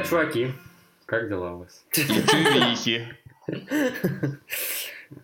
Привет, 0.00 0.08
чуваки. 0.08 0.52
Как 1.04 1.28
дела 1.28 1.52
у 1.52 1.58
вас? 1.58 1.84
Чувихи. 1.92 3.06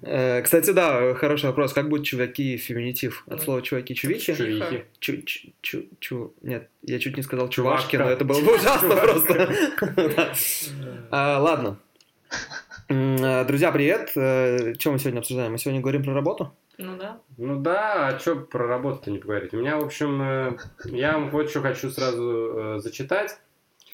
Э, 0.02 0.42
Кстати, 0.42 0.70
да, 0.72 1.14
хороший 1.14 1.46
вопрос. 1.46 1.72
Как 1.72 1.88
будет 1.88 2.04
чуваки 2.04 2.58
феминитив? 2.58 3.24
От 3.26 3.42
слова 3.42 3.62
чуваки 3.62 3.94
чувихи? 3.94 4.34
Чувихи. 4.34 4.84
Чу, 4.98 5.22
чу, 5.22 5.48
чу, 5.62 5.82
чу- 5.98 6.34
Нет, 6.42 6.68
я 6.82 6.98
чуть 6.98 7.16
не 7.16 7.22
сказал 7.22 7.48
чувашки, 7.48 7.96
но 7.96 8.10
это 8.10 8.24
было 8.26 8.40
бы 8.42 8.54
ужасно 8.56 8.96
просто. 8.96 9.54
А, 11.10 11.38
Ладно. 11.40 11.78
Э, 12.88 13.44
Друзья, 13.46 13.72
привет. 13.72 14.10
Чем 14.78 14.92
мы 14.92 14.98
сегодня 14.98 15.20
обсуждаем? 15.20 15.52
Мы 15.52 15.58
сегодня 15.58 15.80
говорим 15.80 16.04
про 16.04 16.12
работу? 16.12 16.52
Ну 16.76 16.98
да. 16.98 17.18
Ну 17.38 17.60
да, 17.62 18.08
а 18.08 18.18
что 18.18 18.36
про 18.36 18.66
работу-то 18.66 19.10
не 19.10 19.18
поговорить? 19.18 19.54
У 19.54 19.56
меня, 19.56 19.78
в 19.78 19.84
общем, 19.84 20.20
э, 20.20 20.56
я 20.84 21.12
вам 21.14 21.30
вот 21.30 21.48
что 21.48 21.62
хочу 21.62 21.90
сразу 21.90 22.76
э, 22.76 22.78
зачитать. 22.80 23.38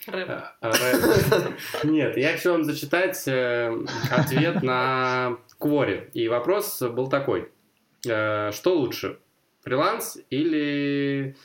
Рэп. 0.06 0.28
Э, 0.28 0.42
рэп. 0.60 1.54
Нет, 1.84 2.16
я 2.16 2.32
хочу 2.32 2.52
вам 2.52 2.64
зачитать 2.64 3.22
э, 3.28 3.72
ответ 4.10 4.62
на 4.62 5.38
Квори. 5.58 6.08
И 6.12 6.28
вопрос 6.28 6.82
был 6.82 7.08
такой. 7.08 7.50
Э, 8.06 8.50
Что 8.52 8.74
лучше, 8.74 9.18
фриланс 9.62 10.18
или, 10.30 11.36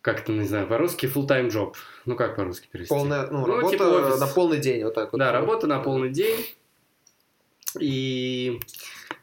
как 0.00 0.20
это, 0.20 0.32
не 0.32 0.46
знаю, 0.46 0.66
по-русски, 0.66 1.06
full-time 1.06 1.48
job? 1.48 1.74
Ну, 2.06 2.16
как 2.16 2.36
по-русски 2.36 2.68
перевести? 2.72 2.94
Полная, 2.94 3.26
ну, 3.26 3.46
Ну, 3.46 3.56
работа 3.56 3.70
типа 3.70 3.82
офис. 3.84 4.20
на 4.20 4.26
полный 4.28 4.58
день, 4.58 4.84
вот 4.84 4.94
так 4.94 5.12
вот. 5.12 5.18
Да, 5.18 5.32
работа 5.32 5.66
на 5.66 5.80
полный 5.80 6.10
день. 6.10 6.46
И 7.78 8.60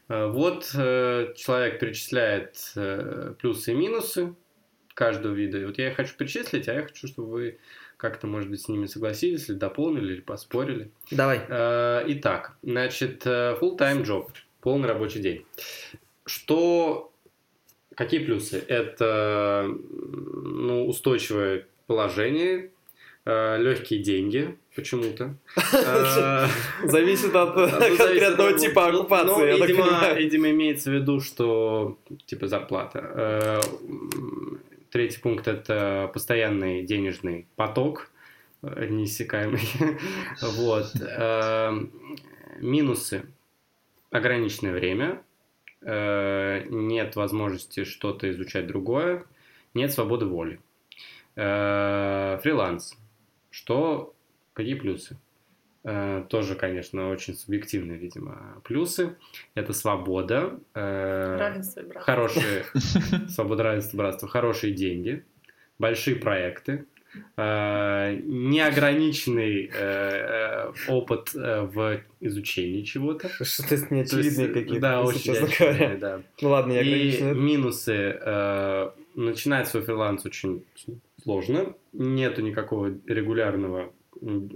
вот 0.08 0.64
человек 0.72 1.78
перечисляет 1.78 2.74
плюсы 3.38 3.72
и 3.72 3.74
минусы 3.74 4.34
каждого 4.94 5.32
вида. 5.32 5.58
И 5.58 5.64
вот 5.64 5.78
я 5.78 5.90
их 5.90 5.96
хочу 5.96 6.16
перечислить, 6.16 6.68
а 6.68 6.74
я 6.74 6.82
хочу, 6.82 7.06
чтобы 7.06 7.30
вы 7.30 7.58
как-то, 8.00 8.26
может 8.26 8.48
быть, 8.48 8.62
с 8.62 8.68
ними 8.68 8.86
согласились, 8.86 9.48
или 9.48 9.56
дополнили, 9.56 10.14
или 10.14 10.20
поспорили. 10.20 10.90
Давай. 11.10 11.42
Э, 11.48 12.04
Итак, 12.08 12.56
значит, 12.62 13.22
э, 13.26 13.56
full-time 13.60 14.04
job, 14.04 14.28
полный 14.62 14.88
рабочий 14.88 15.20
день. 15.20 15.44
Что, 16.24 17.12
какие 17.94 18.24
плюсы? 18.24 18.64
Это 18.66 19.66
ну, 19.68 20.86
устойчивое 20.86 21.66
положение, 21.86 22.70
легкие 23.26 24.02
деньги 24.02 24.56
почему-то. 24.74 25.34
Э, 25.74 26.46
Зависит 26.84 27.34
от 27.34 27.54
ну, 27.54 27.68
конкретного 27.96 28.58
типа 28.58 28.90
ну, 28.92 29.00
оккупации, 29.00 30.22
видимо, 30.22 30.50
имеется 30.50 30.90
в 30.90 30.94
виду, 30.94 31.20
что 31.20 31.98
типа 32.26 32.46
зарплата. 32.46 33.60
Третий 34.90 35.20
пункт 35.20 35.46
это 35.46 36.10
постоянный 36.12 36.82
денежный 36.82 37.46
поток 37.56 38.10
э, 38.62 38.86
неиссякаемый. 38.88 39.62
Вот. 40.42 40.90
Э, 41.00 41.72
Минусы. 42.58 43.22
Ограниченное 44.10 44.72
время. 44.72 45.22
Э, 45.82 46.64
Нет 46.68 47.14
возможности 47.14 47.84
что-то 47.84 48.30
изучать 48.30 48.66
другое. 48.66 49.24
Нет 49.74 49.92
свободы 49.92 50.26
воли. 50.26 50.60
Э, 51.36 52.38
Фриланс. 52.42 52.98
Что? 53.50 54.14
Какие 54.52 54.74
плюсы? 54.74 55.16
Э, 55.82 56.24
Тоже, 56.28 56.54
конечно, 56.56 57.10
очень 57.10 57.34
субъективные, 57.34 57.96
видимо, 57.98 58.60
плюсы. 58.64 59.16
Это 59.54 59.72
свобода. 59.72 60.58
э, 60.74 61.36
Равенство 61.38 61.80
и 61.80 61.84
братство. 61.84 62.12
Хорошие, 62.12 62.64
свобода, 63.28 63.62
равенство, 63.62 63.96
братство, 63.96 64.28
хорошие 64.28 64.74
деньги, 64.74 65.24
большие 65.78 66.16
проекты, 66.16 66.84
э, 67.38 68.20
неограниченный 68.24 69.70
опыт 70.88 71.32
в 71.34 72.00
изучении 72.20 72.82
чего-то. 72.82 73.28
Что-то 73.42 73.68
То 73.70 73.74
есть, 73.76 73.90
неочевидные 73.90 74.48
какие-то, 74.48 74.80
Да, 74.80 75.02
очень 75.02 75.32
очевидные, 75.32 75.96
да. 75.96 76.20
Ну 76.42 76.48
ладно, 76.50 76.72
я 76.72 76.82
И 76.82 77.22
минусы. 77.34 78.20
начинать 79.14 79.66
свой 79.68 79.82
фриланс 79.82 80.24
очень 80.26 80.62
сложно. 81.22 81.74
Нету 81.92 82.42
никакого 82.42 82.92
регулярного 83.06 83.92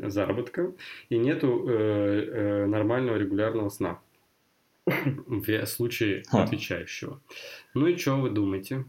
заработка. 0.08 0.72
И 1.08 1.18
нету 1.18 1.66
э, 1.68 1.72
э, 1.72 2.66
нормального 2.66 3.16
регулярного 3.16 3.68
сна. 3.70 3.98
В 4.86 5.66
случае 5.66 6.22
отвечающего. 6.30 7.20
Ну 7.74 7.86
и 7.86 7.96
что 7.96 8.16
вы 8.16 8.30
думаете? 8.30 8.84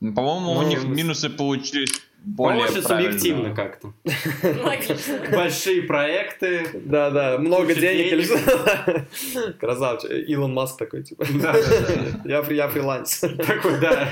Ну, 0.00 0.14
По-моему, 0.14 0.52
у 0.52 0.62
Ну, 0.62 0.68
них 0.68 0.80
с- 0.80 0.84
минусы 0.84 1.30
получились 1.30 1.92
более 2.24 2.66
правильно. 2.66 2.88
субъективно 2.88 3.54
как-то. 3.54 3.92
Большие 5.32 5.82
проекты. 5.82 6.66
Да, 6.84 7.10
да, 7.10 7.38
много 7.38 7.74
денег. 7.74 8.12
или 8.12 8.22
что? 8.22 9.52
Красавчик. 9.60 10.10
Илон 10.28 10.52
Маск 10.54 10.78
такой, 10.78 11.02
типа. 11.02 11.24
Я, 12.24 12.40
фри- 12.40 12.54
я 12.56 12.68
фрилансер. 12.68 13.36
Такой, 13.36 13.80
да. 13.80 14.08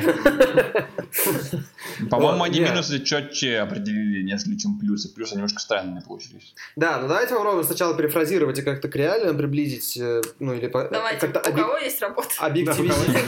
По-моему, 2.10 2.42
они 2.44 2.60
минусы 2.60 3.00
четче 3.00 3.58
определили, 3.58 4.22
нежели 4.22 4.56
чем 4.56 4.78
плюсы. 4.78 5.12
Плюсы 5.14 5.34
немножко 5.34 5.60
странные 5.60 6.02
получились. 6.02 6.54
Да, 6.76 6.98
ну 7.00 7.08
давайте 7.08 7.34
попробуем 7.34 7.64
сначала 7.64 7.94
перефразировать 7.96 8.58
и 8.58 8.62
как-то 8.62 8.88
к 8.88 8.96
реалиям 8.96 9.36
приблизить, 9.36 9.96
э, 9.96 10.22
ну 10.38 10.54
или 10.54 10.66
Давайте, 10.68 11.26
у 11.26 11.30
кого 11.32 11.76
есть 11.78 12.00
работа? 12.00 12.28
объективизировать. 12.38 13.24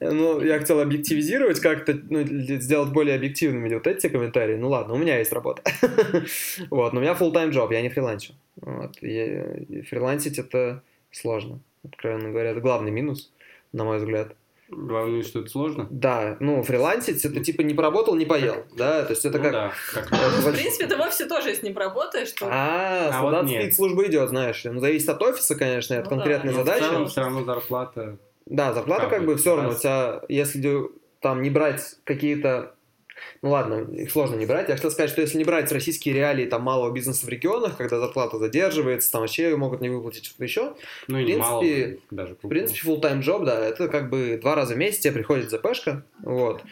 Ну, 0.00 0.40
я 0.42 0.58
хотел 0.58 0.80
объективизировать 0.80 1.60
как-то, 1.60 1.98
ну, 2.10 2.24
сделать 2.68 2.90
более 2.92 3.16
объективными 3.16 3.72
вот 3.74 3.86
эти 3.86 4.08
комментарии. 4.10 4.56
Ну 4.56 4.68
ладно, 4.68 4.92
у 4.92 4.98
меня 4.98 5.18
есть 5.18 5.32
работа. 5.32 5.62
Вот, 6.70 6.92
но 6.92 7.00
у 7.00 7.02
меня 7.02 7.14
full-time 7.14 7.50
job, 7.50 7.72
я 7.72 7.80
не 7.80 7.88
фрилансю. 7.88 8.34
Вот, 8.60 8.96
фрилансить 8.96 10.38
это 10.38 10.82
сложно, 11.10 11.60
откровенно 11.82 12.28
говоря. 12.30 12.50
Это 12.50 12.60
главный 12.60 12.90
минус, 12.90 13.32
на 13.72 13.84
мой 13.84 13.96
взгляд. 13.98 14.34
Главное, 14.70 15.22
что 15.22 15.40
это 15.40 15.48
сложно. 15.48 15.86
Да, 15.88 16.36
ну, 16.40 16.62
фрилансить 16.62 17.24
это 17.24 17.40
типа 17.42 17.62
не 17.62 17.72
поработал, 17.72 18.14
не 18.16 18.26
поел, 18.26 18.64
да, 18.76 19.02
то 19.04 19.12
есть 19.14 19.24
это 19.24 19.38
Ну 19.38 19.44
как... 19.44 19.52
да, 19.52 19.72
как- 19.94 20.10
В 20.10 20.52
принципе, 20.52 20.86
ты 20.86 20.96
в 20.96 21.00
офисе 21.00 21.24
тоже, 21.24 21.48
если 21.48 21.68
не 21.68 21.72
поработаешь, 21.72 22.30
то... 22.32 22.46
А, 22.50 23.08
А 23.08 23.12
солдат 23.12 23.46
вот 23.48 23.72
служба 23.72 24.06
идет, 24.06 24.28
знаешь. 24.28 24.62
Ну, 24.64 24.78
зависит 24.80 25.08
от 25.08 25.22
офиса, 25.22 25.54
конечно, 25.54 25.94
и 25.94 25.96
от 25.96 26.04
Ну 26.04 26.10
да. 26.10 26.16
конкретной 26.16 26.52
Но 26.52 26.62
в 26.62 26.66
задачи. 26.66 26.82
целом 26.84 27.06
все 27.06 27.20
равно 27.22 27.44
зарплата. 27.44 28.18
Да, 28.44 28.74
зарплата 28.74 29.06
Как 29.08 29.24
бы 29.24 29.36
все 29.36 29.56
равно. 29.56 29.70
У 29.70 29.74
тебя, 29.74 30.20
если 30.28 30.60
там 31.20 31.42
не 31.42 31.50
брать 31.50 31.96
какие-то... 32.04 32.74
Ну 33.42 33.50
ладно, 33.50 33.80
их 33.92 34.12
сложно 34.12 34.36
не 34.36 34.46
брать. 34.46 34.68
Я 34.68 34.76
хотел 34.76 34.92
сказать, 34.92 35.10
что 35.10 35.20
если 35.20 35.38
не 35.38 35.44
брать 35.44 35.72
российские 35.72 36.14
реалии 36.14 36.46
там 36.46 36.62
малого 36.62 36.92
бизнеса 36.92 37.26
в 37.26 37.28
регионах, 37.28 37.76
когда 37.76 37.98
зарплата 37.98 38.38
задерживается, 38.38 39.10
там 39.10 39.22
вообще 39.22 39.56
могут 39.56 39.80
не 39.80 39.88
выплатить 39.88 40.24
что-то 40.24 40.44
еще. 40.44 40.74
Ну 41.08 41.18
и 41.18 41.24
принципе, 41.24 41.36
мало 41.42 41.64
даже. 42.12 42.34
В 42.40 42.48
принципе, 42.48 42.88
full-time 42.88 43.20
job, 43.20 43.44
да, 43.44 43.58
это 43.66 43.88
как 43.88 44.08
бы 44.08 44.38
два 44.40 44.54
раза 44.54 44.74
в 44.74 44.78
месяц 44.78 45.00
тебе 45.00 45.14
приходит 45.14 45.50
ЗПшка, 45.50 46.04
вот. 46.22 46.62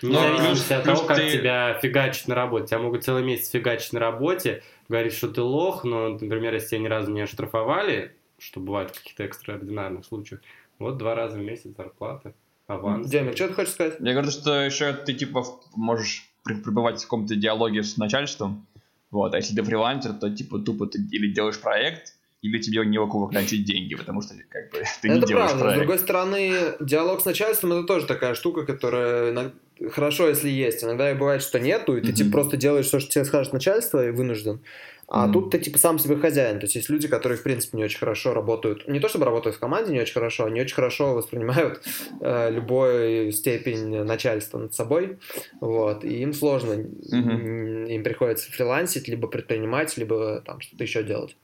Не 0.00 0.10
Ну, 0.12 0.36
зависит 0.38 0.70
от 0.70 0.84
того, 0.84 0.96
плюс 0.98 1.08
как 1.08 1.16
ты- 1.16 1.32
тебя 1.32 1.76
фигачить 1.82 2.28
на 2.28 2.36
работе. 2.36 2.66
Тебя 2.68 2.78
могут 2.78 3.02
целый 3.02 3.24
месяц 3.24 3.50
фигачить 3.50 3.92
на 3.92 3.98
работе, 3.98 4.62
говорить, 4.88 5.12
что 5.12 5.26
ты 5.26 5.42
лох, 5.42 5.82
но, 5.82 6.10
например, 6.10 6.54
если 6.54 6.68
тебя 6.68 6.80
ни 6.82 6.86
разу 6.86 7.10
не 7.10 7.22
оштрафовали, 7.22 8.14
что 8.38 8.60
бывает 8.60 8.90
в 8.90 8.98
каких-то 8.98 9.24
экстраординарных 9.24 10.04
случаях, 10.04 10.40
вот 10.78 10.98
два 10.98 11.16
раза 11.16 11.36
в 11.38 11.40
месяц 11.40 11.70
зарплата, 11.76 12.32
аванс. 12.68 13.08
Демик, 13.08 13.34
что 13.34 13.48
ты 13.48 13.54
хочешь 13.54 13.72
сказать? 13.72 13.94
Я 13.98 14.12
говорю, 14.12 14.30
что 14.30 14.52
еще 14.64 14.92
ты 14.92 15.12
типа 15.14 15.44
можешь 15.74 16.28
пребывать 16.44 16.98
в 17.00 17.02
каком-то 17.02 17.34
диалоге 17.34 17.82
с 17.82 17.96
начальством. 17.96 18.66
Вот, 19.10 19.34
а 19.34 19.38
если 19.38 19.54
ты 19.54 19.62
фрилансер, 19.62 20.12
то 20.12 20.30
типа 20.30 20.58
тупо 20.60 20.86
ты 20.86 20.98
или 21.10 21.32
делаешь 21.32 21.58
проект, 21.60 22.14
или 22.42 22.58
тебе 22.60 22.84
не 22.86 22.98
у 22.98 23.08
кого 23.08 23.26
выключить 23.26 23.64
деньги, 23.64 23.94
потому 23.94 24.22
что 24.22 24.34
как 24.48 24.70
бы 24.70 24.82
ты 25.02 25.08
не 25.08 25.18
это 25.18 25.26
делаешь 25.26 25.50
правда. 25.50 25.58
С 25.58 25.62
проект. 25.62 25.78
другой 25.78 25.98
стороны, 25.98 26.52
диалог 26.80 27.20
с 27.20 27.24
начальством 27.24 27.72
это 27.72 27.84
тоже 27.84 28.06
такая 28.06 28.34
штука, 28.34 28.64
которая 28.64 29.52
хорошо, 29.90 30.28
если 30.28 30.48
есть. 30.48 30.84
Иногда 30.84 31.10
и 31.10 31.14
бывает, 31.14 31.42
что 31.42 31.58
нету, 31.58 31.96
и 31.96 32.00
ты 32.00 32.08
Мгм. 32.08 32.14
типа 32.16 32.30
просто 32.32 32.56
делаешь 32.56 32.88
то, 32.88 33.00
что 33.00 33.10
тебе 33.10 33.24
скажет 33.24 33.52
начальство, 33.52 34.06
и 34.06 34.10
вынужден. 34.10 34.60
А 35.10 35.24
Мгм. 35.24 35.32
тут 35.32 35.50
ты 35.50 35.58
типа 35.58 35.78
сам 35.78 35.98
себе 35.98 36.16
хозяин. 36.16 36.58
То 36.60 36.66
есть 36.66 36.76
есть 36.76 36.90
люди, 36.90 37.08
которые, 37.08 37.38
в 37.38 37.42
принципе, 37.42 37.78
не 37.78 37.84
очень 37.84 37.98
хорошо 37.98 38.34
работают. 38.34 38.86
Не 38.86 39.00
то 39.00 39.08
чтобы 39.08 39.24
работают 39.24 39.56
в 39.56 39.58
команде 39.58 39.90
не 39.90 40.00
очень 40.00 40.12
хорошо, 40.12 40.44
они 40.44 40.60
очень 40.60 40.74
хорошо 40.74 41.14
воспринимают 41.14 41.82
э, 42.20 42.50
любую 42.50 43.32
степень 43.32 44.04
начальства 44.04 44.58
над 44.58 44.74
собой. 44.74 45.18
Вот. 45.60 46.04
И 46.04 46.20
им 46.20 46.34
сложно. 46.34 46.74
Мгм. 46.74 47.86
Им 47.86 48.02
приходится 48.04 48.52
фрилансить, 48.52 49.08
либо 49.08 49.28
предпринимать, 49.28 49.96
либо 49.96 50.42
там 50.44 50.60
что-то 50.60 50.84
еще 50.84 51.02
делать. 51.02 51.36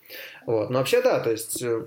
Вот. 0.46 0.68
Но 0.68 0.78
вообще, 0.78 1.00
да, 1.00 1.20
то 1.20 1.30
есть 1.30 1.62
э, 1.62 1.86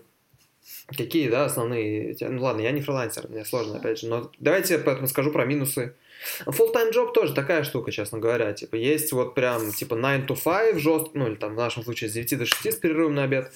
Какие, 0.87 1.29
да, 1.29 1.45
основные... 1.45 2.15
Ну 2.21 2.41
ладно, 2.41 2.61
я 2.61 2.71
не 2.71 2.81
фрилансер, 2.81 3.27
мне 3.27 3.43
сложно, 3.43 3.77
опять 3.77 3.99
же. 3.99 4.07
Но 4.07 4.31
давайте 4.39 4.75
я 4.75 4.79
поэтому 4.79 5.07
скажу 5.07 5.31
про 5.31 5.45
минусы 5.45 5.95
Full-time 6.45 6.93
job 6.93 7.13
тоже 7.13 7.33
такая 7.33 7.63
штука, 7.63 7.91
честно 7.91 8.19
говоря. 8.19 8.53
Типа, 8.53 8.75
есть 8.75 9.11
вот 9.11 9.35
прям, 9.35 9.71
типа, 9.71 9.95
9 9.95 10.29
to 10.29 10.35
5 10.35 10.79
жестко, 10.79 11.09
ну, 11.13 11.27
или 11.27 11.35
там, 11.35 11.53
в 11.53 11.57
нашем 11.57 11.83
случае, 11.83 12.09
с 12.09 12.13
9 12.13 12.37
до 12.37 12.45
6 12.45 12.73
с 12.73 12.75
перерывом 12.75 13.15
на 13.15 13.23
обед. 13.23 13.51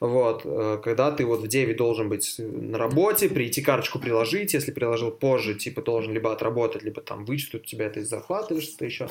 Вот. 0.00 0.42
э, 0.44 0.78
Когда 0.82 1.10
ты 1.10 1.24
вот 1.24 1.40
в 1.40 1.48
9 1.48 1.76
должен 1.76 2.08
быть 2.08 2.36
на 2.38 2.78
работе, 2.78 3.28
прийти 3.28 3.62
карточку 3.62 3.98
приложить, 3.98 4.54
если 4.54 4.72
приложил 4.72 5.10
позже, 5.10 5.54
типа, 5.54 5.82
должен 5.82 6.12
либо 6.12 6.32
отработать, 6.32 6.82
либо 6.82 7.00
там 7.00 7.24
вычтут 7.24 7.66
тебя 7.66 7.86
это 7.86 8.00
из 8.00 8.08
зарплаты 8.08 8.54
или 8.54 8.60
что-то 8.60 8.84
еще. 8.84 9.08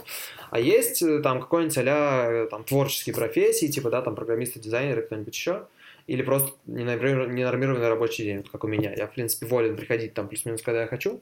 А 0.49 0.59
есть 0.59 1.01
э, 1.01 1.19
там 1.19 1.39
какой-нибудь 1.41 1.77
а 1.77 2.47
там 2.49 2.63
творческие 2.63 3.15
профессии, 3.15 3.67
типа, 3.67 3.89
да, 3.89 4.01
там 4.01 4.15
программисты, 4.15 4.59
дизайнеры, 4.59 5.01
кто-нибудь 5.01 5.33
еще. 5.33 5.67
Или 6.07 6.21
просто 6.21 6.53
ненормированный 6.67 7.87
рабочий 7.87 8.25
день, 8.25 8.37
вот 8.37 8.49
как 8.49 8.63
у 8.63 8.67
меня. 8.67 8.93
Я, 8.95 9.07
в 9.07 9.13
принципе, 9.13 9.47
волен 9.47 9.75
приходить 9.75 10.13
там 10.13 10.27
плюс-минус, 10.27 10.61
когда 10.61 10.81
я 10.81 10.87
хочу, 10.87 11.21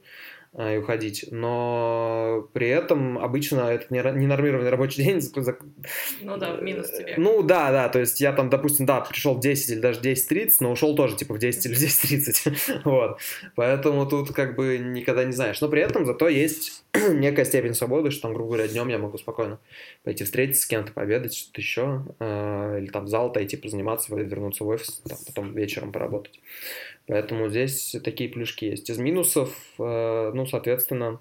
и 0.58 0.78
уходить. 0.78 1.26
Но 1.32 2.48
при 2.54 2.70
этом 2.70 3.18
обычно 3.18 3.62
этот 3.62 3.90
не- 3.90 4.00
ненормированный 4.00 4.70
рабочий 4.70 5.04
день... 5.04 5.22
Ну 6.22 6.38
да, 6.38 6.54
в 6.54 6.62
минус 6.62 6.92
тебе. 6.92 7.16
Ну 7.18 7.42
да, 7.42 7.72
да, 7.72 7.90
то 7.90 8.00
есть 8.00 8.22
я 8.22 8.34
там, 8.34 8.50
допустим, 8.50 8.86
да, 8.86 9.02
пришел 9.02 9.36
в 9.36 9.40
10 9.40 9.72
или 9.72 9.80
даже 9.80 10.02
10.30, 10.02 10.58
но 10.60 10.72
ушел 10.72 10.96
тоже 10.96 11.16
типа 11.16 11.34
в 11.34 11.40
10 11.40 11.66
или 11.66 11.74
в 11.74 11.78
10.30. 11.78 12.82
вот. 12.86 13.20
Поэтому 13.56 14.06
тут 14.06 14.32
как 14.34 14.56
бы 14.56 14.78
никогда 14.78 15.24
не 15.24 15.32
знаешь. 15.34 15.60
Но 15.60 15.70
при 15.70 15.82
этом 15.82 16.06
зато 16.06 16.28
есть 16.28 16.84
некая 16.94 17.46
степень 17.46 17.74
свободы, 17.74 18.12
что 18.12 18.24
там, 18.24 18.34
грубо 18.34 18.52
говоря, 18.52 18.68
днем 18.68 18.88
я 18.90 19.00
могу 19.00 19.18
спокойно 19.18 19.60
пойти 20.04 20.24
встретиться 20.24 20.64
с 20.64 20.66
кем-то, 20.68 20.92
пообедать, 20.92 21.34
что-то 21.36 21.62
еще, 21.62 22.06
э, 22.20 22.80
или 22.80 22.88
там 22.88 23.06
в 23.06 23.08
зал 23.08 23.28
отойти, 23.28 23.58
позаниматься, 23.58 24.16
вернуться 24.16 24.64
в 24.64 24.68
офис, 24.68 25.02
там, 25.08 25.18
потом 25.26 25.54
вечером 25.56 25.92
поработать. 25.92 26.40
Поэтому 27.08 27.50
здесь 27.50 27.96
такие 28.04 28.30
плюшки 28.30 28.66
есть. 28.66 28.90
Из 28.90 28.98
минусов, 28.98 29.56
э, 29.78 30.32
ну, 30.34 30.46
соответственно, 30.46 31.20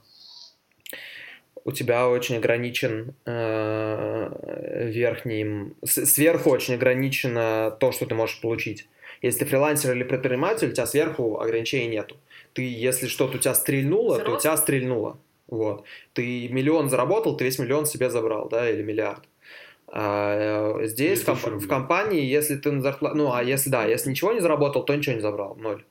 у 1.64 1.72
тебя 1.72 2.08
очень 2.08 2.36
ограничен 2.36 3.14
э, 3.26 4.90
верхним... 4.90 5.74
Сверху 5.84 6.50
очень 6.50 6.74
ограничено 6.74 7.76
то, 7.80 7.92
что 7.92 8.06
ты 8.06 8.14
можешь 8.14 8.40
получить. 8.40 8.88
Если 9.22 9.40
ты 9.40 9.44
фрилансер 9.46 9.92
или 9.92 10.02
предприниматель, 10.02 10.68
у 10.68 10.72
тебя 10.72 10.86
сверху 10.86 11.38
ограничений 11.38 11.88
нету. 11.88 12.16
Ты, 12.52 12.62
если 12.62 13.06
что-то 13.06 13.36
у 13.36 13.40
тебя 13.40 13.54
стрельнуло, 13.54 14.18
то 14.18 14.32
у 14.32 14.38
тебя 14.38 14.56
стрельнуло. 14.56 15.18
Вот. 15.46 15.84
Ты 16.12 16.48
миллион 16.48 16.90
заработал, 16.90 17.36
ты 17.36 17.44
весь 17.44 17.58
миллион 17.58 17.86
себе 17.86 18.10
забрал, 18.10 18.48
да, 18.48 18.68
или 18.68 18.82
миллиард. 18.82 19.22
А, 19.94 20.78
э, 20.80 20.86
здесь 20.86 21.22
в, 21.22 21.26
10 21.26 21.42
комп- 21.42 21.62
в 21.64 21.68
компании, 21.68 22.24
если 22.24 22.56
ты 22.56 22.72
на 22.72 22.80
зарплату... 22.80 23.16
Ну, 23.16 23.32
а 23.32 23.42
если, 23.42 23.68
да, 23.70 23.84
если 23.84 24.10
ничего 24.10 24.32
не 24.32 24.40
заработал, 24.40 24.84
то 24.84 24.94
ничего 24.96 25.14
не 25.16 25.20
забрал, 25.20 25.54
ноль. 25.56 25.84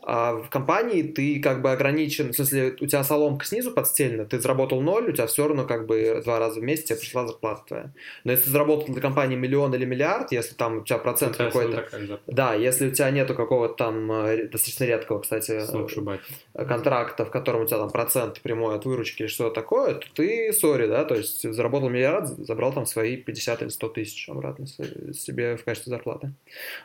А 0.00 0.34
в 0.34 0.48
компании 0.48 1.02
ты 1.02 1.40
как 1.40 1.60
бы 1.60 1.72
ограничен, 1.72 2.32
в 2.32 2.36
смысле, 2.36 2.76
у 2.80 2.86
тебя 2.86 3.02
соломка 3.02 3.44
снизу 3.44 3.72
подстелена, 3.72 4.26
ты 4.26 4.38
заработал 4.38 4.80
ноль, 4.80 5.10
у 5.10 5.12
тебя 5.12 5.26
все 5.26 5.48
равно 5.48 5.64
как 5.64 5.86
бы 5.86 6.20
два 6.24 6.38
раза 6.38 6.60
в 6.60 6.62
месяц 6.62 6.84
тебе 6.84 7.00
пришла 7.00 7.26
зарплата 7.26 7.62
твоя. 7.66 7.92
Но 8.22 8.30
если 8.30 8.44
ты 8.44 8.50
заработал 8.50 8.94
для 8.94 9.02
компании 9.02 9.34
миллион 9.34 9.74
или 9.74 9.84
миллиард, 9.84 10.30
если 10.30 10.54
там 10.54 10.78
у 10.78 10.84
тебя 10.84 10.98
процент 10.98 11.34
Сейчас 11.34 11.52
какой-то... 11.52 11.98
же. 11.98 12.20
Да, 12.28 12.54
если 12.54 12.88
у 12.88 12.92
тебя 12.92 13.10
нету 13.10 13.34
какого-то 13.34 13.74
там 13.74 14.10
э, 14.12 14.46
достаточно 14.46 14.84
редкого, 14.84 15.18
кстати, 15.18 15.64
Сногсшибательно. 15.64 16.38
э, 16.54 16.64
контракта, 16.64 17.24
в 17.24 17.30
котором 17.30 17.62
у 17.62 17.66
тебя 17.66 17.78
там 17.78 17.90
процент 17.90 18.40
прямой 18.40 18.76
от 18.76 18.84
выручки 18.84 19.22
или 19.22 19.28
что-то 19.28 19.54
такое, 19.56 19.94
то 19.94 20.06
ты 20.14 20.52
сори, 20.52 20.86
да, 20.86 21.04
то 21.04 21.16
есть 21.16 21.42
заработал 21.52 21.88
миллиард, 21.88 22.28
забрал 22.28 22.72
там 22.72 22.86
свои 22.86 23.16
50 23.16 23.62
или 23.62 23.68
100 23.68 23.88
тысяч 23.88 24.28
обратно 24.28 24.66
себе 24.68 25.56
в 25.56 25.64
качестве 25.64 25.90
зарплаты. 25.90 26.34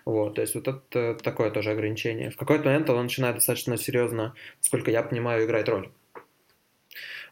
Вот, 0.04 0.34
то 0.34 0.42
есть 0.42 0.56
вот 0.56 0.68
это 0.68 1.16
такое 1.22 1.52
тоже 1.52 1.70
ограничение. 1.70 2.32
В 2.32 2.38
какой-то 2.38 2.66
момент 2.66 2.90
оно 2.90 3.03
начинает 3.04 3.36
достаточно 3.36 3.78
серьезно, 3.78 4.36
насколько 4.62 4.92
я 4.92 5.04
понимаю, 5.04 5.46
играть 5.46 5.70
роль. 5.70 5.92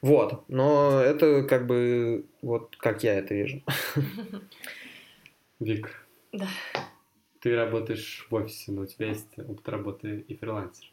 Вот, 0.01 0.50
но 0.50 1.00
это 1.00 1.44
как 1.44 1.68
бы 1.68 2.25
вот 2.41 2.75
как 2.77 3.03
я 3.03 3.15
это 3.15 3.33
вижу. 3.35 3.63
Вик. 5.59 6.07
Да. 6.31 6.47
Ты 7.39 7.56
работаешь 7.56 8.25
в 8.29 8.35
офисе, 8.35 8.71
но 8.71 8.81
у 8.81 8.85
тебя 8.85 9.09
есть 9.09 9.38
опыт 9.38 9.68
работы 9.69 10.25
и 10.27 10.35
фрилансер. 10.35 10.91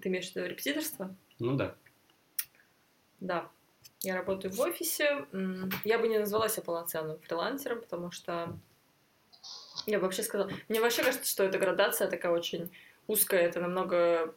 Ты 0.00 0.08
имеешь 0.08 0.30
в 0.30 0.36
виду 0.36 0.46
репетиторство? 0.46 1.14
Ну 1.38 1.56
да. 1.56 1.76
Да. 3.20 3.50
Я 4.00 4.16
работаю 4.16 4.52
в 4.52 4.60
офисе. 4.60 5.26
Я 5.84 5.98
бы 5.98 6.08
не 6.08 6.18
назвала 6.18 6.48
себя 6.48 6.62
полноценным 6.62 7.18
фрилансером, 7.20 7.80
потому 7.80 8.10
что 8.10 8.58
я 9.86 9.98
бы 9.98 10.04
вообще 10.04 10.22
сказала... 10.22 10.50
Мне 10.68 10.80
вообще 10.80 11.02
кажется, 11.02 11.30
что 11.30 11.44
эта 11.44 11.58
градация 11.58 12.08
такая 12.08 12.32
очень 12.32 12.70
узкая. 13.12 13.42
Это 13.42 13.60
намного... 13.60 14.34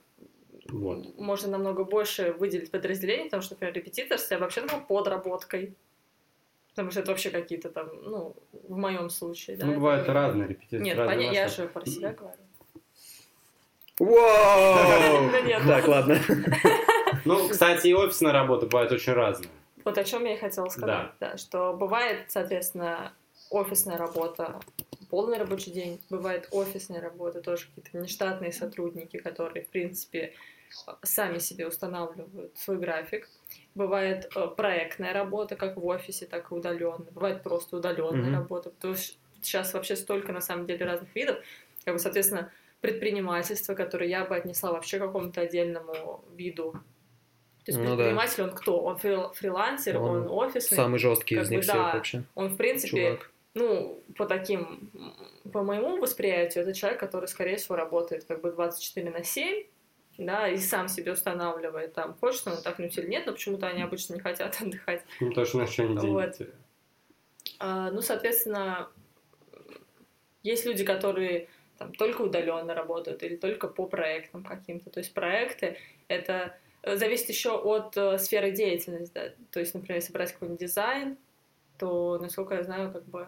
Вот. 0.70 1.18
Можно 1.18 1.50
намного 1.50 1.84
больше 1.84 2.34
выделить 2.34 2.72
подразделений, 2.72 3.26
потому 3.26 3.44
что, 3.44 3.54
например, 3.54 3.76
репетиторство 3.76 4.34
я 4.34 4.40
вообще 4.40 4.62
называю 4.62 4.86
подработкой. 4.86 5.76
Потому 6.70 6.92
что 6.92 7.00
это 7.00 7.12
вообще 7.12 7.30
какие-то 7.30 7.70
там, 7.70 7.90
ну, 8.04 8.36
в 8.52 8.76
моем 8.76 9.10
случае, 9.10 9.58
да. 9.58 9.66
ну, 9.66 9.72
это- 9.72 9.80
бывают 9.80 10.10
разные 10.10 10.50
репетиции. 10.50 10.84
Нет, 10.84 10.98
разные 10.98 11.18
понятно, 11.18 11.36
я 11.36 11.48
же 11.48 11.68
про 11.68 11.86
себя 11.86 12.12
говорю. 12.14 12.38
Вау! 14.00 15.32
Так, 15.68 15.88
ладно. 15.88 16.20
Ну, 17.26 17.50
кстати, 17.50 17.88
и 17.88 17.94
офисная 17.94 18.34
работа 18.34 18.68
бывает 18.68 18.92
очень 18.92 19.14
разная. 19.14 19.50
Вот 19.84 19.98
о 19.98 20.04
чем 20.04 20.26
я 20.26 20.36
и 20.36 20.38
хотела 20.38 20.68
сказать, 20.70 21.12
да. 21.20 21.38
что 21.38 21.74
бывает, 21.74 22.26
соответственно, 22.28 23.14
офисная 23.50 23.98
работа, 23.98 24.60
полный 25.16 25.38
рабочий 25.38 25.72
день, 25.72 26.02
бывает 26.10 26.50
офисная 26.52 27.00
работа, 27.00 27.40
тоже 27.42 27.68
какие-то 27.74 27.98
нештатные 28.00 28.52
сотрудники, 28.52 29.16
которые, 29.16 29.64
в 29.64 29.70
принципе, 29.70 30.34
сами 31.04 31.38
себе 31.38 31.68
устанавливают 31.68 32.58
свой 32.58 32.78
график. 32.78 33.30
Бывает 33.76 34.30
э, 34.36 34.48
проектная 34.58 35.14
работа, 35.14 35.56
как 35.56 35.78
в 35.78 35.86
офисе, 35.86 36.26
так 36.26 36.52
и 36.52 36.54
удаленная. 36.54 37.12
Бывает 37.12 37.44
просто 37.44 37.78
удаленная 37.78 38.30
Мгм. 38.30 38.34
работа. 38.34 38.72
Потому 38.72 38.96
что 38.96 39.16
сейчас 39.42 39.74
вообще 39.74 39.96
столько, 39.96 40.34
на 40.34 40.42
самом 40.42 40.68
деле, 40.68 40.84
разных 40.86 41.16
видов. 41.16 41.38
Как 41.86 41.94
бы, 41.94 42.00
соответственно, 42.00 42.52
предпринимательство, 42.82 43.74
которое 43.74 44.10
я 44.10 44.26
бы 44.26 44.36
отнесла 44.36 44.74
вообще 44.74 44.98
к 44.98 45.02
какому-то 45.04 45.40
отдельному 45.40 46.26
виду. 46.36 46.74
То 47.64 47.72
есть 47.72 47.80
Ну 47.80 47.86
да. 47.92 47.96
предприниматель, 47.96 48.44
он 48.44 48.52
кто? 48.54 48.82
Он 48.82 48.98
фрил- 48.98 49.32
фрилансер, 49.34 49.96
Он 49.98 50.24
он, 50.24 50.28
офисный. 50.30 50.76
Самый 50.76 51.00
жесткий 51.00 51.36
из 51.36 51.48
бы 51.48 51.56
них 51.56 51.64
всех 51.64 51.76
да. 51.76 51.94
вообще. 51.94 52.24
Он, 52.36 52.50
в 52.50 52.58
принципе, 52.58 52.90
Чувак. 53.14 53.32
Ну, 53.56 54.04
по 54.18 54.26
таким, 54.26 54.92
по 55.52 55.64
моему 55.64 55.98
восприятию, 55.98 56.64
это 56.64 56.74
человек, 56.74 57.00
который, 57.00 57.28
скорее 57.28 57.56
всего, 57.56 57.76
работает 57.76 58.26
как 58.26 58.42
бы 58.42 58.52
24 58.52 59.10
на 59.10 59.24
7, 59.24 59.64
да, 60.18 60.48
и 60.50 60.58
сам 60.58 60.90
себе 60.90 61.14
устанавливает, 61.14 61.94
там, 61.94 62.14
хочет 62.16 62.46
он 62.48 62.54
отдохнуть 62.54 62.98
или 62.98 63.08
нет, 63.08 63.26
но 63.26 63.32
почему-то 63.32 63.68
они 63.68 63.82
обычно 63.82 64.16
не 64.16 64.20
хотят 64.20 64.58
отдыхать. 64.62 65.04
Ну, 65.22 65.30
потому 65.30 65.46
что 65.48 65.58
на 65.58 65.68
что 65.68 65.84
они 65.84 65.96
Вот. 65.96 66.36
А, 67.60 67.92
ну, 67.92 68.02
соответственно, 68.02 68.90
есть 70.44 70.66
люди, 70.66 70.84
которые 70.84 71.48
там 71.78 71.94
только 71.94 72.22
удаленно 72.22 72.74
работают 72.74 73.24
или 73.24 73.36
только 73.38 73.68
по 73.68 73.86
проектам 73.86 74.44
каким-то. 74.44 74.90
То 74.90 75.00
есть 75.00 75.14
проекты 75.14 75.78
это 76.08 76.58
э, 76.84 76.96
зависит 76.98 77.30
еще 77.30 77.58
от 77.58 77.96
э, 77.98 78.18
сферы 78.18 78.52
деятельности. 78.52 79.14
Да? 79.14 79.34
То 79.52 79.60
есть, 79.60 79.74
например, 79.74 79.98
если 79.98 80.14
брать 80.14 80.34
какой-нибудь 80.34 80.60
дизайн, 80.60 81.18
то, 81.78 82.18
насколько 82.20 82.56
я 82.56 82.64
знаю, 82.64 82.92
как 82.92 83.06
бы 83.06 83.28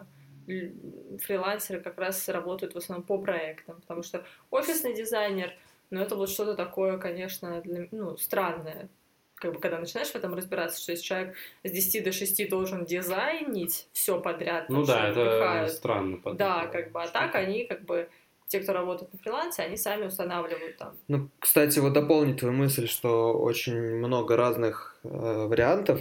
фрилансеры 1.20 1.80
как 1.80 1.98
раз 1.98 2.28
работают 2.28 2.74
в 2.74 2.78
основном 2.78 3.06
по 3.06 3.18
проектам, 3.18 3.80
потому 3.80 4.02
что 4.02 4.24
офисный 4.50 4.94
дизайнер, 4.94 5.52
ну, 5.90 6.00
это 6.00 6.16
вот 6.16 6.30
что-то 6.30 6.54
такое, 6.54 6.98
конечно, 6.98 7.60
для, 7.62 7.88
ну, 7.90 8.16
странное. 8.16 8.88
Как 9.36 9.52
бы, 9.54 9.60
когда 9.60 9.78
начинаешь 9.78 10.08
в 10.08 10.16
этом 10.16 10.34
разбираться, 10.34 10.82
что 10.82 10.92
если 10.92 11.04
человек 11.04 11.36
с 11.62 11.70
10 11.70 12.02
до 12.02 12.12
6 12.12 12.48
должен 12.48 12.84
дизайнить 12.84 13.86
все 13.92 14.20
подряд, 14.20 14.68
Ну 14.68 14.84
да, 14.84 15.10
это 15.10 15.20
впихают. 15.20 15.72
странно. 15.72 16.16
потом. 16.16 16.36
Да, 16.36 16.66
как 16.66 16.90
бы, 16.90 17.02
а 17.02 17.08
так 17.08 17.34
они, 17.36 17.64
как 17.64 17.84
бы, 17.84 18.08
те, 18.48 18.60
кто 18.60 18.72
работает 18.72 19.12
на 19.12 19.18
фрилансе, 19.18 19.62
они 19.62 19.76
сами 19.76 20.06
устанавливают 20.06 20.78
там. 20.78 20.96
Ну, 21.06 21.28
кстати, 21.38 21.78
вот 21.78 21.92
дополнить 21.92 22.40
твою 22.40 22.54
мысль, 22.54 22.88
что 22.88 23.32
очень 23.38 23.76
много 23.78 24.36
разных 24.36 24.98
э, 25.04 25.08
вариантов. 25.08 26.00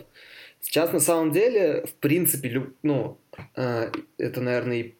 Сейчас 0.69 0.91
на 0.91 0.99
самом 0.99 1.31
деле, 1.31 1.85
в 1.85 1.93
принципе, 1.93 2.67
ну, 2.83 3.17
э, 3.55 3.89
это, 4.17 4.41
наверное, 4.41 4.75
и 4.77 4.95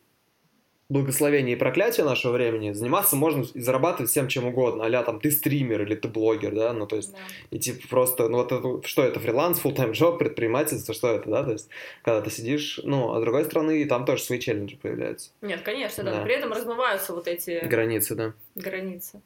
благословение 0.88 1.58
и 1.58 1.60
проклятие 1.60 2.06
нашего 2.06 2.32
времени. 2.32 2.72
Заниматься 2.72 3.18
можно 3.18 3.44
и 3.54 3.60
зарабатывать 3.60 4.10
всем 4.10 4.30
чем 4.30 4.46
угодно. 4.46 4.86
а 4.86 5.04
там 5.04 5.20
ты 5.20 5.30
стример 5.30 5.82
или 5.82 5.96
ты 5.96 6.08
блогер, 6.08 6.56
да, 6.56 6.72
ну 6.72 6.88
то 6.88 6.96
есть 6.96 7.12
Да. 7.12 7.18
и 7.52 7.60
типа 7.60 7.86
просто, 7.90 8.30
ну 8.30 8.38
вот 8.38 8.54
это, 8.54 8.88
что 8.88 9.04
это, 9.04 9.20
фриланс, 9.20 9.60
full-time 9.62 9.92
job, 9.92 10.18
предпринимательство, 10.18 10.94
что 10.94 11.10
это, 11.10 11.30
да, 11.30 11.44
то 11.44 11.52
есть 11.52 11.68
когда 12.02 12.22
ты 12.22 12.32
сидишь, 12.32 12.80
ну, 12.86 13.14
а 13.14 13.20
с 13.20 13.22
другой 13.22 13.44
стороны, 13.44 13.84
там 13.86 14.06
тоже 14.06 14.24
свои 14.24 14.40
челленджи 14.40 14.78
появляются. 14.78 15.32
Нет, 15.42 15.64
конечно, 15.64 16.02
да. 16.06 16.12
Да. 16.12 16.20
но 16.20 16.24
При 16.24 16.36
этом 16.36 16.54
размываются 16.54 17.14
вот 17.14 17.28
эти 17.28 17.66
Границы, 17.66 18.16
да. 18.16 18.34
границы. 18.56 19.22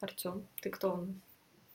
Артем, 0.00 0.46
ты 0.60 0.68
кто 0.68 0.92
у 0.92 0.96
нас? 0.98 1.29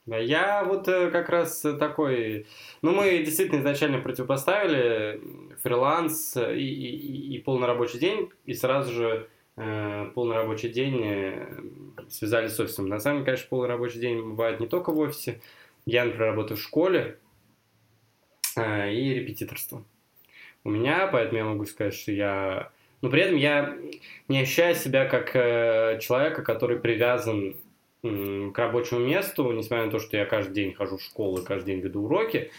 Я 0.07 0.63
вот 0.63 0.87
э, 0.87 1.09
как 1.09 1.29
раз 1.29 1.61
такой... 1.79 2.45
Ну, 2.83 2.91
мы 2.93 3.19
действительно 3.23 3.59
изначально 3.59 3.99
противопоставили 3.99 5.19
фриланс 5.63 6.37
и, 6.37 6.41
и, 6.59 6.95
и- 6.95 7.35
и 7.35 7.39
полный 7.39 7.65
рабочий 7.65 7.97
день, 7.97 8.29
и 8.45 8.53
сразу 8.53 8.93
же 8.93 9.27
э, 9.57 10.11
полный 10.13 10.35
рабочий 10.35 10.69
день 10.69 11.01
э, 11.03 11.47
связали 12.09 12.49
с 12.49 12.59
офисом. 12.59 12.87
На 12.87 12.99
самом 12.99 13.17
деле, 13.19 13.25
конечно, 13.25 13.47
полный 13.49 13.67
рабочий 13.67 13.99
день 13.99 14.21
бывает 14.21 14.59
не 14.59 14.67
только 14.67 14.91
в 14.91 14.99
офисе, 14.99 15.41
Я, 15.87 16.05
например, 16.05 16.27
работаю 16.29 16.57
в 16.57 16.61
школе 16.61 17.17
э, 18.57 18.93
и 18.93 19.13
репетиторство. 19.15 19.83
У 20.63 20.69
меня, 20.69 21.07
поэтому 21.07 21.37
я 21.39 21.45
могу 21.45 21.65
сказать, 21.65 21.95
что 21.95 22.11
я... 22.11 22.71
Но 23.01 23.09
при 23.09 23.21
этом 23.21 23.37
я 23.37 23.75
не 24.27 24.39
ощущаю 24.39 24.75
себя 24.75 25.05
как 25.05 25.35
э, 25.35 25.99
человека, 25.99 26.43
который 26.43 26.79
привязан 26.79 27.55
к 28.51 28.57
рабочему 28.57 28.99
месту, 28.99 29.51
несмотря 29.51 29.85
на 29.85 29.91
то, 29.91 29.99
что 29.99 30.17
я 30.17 30.25
каждый 30.25 30.53
день 30.53 30.73
хожу 30.73 30.97
в 30.97 31.01
школу 31.01 31.39
и 31.39 31.45
каждый 31.45 31.73
день 31.73 31.79
веду 31.79 32.03
уроки. 32.03 32.51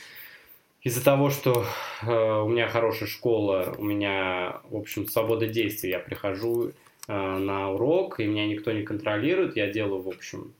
Из-за 0.83 1.05
того, 1.05 1.31
что 1.31 1.65
э, 2.03 2.07
у 2.07 2.49
меня 2.49 2.69
хорошая 2.69 3.09
школа, 3.09 3.75
у 3.77 3.85
меня, 3.85 4.61
в 4.71 4.77
общем, 4.77 5.09
свобода 5.09 5.49
действий. 5.49 5.91
Я 5.91 5.99
прихожу 5.99 6.69
э, 6.69 7.13
на 7.13 7.73
урок, 7.73 8.21
и 8.21 8.27
меня 8.27 8.47
никто 8.47 8.71
не 8.73 8.83
контролирует. 8.83 9.57
Я 9.57 9.67
делаю, 9.69 10.03
в 10.03 10.09
общем, 10.09 10.55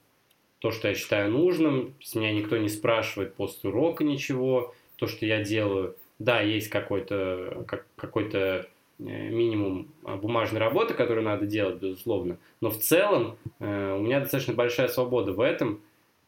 то, 0.59 0.73
что 0.73 0.89
я 0.89 0.95
считаю 0.95 1.31
нужным. 1.31 1.95
С 2.03 2.15
меня 2.17 2.33
никто 2.33 2.57
не 2.57 2.69
спрашивает 2.69 3.35
после 3.35 3.71
урока 3.71 4.03
ничего. 4.03 4.75
То, 4.97 5.07
что 5.07 5.27
я 5.27 5.45
делаю, 5.45 5.95
да, 6.19 6.41
есть 6.41 6.71
какой-то 6.71 7.65
как, 7.69 7.87
какой-то 7.97 8.67
минимум 8.99 9.89
а, 10.05 10.17
бумажной 10.17 10.61
работы, 10.61 10.95
которую 10.95 11.25
надо 11.25 11.47
делать, 11.47 11.81
безусловно. 11.81 12.39
Но 12.61 12.71
в 12.71 12.79
целом 12.79 13.37
э, 13.61 13.95
у 13.95 14.01
меня 14.01 14.21
достаточно 14.21 14.55
большая 14.55 14.89
свобода 14.89 15.33
в 15.33 15.41
этом. 15.41 15.81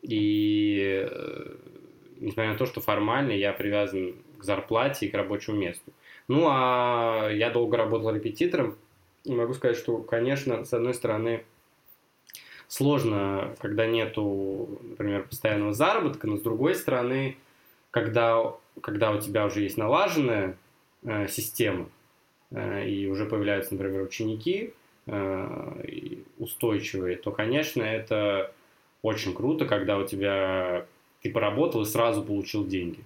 И 0.02 1.06
э, 1.10 1.56
несмотря 2.20 2.52
на 2.52 2.58
то, 2.58 2.66
что 2.66 2.80
формально 2.80 3.32
я 3.32 3.52
привязан 3.52 4.14
к 4.38 4.44
зарплате 4.44 5.06
и 5.06 5.08
к 5.08 5.14
рабочему 5.14 5.56
месту. 5.56 5.92
Ну, 6.28 6.46
а 6.48 7.30
я 7.30 7.50
долго 7.50 7.76
работал 7.76 8.14
репетитором, 8.14 8.76
и 9.24 9.32
могу 9.32 9.54
сказать, 9.54 9.76
что, 9.76 9.98
конечно, 9.98 10.64
с 10.64 10.72
одной 10.72 10.94
стороны, 10.94 11.44
сложно, 12.68 13.54
когда 13.60 13.86
нету, 13.86 14.78
например, 14.82 15.24
постоянного 15.24 15.72
заработка, 15.72 16.26
но 16.26 16.36
с 16.36 16.42
другой 16.42 16.74
стороны, 16.74 17.36
когда, 17.90 18.54
когда 18.80 19.10
у 19.10 19.20
тебя 19.20 19.46
уже 19.46 19.62
есть 19.62 19.76
налаженная 19.76 20.56
э, 21.02 21.26
система, 21.28 21.84
э, 21.84 21.97
и 22.52 23.06
уже 23.06 23.26
появляются, 23.26 23.74
например, 23.74 24.02
ученики 24.02 24.72
э, 25.06 25.82
устойчивые, 26.38 27.16
то, 27.16 27.30
конечно, 27.30 27.82
это 27.82 28.52
очень 29.02 29.34
круто, 29.34 29.66
когда 29.66 29.98
у 29.98 30.06
тебя 30.06 30.86
ты 31.22 31.30
поработал 31.30 31.82
и 31.82 31.86
сразу 31.86 32.22
получил 32.22 32.66
деньги. 32.66 33.00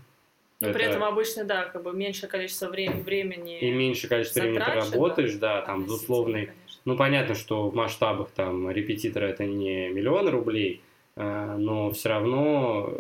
Но 0.61 0.69
это... 0.69 0.79
при 0.79 0.87
этом 0.87 1.03
обычно, 1.03 1.45
да, 1.45 1.65
как 1.65 1.83
бы 1.83 1.93
меньшее 1.93 2.29
количество 2.29 2.69
времени, 2.69 3.01
времени 3.01 3.59
И 3.59 3.71
меньше 3.73 4.09
количество 4.09 4.41
времени 4.41 4.59
ты 4.59 4.73
работаешь, 4.73 5.35
да, 5.35 5.61
да 5.61 5.67
там, 5.67 5.85
безусловно. 5.85 6.47
Ну, 6.85 6.97
понятно, 6.97 7.35
что 7.35 7.69
в 7.69 7.75
масштабах 7.75 8.31
там 8.31 8.71
репетитора 8.71 9.27
это 9.27 9.45
не 9.45 9.89
миллионы 9.89 10.31
рублей, 10.31 10.83
э, 11.17 11.57
но 11.59 11.91
все 11.91 12.09
равно 12.11 12.95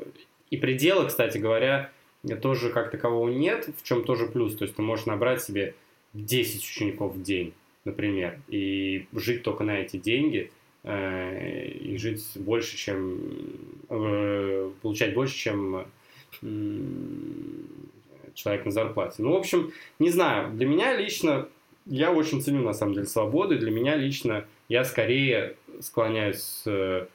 и 0.51 0.57
предела, 0.57 1.07
кстати 1.07 1.39
говоря, 1.39 1.91
тоже 2.41 2.71
как 2.71 2.91
такового 2.91 3.29
нет, 3.29 3.69
в 3.79 3.83
чем 3.85 4.05
тоже 4.05 4.27
плюс. 4.27 4.57
То 4.57 4.65
есть 4.65 4.77
ты 4.77 4.83
можешь 4.83 5.07
набрать 5.07 5.43
себе 5.43 5.75
10 6.14 6.62
учеников 6.62 7.14
в 7.14 7.23
день, 7.23 7.52
например, 7.85 8.40
и 8.49 9.07
жить 9.12 9.42
только 9.42 9.64
на 9.64 9.78
эти 9.78 9.97
деньги– 9.97 10.50
Э, 10.85 11.69
и 11.69 11.97
жить 11.97 12.25
больше, 12.35 12.76
чем 12.76 13.21
э, 13.88 14.71
получать 14.83 15.14
больше, 15.14 15.37
чем 15.37 15.87
человек 18.35 18.64
на 18.64 18.71
зарплате. 18.73 19.23
Ну, 19.23 19.33
в 19.33 19.37
общем, 19.37 19.73
не 20.00 20.11
знаю, 20.11 20.50
для 20.52 20.66
меня 20.66 20.97
лично, 20.97 21.47
я 21.87 22.11
очень 22.11 22.42
ценю, 22.42 22.62
на 22.62 22.73
самом 22.73 22.95
деле, 22.95 23.07
свободу, 23.07 23.54
и 23.54 23.59
для 23.59 23.71
меня 23.71 23.95
лично 23.95 24.45
я 24.69 24.85
скорее 24.85 25.57
склоняюсь, 25.81 26.62
э, 26.66 27.07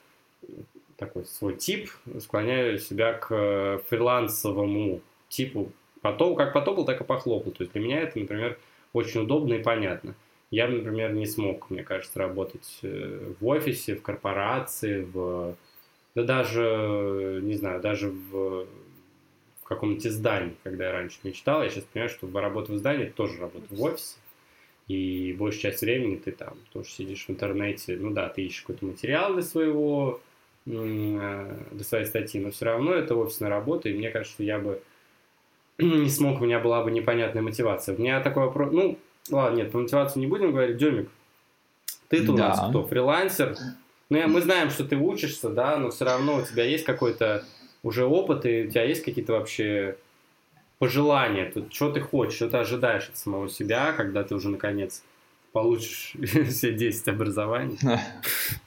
такой 0.95 1.25
свой 1.25 1.55
тип, 1.55 1.89
склоняю 2.21 2.79
себя 2.79 3.13
к 3.13 3.81
фрилансовому 3.89 5.01
типу, 5.27 5.73
потом, 6.01 6.35
как 6.35 6.53
потопал, 6.53 6.85
так 6.85 7.01
и 7.01 7.03
похлопал. 7.03 7.51
То 7.51 7.63
есть 7.63 7.73
для 7.73 7.81
меня 7.81 7.99
это, 7.99 8.17
например, 8.17 8.57
очень 8.93 9.21
удобно 9.21 9.53
и 9.53 9.63
понятно. 9.63 10.15
Я, 10.49 10.67
например, 10.67 11.13
не 11.13 11.25
смог, 11.25 11.69
мне 11.69 11.83
кажется, 11.83 12.19
работать 12.19 12.79
э, 12.81 13.33
в 13.39 13.45
офисе, 13.45 13.95
в 13.95 14.01
корпорации, 14.01 15.01
в... 15.01 15.55
Да 16.15 16.23
даже, 16.23 17.39
не 17.43 17.55
знаю, 17.55 17.81
даже 17.81 18.09
в, 18.09 18.65
в 19.61 19.63
каком-нибудь 19.65 20.07
издании, 20.07 20.55
когда 20.63 20.85
я 20.85 20.91
раньше 20.93 21.19
мечтал, 21.23 21.61
я 21.63 21.69
сейчас 21.69 21.83
понимаю, 21.83 22.09
что 22.09 22.27
работа 22.39 22.71
в 22.71 22.77
здании 22.77 23.05
тоже 23.05 23.39
работа 23.39 23.65
в 23.69 23.81
офисе. 23.81 24.15
И 24.87 25.35
большую 25.37 25.61
часть 25.61 25.81
времени 25.81 26.15
ты 26.15 26.31
там 26.31 26.57
тоже 26.71 26.89
сидишь 26.89 27.25
в 27.25 27.29
интернете, 27.29 27.97
ну 27.99 28.11
да, 28.11 28.29
ты 28.29 28.43
ищешь 28.43 28.61
какой-то 28.61 28.85
материал 28.85 29.33
для 29.33 29.43
своего, 29.43 30.21
э, 30.65 31.57
для 31.71 31.83
своей 31.83 32.05
статьи, 32.05 32.39
но 32.39 32.51
все 32.51 32.65
равно 32.65 32.93
это 32.93 33.15
офисная 33.15 33.49
работа, 33.49 33.89
и 33.89 33.93
мне 33.93 34.09
кажется, 34.11 34.43
я 34.43 34.59
бы 34.59 34.81
не 35.83 36.09
смог, 36.09 36.41
у 36.41 36.45
меня 36.45 36.59
была 36.59 36.83
бы 36.83 36.91
непонятная 36.91 37.41
мотивация. 37.41 37.95
У 37.95 37.99
меня 37.99 38.19
такой 38.21 38.45
вопрос, 38.45 38.71
ну, 38.71 38.97
Ладно, 39.29 39.57
нет, 39.57 39.71
по 39.71 39.79
мотивации 39.79 40.19
не 40.19 40.27
будем 40.27 40.51
говорить. 40.51 40.77
Демик, 40.77 41.09
ты-то 42.09 42.33
у 42.33 42.35
да. 42.35 42.49
нас 42.49 42.69
кто? 42.69 42.85
Фрилансер? 42.87 43.55
Ну, 44.09 44.27
мы 44.27 44.41
знаем, 44.41 44.69
что 44.69 44.85
ты 44.85 44.95
учишься, 44.95 45.49
да, 45.49 45.77
но 45.77 45.89
все 45.89 46.05
равно 46.05 46.35
у 46.37 46.41
тебя 46.41 46.63
есть 46.63 46.85
какой-то 46.85 47.43
уже 47.83 48.05
опыт, 48.05 48.45
и 48.45 48.63
у 48.63 48.69
тебя 48.69 48.83
есть 48.83 49.03
какие-то 49.03 49.33
вообще 49.33 49.97
пожелания, 50.79 51.51
тут, 51.51 51.73
что 51.73 51.91
ты 51.91 51.99
хочешь, 51.99 52.35
что 52.35 52.49
ты 52.49 52.57
ожидаешь 52.57 53.09
от 53.09 53.17
самого 53.17 53.49
себя, 53.49 53.91
когда 53.93 54.23
ты 54.23 54.35
уже 54.35 54.49
наконец 54.49 55.03
получишь 55.51 56.13
все 56.49 56.71
10 56.73 57.07
образований? 57.09 57.79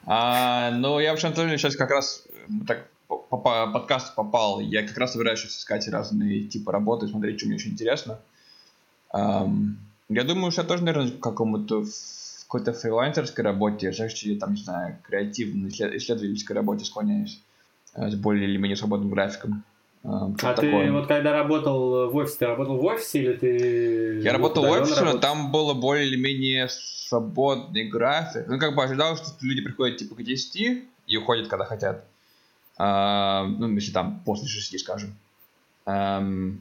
А, 0.05 0.73
ну, 0.73 0.99
я 0.99 1.15
в 1.15 1.21
чем-то 1.21 1.57
сейчас 1.57 1.77
как 1.77 1.91
раз 1.91 2.27
так 2.67 2.89
по, 3.31 3.39
по 3.39 3.67
подкасту 3.69 4.13
попал. 4.15 4.61
Я 4.61 4.87
как 4.87 4.99
раз 4.99 5.13
собираюсь 5.13 5.45
искать 5.45 5.89
разные 5.89 6.43
типы 6.43 6.73
работы, 6.73 7.09
смотреть, 7.09 7.39
что 7.39 7.47
мне 7.47 7.57
очень 7.57 7.73
интересно. 7.73 8.19
Um, 9.15 9.75
я 10.09 10.25
думаю, 10.25 10.51
что 10.51 10.63
я 10.63 10.69
тоже, 10.69 10.85
наверное, 10.85 11.13
к 11.13 11.21
какому-то 11.21 11.85
какой-то 12.47 12.73
фрилансерской 12.73 13.45
работе, 13.45 13.93
чаще, 13.93 14.35
там, 14.35 14.55
не 14.55 14.63
знаю, 14.63 14.99
креативной, 15.07 15.71
исследовательской 15.71 16.57
работе 16.57 16.85
склоняюсь 16.85 17.41
э, 17.95 18.11
с 18.11 18.17
более 18.17 18.49
или 18.49 18.57
менее 18.57 18.75
свободным 18.75 19.11
графиком. 19.11 19.63
Э, 20.03 20.09
а 20.43 20.55
такое. 20.55 20.87
ты 20.87 20.93
вот 20.93 21.07
когда 21.07 21.33
работал 21.33 22.11
в 22.11 22.17
офисе, 22.17 22.39
ты 22.41 22.47
работал 22.47 22.77
в 22.77 22.85
офисе 22.85 23.19
или 23.21 23.33
ты... 23.35 24.21
Я 24.21 24.33
работал 24.33 24.67
в 24.67 24.71
офисе, 24.71 25.03
но 25.03 25.19
там 25.19 25.53
было 25.53 25.75
более 25.75 26.09
или 26.09 26.17
менее 26.17 26.67
свободный 26.69 27.89
график. 27.89 28.49
Ну, 28.49 28.59
как 28.59 28.75
бы 28.75 28.83
ожидал, 28.83 29.17
что 29.17 29.27
люди 29.43 29.63
приходят 29.63 29.99
типа 29.99 30.17
к 30.17 30.23
10 30.23 30.83
и 31.07 31.17
уходят, 31.17 31.47
когда 31.47 31.65
хотят. 31.65 32.05
А, 32.83 33.45
ну, 33.45 33.69
если 33.75 33.93
там 33.93 34.23
после 34.25 34.49
6, 34.49 34.81
скажем. 34.81 35.15
Um, 35.85 36.61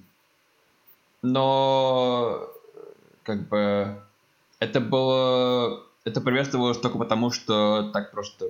но 1.21 2.45
как 3.23 3.47
бы 3.47 4.01
это 4.59 4.81
было... 4.81 5.81
Это 6.03 6.19
приветствовалось 6.19 6.77
только 6.77 6.97
потому, 6.97 7.31
что 7.31 7.89
так 7.93 8.11
просто 8.11 8.47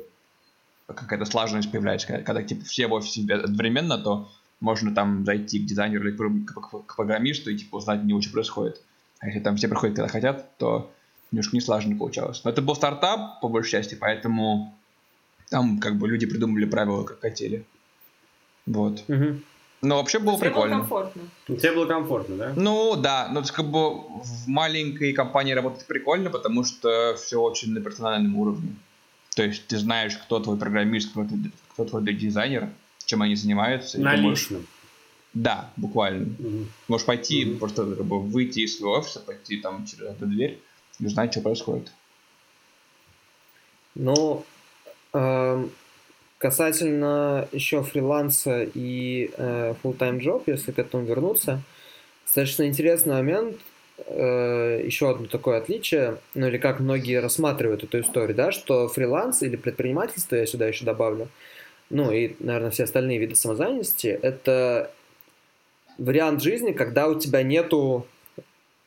какая-то 0.88 1.25
слаженность 1.25 1.69
появляется. 1.71 2.07
Когда, 2.07 2.23
когда 2.23 2.41
типа, 2.41 2.65
все 2.65 2.88
в 2.88 2.93
офисе 2.93 3.21
одновременно, 3.31 3.99
то 3.99 4.27
можно 4.61 4.95
там 4.95 5.23
зайти 5.23 5.59
к 5.59 5.67
дизайнеру 5.67 6.09
или 6.09 6.17
к, 6.17 6.95
программисту 6.95 7.51
и 7.51 7.57
типа 7.57 7.75
узнать 7.75 8.03
не 8.03 8.19
что 8.19 8.31
происходит. 8.31 8.81
А 9.19 9.27
если 9.27 9.41
там 9.41 9.57
все 9.57 9.67
приходят, 9.67 9.95
когда 9.95 10.09
хотят, 10.09 10.57
то 10.57 10.91
немножко 11.29 11.55
не 11.55 11.61
слаженно 11.61 11.95
получалось. 11.95 12.41
Но 12.43 12.49
это 12.49 12.63
был 12.63 12.73
стартап, 12.73 13.41
по 13.41 13.47
большей 13.47 13.73
части, 13.73 13.93
поэтому 13.93 14.73
там 15.50 15.79
как 15.79 15.98
бы 15.98 16.08
люди 16.08 16.25
придумали 16.25 16.65
правила, 16.65 17.03
как 17.03 17.22
хотели. 17.22 17.65
Вот. 18.65 19.03
Угу. 19.08 19.41
Но 19.82 19.98
вообще 19.98 20.20
было 20.20 20.38
Тебе 20.38 20.50
прикольно. 20.50 20.75
Было 20.75 20.82
комфортно. 20.82 21.22
Тебе 21.48 21.72
было 21.72 21.86
комфортно, 21.86 22.36
да? 22.36 22.53
Ну 22.56 22.96
да, 22.96 23.29
но 23.32 23.44
как 23.44 23.65
бы 23.65 24.00
в 24.00 24.48
маленькой 24.48 25.13
компании 25.13 25.53
работать 25.53 25.88
прикольно, 25.88 26.29
потому 26.29 26.63
что 26.63 27.15
все 27.18 27.41
очень 27.41 27.72
на 27.74 27.82
персональном 27.82 28.36
уровне. 28.36 28.75
То 29.36 29.44
есть 29.44 29.68
ты 29.68 29.77
знаешь, 29.77 30.18
кто 30.18 30.39
твой 30.39 30.58
программист, 30.58 31.12
кто, 31.12 31.24
твой, 31.24 31.39
кто 31.74 31.86
твой 31.86 32.13
дизайнер, 32.13 32.70
чем 33.06 33.22
они 33.22 33.36
занимаются. 33.36 34.00
На 34.00 34.15
личном. 34.15 34.68
Да, 35.34 35.72
буквально. 35.77 36.25
Угу. 36.39 36.65
Можешь 36.89 37.06
пойти, 37.06 37.46
угу. 37.46 37.60
просто 37.60 37.96
как 37.96 38.06
бы, 38.06 38.20
выйти 38.20 38.60
из 38.60 38.77
своего 38.77 38.98
офиса, 38.98 39.20
пойти 39.20 39.58
там 39.58 39.86
через 39.86 40.08
эту 40.12 40.25
дверь 40.25 40.60
и 41.00 41.06
узнать, 41.06 41.32
что 41.32 41.41
происходит. 41.41 41.91
Ну, 43.96 44.46
Касательно 46.39 47.49
еще 47.51 47.83
фриланса 47.83 48.63
и 48.63 49.29
э, 49.35 49.73
full-time 49.83 50.19
job, 50.21 50.43
если 50.45 50.71
к 50.71 50.79
этому 50.79 51.03
вернуться, 51.03 51.61
достаточно 52.23 52.65
интересный 52.65 53.15
момент, 53.15 53.57
э, 54.05 54.81
еще 54.85 55.09
одно 55.09 55.27
такое 55.27 55.57
отличие, 55.57 56.17
ну 56.35 56.47
или 56.47 56.57
как 56.57 56.79
многие 56.79 57.19
рассматривают 57.19 57.83
эту 57.83 57.99
историю, 57.99 58.37
да, 58.37 58.53
что 58.53 58.87
фриланс 58.87 59.41
или 59.41 59.57
предпринимательство, 59.57 60.37
я 60.37 60.45
сюда 60.45 60.67
еще 60.67 60.85
добавлю, 60.85 61.27
ну 61.89 62.09
и, 62.09 62.37
наверное, 62.39 62.71
все 62.71 62.85
остальные 62.85 63.17
виды 63.17 63.35
самозанятости, 63.35 64.07
это 64.07 64.91
вариант 65.97 66.41
жизни, 66.41 66.71
когда 66.71 67.09
у 67.09 67.19
тебя 67.19 67.43
нету 67.43 68.07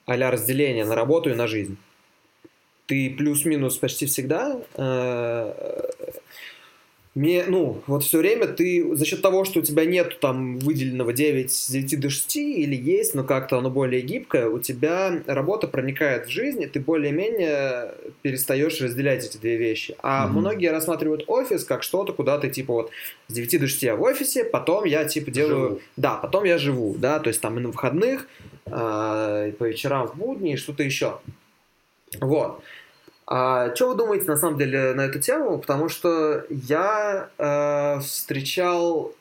а 0.07 0.17
разделения 0.31 0.85
на 0.85 0.95
работу 0.95 1.31
и 1.31 1.35
на 1.35 1.47
жизнь. 1.47 1.77
Ты 2.87 3.15
плюс-минус 3.17 3.77
почти 3.77 4.07
всегда 4.07 4.61
э, 4.75 5.83
Мне, 7.15 7.45
ну, 7.47 7.83
вот 7.87 8.05
все 8.05 8.19
время 8.19 8.47
ты 8.47 8.97
за 8.97 9.05
счет 9.05 9.21
того, 9.21 9.45
что 9.45 9.61
у 9.61 9.63
тебя 9.63 9.85
нет 9.85 10.19
там 10.19 10.59
выделенного 10.59 11.13
9 11.13 11.53
с 11.53 11.69
9 11.69 12.01
до 12.01 12.09
6 12.09 12.37
или 12.37 12.75
есть, 12.75 13.15
но 13.15 13.23
как-то 13.23 13.59
оно 13.59 13.69
более 13.69 14.01
гибкое, 14.01 14.49
у 14.49 14.59
тебя 14.59 15.23
работа 15.27 15.69
проникает 15.69 16.27
в 16.27 16.31
жизнь, 16.31 16.63
и 16.63 16.67
ты 16.67 16.81
более-менее 16.81 17.93
перестаешь 18.23 18.81
разделять 18.81 19.27
эти 19.27 19.37
две 19.37 19.59
вещи. 19.59 19.95
А 20.03 20.27
Мгм. 20.27 20.39
многие 20.39 20.71
рассматривают 20.73 21.25
офис 21.27 21.65
как 21.65 21.83
что-то, 21.83 22.15
куда 22.15 22.39
ты 22.39 22.49
типа 22.49 22.73
вот 22.73 22.91
с 23.29 23.35
9 23.35 23.59
до 23.59 23.67
6 23.67 23.83
я 23.83 23.95
в 23.95 24.03
офисе, 24.03 24.45
потом 24.45 24.85
я 24.85 25.05
типа 25.05 25.31
делаю... 25.31 25.69
Живу. 25.69 25.81
Да, 25.99 26.15
потом 26.15 26.45
я 26.45 26.57
живу, 26.57 26.95
да, 26.99 27.19
то 27.19 27.29
есть 27.29 27.43
там 27.43 27.59
и 27.59 27.61
на 27.61 27.69
выходных, 27.69 28.27
а, 28.65 29.49
и 29.49 29.53
по 29.53 29.65
вечерам 29.65 30.07
в 30.09 30.17
будни, 30.17 30.55
и 30.55 30.57
что-то 30.57 30.83
еще. 30.83 31.19
Вот. 32.21 32.63
А 33.27 33.75
что 33.75 33.89
вы 33.89 33.95
думаете 33.95 34.27
на 34.27 34.37
самом 34.37 34.59
деле 34.59 34.95
на 34.95 35.03
эту 35.03 35.21
тему? 35.21 35.59
Потому 35.59 35.89
что 35.89 36.45
я 36.51 37.29
э, 37.39 38.01
встречал, 38.01 39.15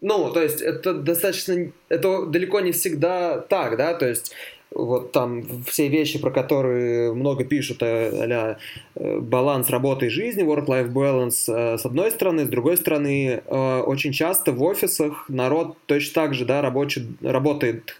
ну, 0.00 0.30
то 0.30 0.42
есть 0.42 0.62
это 0.62 0.94
достаточно, 0.94 1.70
это 1.88 2.26
далеко 2.26 2.60
не 2.60 2.72
всегда 2.72 3.38
так, 3.38 3.76
да, 3.76 3.94
то 3.94 4.08
есть 4.08 4.32
вот 4.74 5.12
там 5.12 5.44
все 5.64 5.88
вещи, 5.88 6.18
про 6.18 6.30
которые 6.30 7.12
много 7.12 7.44
пишут, 7.44 7.82
э, 7.82 8.56
баланс 8.94 9.68
работы 9.68 10.06
и 10.06 10.08
жизни, 10.08 10.44
work-life 10.44 10.90
balance, 10.90 11.44
э, 11.46 11.76
с 11.76 11.84
одной 11.84 12.10
стороны, 12.10 12.46
с 12.46 12.48
другой 12.48 12.78
стороны, 12.78 13.42
очень 13.46 14.12
часто 14.12 14.52
в 14.52 14.62
офисах 14.62 15.26
народ 15.28 15.76
точно 15.84 16.14
так 16.14 16.34
же, 16.34 16.46
да, 16.46 16.62
рабочий, 16.62 17.06
работает 17.20 17.94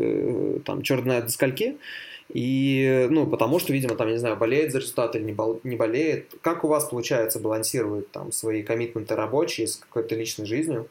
там 0.65 0.81
черт 0.81 1.03
знает 1.03 1.27
до 1.27 1.31
скольки, 1.31 1.77
и, 2.29 3.07
ну, 3.11 3.27
потому 3.27 3.59
что, 3.59 3.73
видимо, 3.73 3.95
там, 3.95 4.09
я 4.09 4.15
не 4.15 4.19
знаю, 4.19 4.37
болеет 4.37 4.73
за 4.73 4.79
результат 4.79 5.15
или 5.17 5.23
не, 5.25 5.33
бол- 5.33 5.61
не 5.65 5.77
болеет. 5.77 6.35
Как 6.41 6.65
у 6.65 6.69
вас 6.69 6.85
получается 6.87 7.39
балансировать 7.41 8.11
там 8.11 8.33
свои 8.33 8.63
коммитменты 8.63 9.15
рабочие 9.15 9.67
с 9.67 9.77
какой-то 9.77 10.15
личной 10.15 10.47
жизнью? 10.47 10.89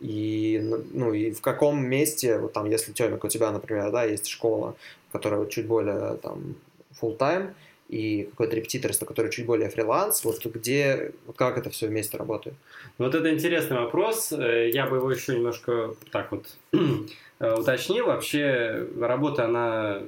И, 0.00 0.60
ну, 0.92 1.12
и 1.12 1.30
в 1.30 1.40
каком 1.40 1.84
месте, 1.84 2.38
вот 2.38 2.52
там, 2.52 2.68
если, 2.68 2.92
Тёмик, 2.92 3.24
у 3.24 3.28
тебя, 3.28 3.50
например, 3.50 3.90
да, 3.90 4.04
есть 4.04 4.26
школа, 4.28 4.74
которая 5.12 5.46
чуть 5.46 5.66
более 5.66 6.16
там 6.22 6.56
full 7.00 7.16
time 7.16 7.54
и 7.88 8.24
какое-то 8.30 8.56
репетиторство, 8.56 9.06
которое 9.06 9.30
чуть 9.30 9.46
более 9.46 9.68
фриланс, 9.68 10.24
вот 10.24 10.44
где, 10.46 11.12
вот 11.26 11.36
как 11.36 11.58
это 11.58 11.70
все 11.70 11.86
вместе 11.86 12.16
работает? 12.16 12.56
Вот 12.98 13.14
это 13.14 13.32
интересный 13.32 13.76
вопрос. 13.78 14.32
Э, 14.32 14.70
Я 14.70 14.86
бы 14.86 14.96
его 14.96 15.10
еще 15.10 15.34
немножко 15.34 15.94
так 16.10 16.32
вот 16.32 16.46
э, 16.72 17.54
уточнил. 17.54 18.06
Вообще, 18.06 18.86
работа, 18.98 19.44
она 19.44 20.02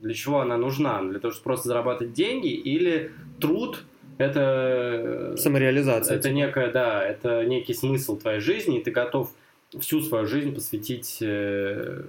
для 0.00 0.14
чего 0.14 0.40
она 0.40 0.56
нужна? 0.56 1.02
Для 1.02 1.18
того, 1.18 1.32
чтобы 1.32 1.44
просто 1.44 1.68
зарабатывать 1.68 2.12
деньги 2.12 2.48
или 2.48 3.12
труд 3.40 3.84
это 4.18 5.34
Самореализация. 5.36 6.16
это 6.16 6.30
некая, 6.30 6.70
да, 6.70 7.04
это 7.04 7.44
некий 7.44 7.74
смысл 7.74 8.18
твоей 8.18 8.40
жизни, 8.40 8.78
и 8.78 8.82
ты 8.82 8.90
готов 8.90 9.30
всю 9.78 10.00
свою 10.00 10.26
жизнь 10.26 10.54
посвятить 10.54 11.18
э, 11.20 12.02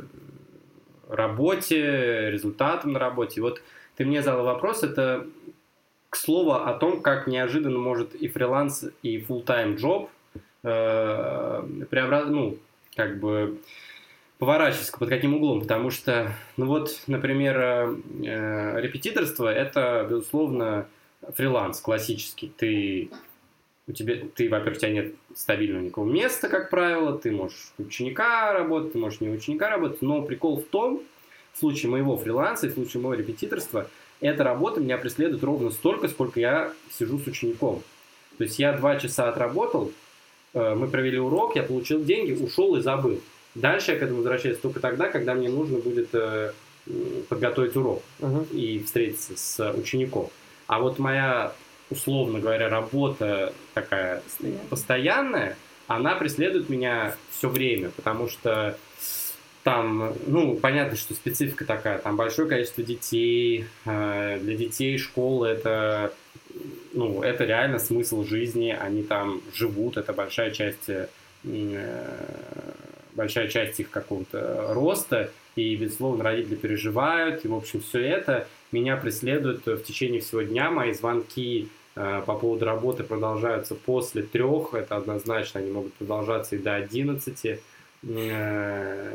работе, 1.10 2.30
результатам 2.32 2.94
на 2.94 3.00
работе. 3.00 3.40
И 3.40 3.42
вот 3.42 3.62
ты 3.98 4.06
мне 4.06 4.22
задал 4.22 4.46
вопрос, 4.46 4.84
это 4.84 5.28
к 6.10 6.16
слову 6.16 6.54
о 6.54 6.74
том, 6.74 7.02
как 7.02 7.28
неожиданно 7.28 7.80
может 7.80 8.16
и 8.16 8.30
фриланс, 8.30 8.86
и 9.02 9.20
full-time 9.20 9.76
job 9.76 10.08
э, 10.64 11.86
преобраз... 11.90 12.30
ну, 12.30 12.58
как 12.96 13.20
бы 13.20 13.60
поворачиваться 14.38 14.96
под 14.98 15.10
каким 15.10 15.36
углом, 15.36 15.62
потому 15.62 15.90
что, 15.90 16.34
ну 16.58 16.68
вот, 16.68 17.02
например, 17.08 17.60
э, 17.60 17.96
э, 18.26 18.82
репетиторство 18.82 19.52
это, 19.52 20.08
безусловно, 20.10 20.88
фриланс 21.36 21.80
классический. 21.80 22.52
Ты 22.56 23.10
у 23.88 23.94
тебя, 23.94 24.16
ты, 24.36 24.50
во-первых, 24.50 24.78
у 24.78 24.80
тебя 24.82 24.92
нет 24.92 25.16
стабильного 25.34 25.84
никакого 25.84 26.12
места, 26.12 26.50
как 26.50 26.70
правило, 26.70 27.18
ты 27.18 27.32
можешь 27.32 27.72
ученика 27.78 28.54
работать, 28.54 28.94
ты 28.94 29.00
можешь 29.00 29.22
не 29.22 29.30
ученика 29.30 29.70
работать, 29.70 30.02
но 30.02 30.22
прикол 30.22 30.58
в 30.58 30.66
том, 30.66 31.02
в 31.54 31.60
случае 31.60 31.90
моего 31.90 32.18
фриланса 32.18 32.68
и 32.68 32.70
в 32.70 32.74
случае 32.74 33.02
моего 33.02 33.16
репетиторства, 33.16 33.90
эта 34.20 34.44
работа 34.44 34.80
меня 34.80 34.98
преследует 34.98 35.44
ровно 35.44 35.72
столько, 35.72 36.08
сколько 36.10 36.40
я 36.40 36.74
сижу 36.92 37.18
с 37.18 37.28
учеником. 37.28 37.82
То 38.38 38.44
есть 38.44 38.60
я 38.60 38.74
два 38.74 38.98
часа 38.98 39.30
отработал, 39.30 39.92
э, 40.54 40.76
мы 40.76 40.88
провели 40.88 41.18
урок, 41.18 41.56
я 41.56 41.64
получил 41.64 42.04
деньги, 42.04 42.34
ушел 42.34 42.76
и 42.76 42.82
забыл. 42.82 43.22
Дальше 43.58 43.92
я 43.94 44.00
к 44.00 44.04
этому 44.04 44.18
возвращаюсь 44.20 44.58
только 44.60 44.80
тогда, 44.80 45.08
когда 45.10 45.34
мне 45.34 45.50
нужно 45.50 45.80
будет 45.80 46.10
э, 46.14 46.52
подготовить 47.28 47.76
урок 47.76 48.04
Мгм. 48.20 48.46
и 48.52 48.80
встретиться 48.84 49.34
с 49.36 49.72
учеником. 49.74 50.30
А 50.68 50.80
вот 50.80 51.00
моя, 51.00 51.54
условно 51.90 52.40
говоря, 52.40 52.70
работа 52.70 53.54
такая 53.74 54.22
Постоянно. 54.22 54.60
постоянная, 54.70 55.58
она 55.88 56.16
преследует 56.16 56.70
меня 56.70 57.16
все 57.32 57.50
время, 57.50 57.90
потому 57.96 58.28
что 58.30 58.78
там, 59.64 60.14
ну, 60.28 60.56
понятно, 60.56 60.96
что 60.98 61.14
специфика 61.14 61.66
такая, 61.66 61.98
там 62.00 62.16
большое 62.16 62.48
количество 62.48 62.84
детей, 62.84 63.66
э, 63.86 64.40
для 64.40 64.56
детей 64.56 64.98
школа 64.98 65.46
это, 65.46 66.14
ну, 66.94 67.22
это 67.22 67.44
реально 67.44 67.80
смысл 67.80 68.24
жизни, 68.24 68.70
они 68.80 69.04
там 69.04 69.42
живут, 69.54 69.98
это 69.98 70.14
большая 70.14 70.52
часть, 70.52 70.88
э, 70.90 71.08
большая 73.18 73.48
часть 73.50 73.80
их 73.82 73.90
какого-то 73.90 74.68
роста, 74.74 75.32
и, 75.58 75.76
безусловно, 75.76 76.24
родители 76.24 76.56
переживают, 76.56 77.44
и, 77.44 77.48
в 77.50 77.56
общем, 77.56 77.82
все 77.82 78.00
это 78.00 78.48
меня 78.72 78.96
преследует 78.96 79.66
в 79.66 79.84
течение 79.84 80.22
всего 80.22 80.44
дня, 80.44 80.70
мои 80.72 80.94
звонки 80.94 81.68
э, 81.96 82.22
по 82.26 82.36
поводу 82.36 82.64
работы 82.66 83.04
продолжаются 83.04 83.74
после 83.76 84.22
трех, 84.22 84.74
это 84.76 84.96
однозначно, 84.96 85.60
они 85.60 85.72
могут 85.72 85.94
продолжаться 85.96 86.56
и 86.56 86.60
до 86.60 86.76
одиннадцати. 86.76 87.60
Э, 88.08 89.12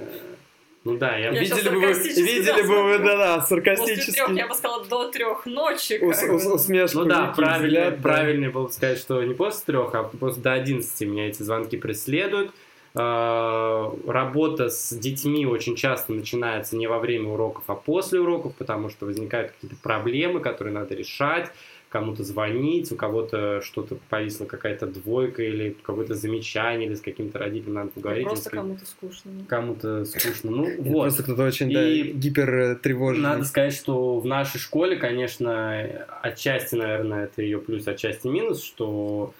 Ну 0.85 0.97
да, 0.99 1.17
я... 1.17 1.31
Я 1.31 1.41
Видели 1.41 1.69
бы 1.69 1.79
вы, 1.81 1.93
видели 1.93 2.62
бы 2.62 2.83
вы, 2.83 2.99
да-да, 2.99 3.38
После 3.38 3.57
саркастически. 3.57 4.12
трех, 4.17 4.31
я 4.37 4.49
бы 4.49 4.55
сказала, 4.55 4.85
до 4.85 5.11
трех 5.12 5.47
ночи. 5.47 5.99
Ус- 6.03 6.25
ус- 6.25 6.47
усмешку. 6.47 6.99
Ну 6.99 7.05
да, 7.05 7.33
правильно, 7.37 7.67
взгляд, 7.69 7.97
да. 7.97 8.03
правильнее 8.03 8.51
было 8.51 8.67
бы 8.67 8.73
сказать, 8.73 8.99
что 8.99 9.23
не 9.23 9.35
после 9.35 9.62
трех, 9.67 9.95
а 9.95 10.03
после 10.03 10.43
до 10.43 10.53
11 10.55 11.01
меня 11.09 11.29
эти 11.29 11.41
звонки 11.45 11.77
преследуют. 11.77 12.51
Э, 12.95 13.91
Работа 14.07 14.69
с 14.69 14.95
детьми 14.95 15.47
очень 15.47 15.77
часто 15.77 16.13
начинается 16.13 16.77
не 16.77 16.87
во 16.87 16.99
время 16.99 17.31
уроков, 17.31 17.65
а 17.69 17.75
после 17.75 18.21
уроков, 18.21 18.55
потому 18.57 18.91
что 18.91 19.07
возникают 19.07 19.53
какие-то 19.53 19.77
проблемы, 19.83 20.41
которые 20.41 20.75
надо 20.75 20.95
решать, 20.95 21.51
кому-то 21.89 22.25
звонить, 22.25 22.91
у 22.91 22.97
кого-то 22.97 23.61
что-то 23.61 23.99
повисла 24.09 24.47
какая-то 24.47 24.87
двойка 24.87 25.43
или 25.43 25.77
какое-то 25.83 26.15
замечание, 26.15 26.89
или 26.89 26.95
с 26.95 27.03
каким-то 27.03 27.39
родителем 27.39 27.75
надо 27.75 27.91
поговорить. 27.91 28.27
Просто 28.27 28.51
кому-то 28.51 28.87
скучно. 28.87 29.31
кому-то 29.47 30.05
скучно. 30.07 30.51
Ну 30.51 30.77
вот. 30.79 31.03
Просто 31.03 31.23
кто-то 31.23 31.45
очень, 31.45 31.73
да, 31.73 31.87
И 31.87 32.13
гипертревожный. 32.13 33.23
Надо 33.23 33.45
сказать, 33.45 33.75
что 33.75 34.19
в 34.19 34.27
нашей 34.27 34.59
школе, 34.59 34.97
конечно, 34.97 36.07
отчасти, 36.23 36.75
наверное, 36.77 37.25
это 37.25 37.43
ее 37.43 37.59
плюс, 37.59 37.87
отчасти 37.87 38.27
минус, 38.27 38.63
что 38.63 39.35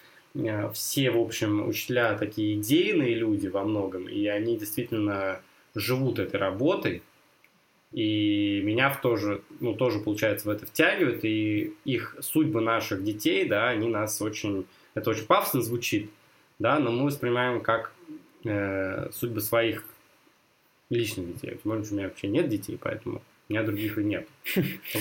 все, 0.73 1.11
в 1.11 1.19
общем, 1.19 1.67
учителя 1.69 2.17
такие 2.17 2.55
идейные 2.55 3.15
люди 3.15 3.49
во 3.49 3.65
многом, 3.65 4.09
и 4.09 4.27
они 4.27 4.57
действительно 4.57 5.41
живут 5.75 6.19
этой 6.19 6.41
работой, 6.41 7.03
и 7.93 8.63
меня 8.65 8.89
в 8.91 9.01
тоже, 9.03 9.43
ну, 9.61 9.75
тоже, 9.75 9.99
получается, 9.99 10.49
в 10.49 10.51
это 10.51 10.65
втягивают, 10.65 11.25
и 11.25 11.75
их 11.85 12.17
судьбы 12.21 12.63
наших 12.63 13.05
детей, 13.05 13.47
да, 13.47 13.69
они 13.69 13.89
нас 13.89 14.21
очень, 14.23 14.67
это 14.95 15.11
очень 15.11 15.27
пафосно 15.27 15.61
звучит, 15.61 16.11
да, 16.59 16.79
но 16.79 16.91
мы 16.91 17.07
воспринимаем 17.07 17.61
как 17.61 17.93
э, 18.45 19.11
судьбы 19.13 19.43
своих 19.43 19.85
личных 20.89 21.35
детей. 21.35 21.61
Может, 21.65 21.93
у 21.93 21.95
меня 21.95 22.09
вообще 22.09 22.29
нет 22.29 22.49
детей, 22.49 22.79
поэтому 22.81 23.21
у 23.49 23.53
меня 23.53 23.63
других 23.63 23.99
и 23.99 24.05
нет. 24.05 24.29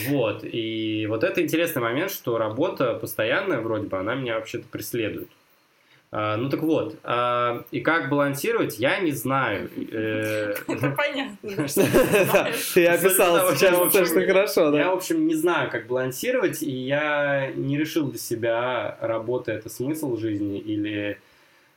Вот. 0.07 0.43
И 0.43 1.05
вот 1.07 1.23
это 1.23 1.41
интересный 1.41 1.81
момент, 1.81 2.11
что 2.11 2.37
работа 2.37 2.95
постоянная 2.95 3.61
вроде 3.61 3.87
бы, 3.87 3.97
она 3.97 4.15
меня 4.15 4.35
вообще-то 4.35 4.67
преследует. 4.67 5.29
А, 6.13 6.35
ну 6.35 6.49
так 6.49 6.61
вот, 6.61 6.97
а, 7.03 7.63
и 7.71 7.79
как 7.79 8.09
балансировать, 8.09 8.77
я 8.79 8.99
не 8.99 9.13
знаю. 9.13 9.69
Э, 9.93 10.53
Это 10.67 10.89
понятно. 10.91 11.37
ты 12.73 12.85
описал 12.85 13.55
сейчас 13.55 13.79
достаточно 13.79 14.25
хорошо, 14.25 14.75
Я, 14.75 14.91
в 14.91 14.95
общем, 14.95 15.25
не 15.25 15.35
знаю, 15.35 15.71
как 15.71 15.87
балансировать, 15.87 16.61
и 16.63 16.69
я 16.69 17.53
не 17.55 17.77
решил 17.77 18.09
для 18.09 18.19
себя, 18.19 18.97
работа 18.99 19.53
это 19.53 19.69
смысл 19.69 20.17
жизни 20.17 20.59
или, 20.59 21.17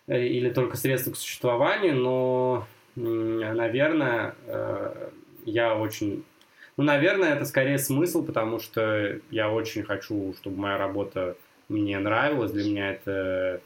э, 0.08 0.26
или 0.26 0.50
только 0.50 0.76
средство 0.76 1.12
к 1.12 1.16
существованию, 1.16 1.94
но, 1.94 2.66
наверное, 2.96 4.34
э, 4.48 5.10
я 5.44 5.76
очень... 5.76 6.24
Ну, 6.76 6.84
наверное, 6.84 7.34
это 7.34 7.44
скорее 7.44 7.78
смысл, 7.78 8.24
потому 8.24 8.58
что 8.58 9.18
я 9.30 9.50
очень 9.50 9.84
хочу, 9.84 10.34
чтобы 10.40 10.58
моя 10.58 10.76
работа 10.76 11.36
мне 11.68 11.98
нравилась. 11.98 12.52
Для 12.52 12.64
меня 12.64 12.90
это 12.90 13.60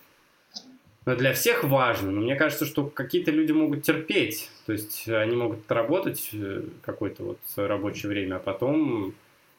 ну, 1.06 1.16
для 1.16 1.32
всех 1.32 1.64
важно, 1.64 2.10
но 2.10 2.20
мне 2.20 2.36
кажется, 2.36 2.66
что 2.66 2.84
какие-то 2.84 3.30
люди 3.30 3.52
могут 3.52 3.82
терпеть. 3.82 4.50
То 4.66 4.72
есть 4.72 5.08
они 5.08 5.36
могут 5.36 5.70
работать 5.72 6.28
э, 6.34 6.64
какое-то 6.82 7.24
вот 7.24 7.38
рабочее 7.56 8.10
время, 8.10 8.36
а 8.36 8.40
потом 8.40 9.14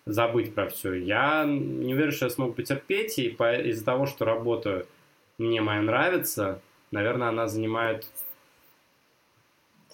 забыть 0.05 0.53
про 0.53 0.69
все. 0.69 0.93
Я 0.93 1.45
не 1.45 1.95
уверен, 1.95 2.11
что 2.11 2.25
я 2.25 2.29
смог 2.29 2.55
потерпеть, 2.55 3.17
и 3.17 3.29
по- 3.29 3.55
из-за 3.55 3.83
того, 3.83 4.05
что 4.05 4.25
работа 4.25 4.85
мне 5.39 5.59
моя 5.61 5.81
нравится, 5.81 6.61
наверное, 6.91 7.29
она 7.29 7.47
занимает 7.47 8.05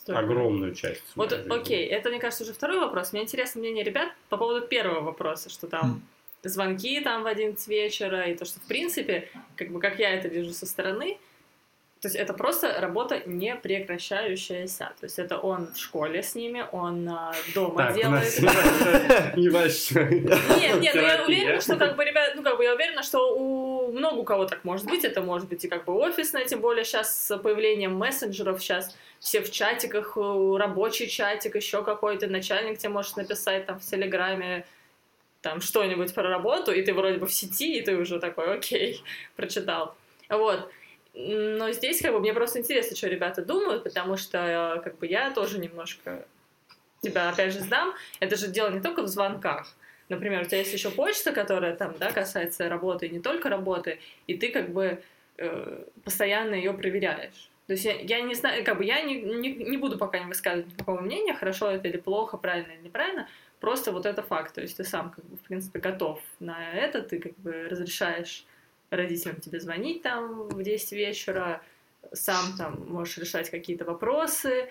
Столько. 0.06 0.20
огромную 0.20 0.76
часть. 0.76 1.02
Вот, 1.16 1.34
окей, 1.50 1.84
это, 1.88 2.10
мне 2.10 2.20
кажется, 2.20 2.44
уже 2.44 2.54
второй 2.54 2.78
вопрос. 2.78 3.12
Мне 3.12 3.24
интересно 3.24 3.60
мнение 3.60 3.84
ребят 3.84 4.10
по 4.30 4.38
поводу 4.38 4.68
первого 4.68 5.02
вопроса, 5.02 5.50
что 5.50 5.66
там 5.66 6.04
звонки 6.44 7.02
там 7.02 7.24
в 7.24 7.26
11 7.26 7.68
вечера, 7.68 8.30
и 8.30 8.36
то, 8.36 8.46
что, 8.46 8.60
в 8.60 8.68
принципе, 8.68 9.30
как 9.56 9.72
бы, 9.72 9.80
как 9.80 9.98
я 9.98 10.12
это 10.12 10.28
вижу 10.28 10.54
со 10.54 10.68
стороны, 10.68 11.18
то 12.02 12.08
есть 12.08 12.18
это 12.18 12.34
просто 12.36 12.80
работа 12.80 13.24
не 13.26 13.56
прекращающаяся. 13.56 14.92
То 15.00 15.06
есть 15.06 15.18
это 15.18 15.40
он 15.40 15.74
в 15.74 15.78
школе 15.80 16.22
с 16.22 16.36
ними, 16.36 16.64
он 16.72 17.10
а, 17.10 17.34
дома 17.56 17.86
Так, 17.86 17.96
делает. 17.96 18.42
нас 18.44 19.36
небольшой. 19.36 20.20
Нет, 20.60 20.82
нет, 20.82 20.94
ну 20.94 21.02
я 21.02 21.24
уверена, 21.24 21.62
что 21.62 21.78
как 21.78 21.96
бы 21.96 22.06
ребят, 22.06 22.34
ну 22.36 22.44
как 22.44 22.58
бы 22.58 22.64
я 22.64 22.76
уверена, 22.76 23.02
что 23.02 23.36
у 23.36 23.65
много 23.96 24.20
у 24.20 24.24
кого 24.24 24.46
так 24.46 24.64
может 24.64 24.86
быть. 24.86 25.04
Это 25.04 25.22
может 25.22 25.48
быть 25.50 25.64
и 25.64 25.68
как 25.68 25.86
бы 25.86 25.94
офисное, 25.94 26.46
тем 26.46 26.62
более 26.62 26.84
сейчас 26.84 27.18
с 27.18 27.38
появлением 27.38 27.96
мессенджеров 27.96 28.62
сейчас 28.62 28.96
все 29.20 29.42
в 29.42 29.52
чатиках, 29.52 30.18
э, 30.18 30.58
рабочий 30.58 31.08
чатик, 31.08 31.56
еще 31.56 31.84
какой-то 31.84 32.28
начальник 32.28 32.78
тебе 32.78 32.90
может 32.90 33.18
написать 33.18 33.66
там 33.66 33.80
в 33.80 33.86
Телеграме 33.86 34.66
там 35.42 35.62
что-нибудь 35.62 36.14
про 36.14 36.30
работу, 36.30 36.72
и 36.72 36.82
ты 36.82 36.94
вроде 36.94 37.18
бы 37.18 37.28
в 37.28 37.34
сети, 37.34 37.78
и 37.78 37.82
ты 37.82 37.96
уже 37.96 38.20
такой, 38.20 38.58
окей, 38.58 39.04
прочитал. 39.36 39.96
Вот. 40.30 40.70
Но 41.14 41.72
здесь 41.72 42.02
как 42.02 42.12
бы 42.12 42.20
мне 42.20 42.34
просто 42.34 42.60
интересно, 42.60 42.98
что 42.98 43.08
ребята 43.08 43.44
думают, 43.44 43.84
потому 43.84 44.18
что 44.18 44.38
э, 44.78 44.82
как 44.82 44.98
бы 44.98 45.08
я 45.08 45.32
тоже 45.32 45.60
немножко 45.60 46.26
тебя 47.02 47.30
опять 47.30 47.54
же 47.54 47.60
сдам. 47.60 47.94
Это 48.20 48.36
же 48.36 48.48
дело 48.48 48.70
не 48.70 48.82
только 48.82 49.04
в 49.04 49.08
звонках. 49.08 49.74
Например, 50.10 50.42
у 50.42 50.46
тебя 50.46 50.60
есть 50.60 50.74
еще 50.74 50.92
почта, 50.92 51.32
которая 51.32 51.76
там, 51.76 51.96
да, 52.00 52.12
касается 52.12 52.70
работы, 52.70 53.10
не 53.10 53.20
только 53.20 53.50
работы, 53.50 54.00
и 54.28 54.38
ты 54.38 54.52
как 54.52 54.70
бы 54.70 55.02
э, 55.38 55.84
постоянно 56.04 56.54
ее 56.54 56.74
проверяешь. 56.74 57.50
То 57.68 57.74
есть 57.74 57.86
я, 57.86 57.94
я 57.94 58.22
не 58.22 58.36
знаю, 58.36 58.64
как 58.64 58.78
бы 58.78 58.86
я 58.86 59.02
не, 59.02 59.20
не, 59.22 59.54
не 59.54 59.78
буду 59.78 59.98
пока 59.98 60.20
не 60.20 60.26
высказывать 60.26 60.72
никакого 60.72 61.02
мнения, 61.02 61.34
хорошо 61.34 61.72
это 61.72 61.88
или 61.88 61.98
плохо, 61.98 62.38
правильно 62.38 62.72
или 62.74 62.82
неправильно, 62.82 63.28
просто 63.60 63.92
вот 63.92 64.06
это 64.06 64.22
факт. 64.22 64.54
То 64.54 64.62
есть 64.62 64.78
ты 64.78 64.84
сам, 64.84 65.12
как 65.12 65.26
бы, 65.26 65.38
в 65.38 65.42
принципе, 65.42 65.80
готов 65.80 66.22
на 66.40 66.72
это, 66.74 67.02
ты 67.02 67.20
как 67.20 67.36
бы 67.40 67.68
разрешаешь 67.68 68.46
родителям 68.92 69.38
тебе 69.42 69.60
звонить 69.60 70.04
там 70.04 70.48
в 70.48 70.62
10 70.62 70.92
вечера, 70.92 71.64
сам 72.14 72.56
там 72.56 72.86
можешь 72.88 73.18
решать 73.18 73.50
какие-то 73.50 73.86
вопросы. 73.86 74.70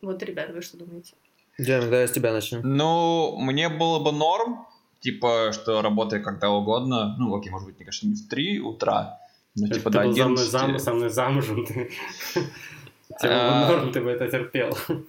Вот, 0.00 0.22
ребята, 0.22 0.54
вы 0.54 0.62
что 0.62 0.78
думаете? 0.78 1.14
Джем, 1.60 1.82
давай 1.90 2.06
с 2.08 2.12
тебя 2.12 2.32
начнем. 2.32 2.60
Ну, 2.62 3.36
мне 3.40 3.68
было 3.68 3.98
бы 3.98 4.12
норм, 4.12 4.66
типа, 5.00 5.50
что 5.52 5.80
работай 5.82 6.20
когда 6.22 6.50
угодно. 6.50 7.16
Ну, 7.18 7.34
окей, 7.36 7.50
может 7.50 7.66
быть, 7.68 7.76
мне 7.76 7.86
кажется, 7.86 8.06
не 8.06 8.14
в 8.14 8.28
3 8.28 8.60
утра, 8.60 9.18
но 9.54 9.66
Это 9.66 9.76
типа 9.76 9.90
ты 9.90 9.98
до 9.98 10.04
был 10.04 10.12
за 10.14 10.24
мной 10.28 10.44
11. 10.44 10.50
зам- 10.52 10.78
со 10.78 10.92
мной 10.92 11.08
замужем. 11.10 11.64
ты- 11.66 11.90
Тебе 13.20 13.30
А. 13.32 13.68
бы 13.68 13.72
норм, 13.74 13.92
ты 13.92 14.00
бы 14.02 14.10
это 14.10 14.28
терпел. 14.28 14.76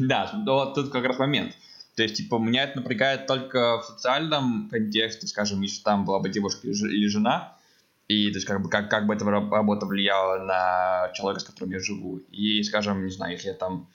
Да, 0.00 0.30
но 0.46 0.54
вот 0.54 0.74
тут 0.74 0.90
как 0.90 1.04
раз 1.04 1.18
момент. 1.18 1.54
То 1.96 2.02
есть, 2.02 2.16
типа, 2.16 2.38
меня 2.38 2.64
это 2.64 2.78
напрягает 2.80 3.26
только 3.26 3.78
в 3.80 3.84
социальном 3.84 4.68
контексте, 4.70 5.26
скажем, 5.26 5.60
если 5.60 5.82
там 5.82 6.04
была 6.06 6.18
бы 6.18 6.28
девушка 6.30 6.66
или 6.66 7.06
жена, 7.08 7.52
и, 8.08 8.30
то 8.30 8.36
есть, 8.38 8.46
как 8.46 8.62
бы, 8.62 8.68
как, 8.70 8.88
как 8.90 9.06
бы 9.06 9.14
эта 9.14 9.24
раб- 9.26 9.52
работа 9.52 9.84
влияла 9.86 10.38
на 10.44 11.12
человека, 11.14 11.40
с 11.40 11.44
которым 11.44 11.72
я 11.72 11.78
живу. 11.78 12.20
И, 12.32 12.62
скажем, 12.62 13.04
не 13.04 13.10
знаю, 13.12 13.32
если 13.32 13.48
я 13.48 13.54
там 13.54 13.86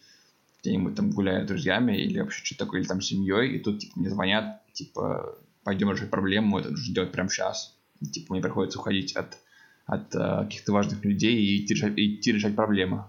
где-нибудь 0.62 0.96
там 0.96 1.12
гуляю 1.12 1.46
с 1.46 1.48
друзьями 1.48 1.98
или 1.98 2.20
вообще 2.20 2.44
что-то 2.44 2.66
такое, 2.66 2.82
или 2.82 2.88
там 2.88 3.02
с 3.02 3.08
семьей, 3.08 3.56
и 3.56 3.60
тут, 3.60 3.80
типа, 3.80 4.00
мне 4.00 4.10
звонят, 4.10 4.62
типа, 4.74 5.38
пойдем 5.64 5.92
решать 5.92 6.10
проблему, 6.10 6.60
это 6.60 6.72
нужно 6.72 6.94
делать 6.94 7.12
прямо 7.12 7.30
сейчас. 7.30 7.78
И, 8.02 8.06
типа, 8.06 8.34
мне 8.34 8.42
приходится 8.42 8.80
уходить 8.80 9.16
от, 9.16 9.38
от 9.86 10.14
э, 10.16 10.44
каких-то 10.44 10.72
важных 10.74 11.04
людей 11.04 11.36
и 11.36 11.64
идти 11.64 11.74
решать, 11.74 11.98
и 11.98 12.16
идти 12.16 12.32
решать 12.32 12.56
проблемы. 12.56 13.06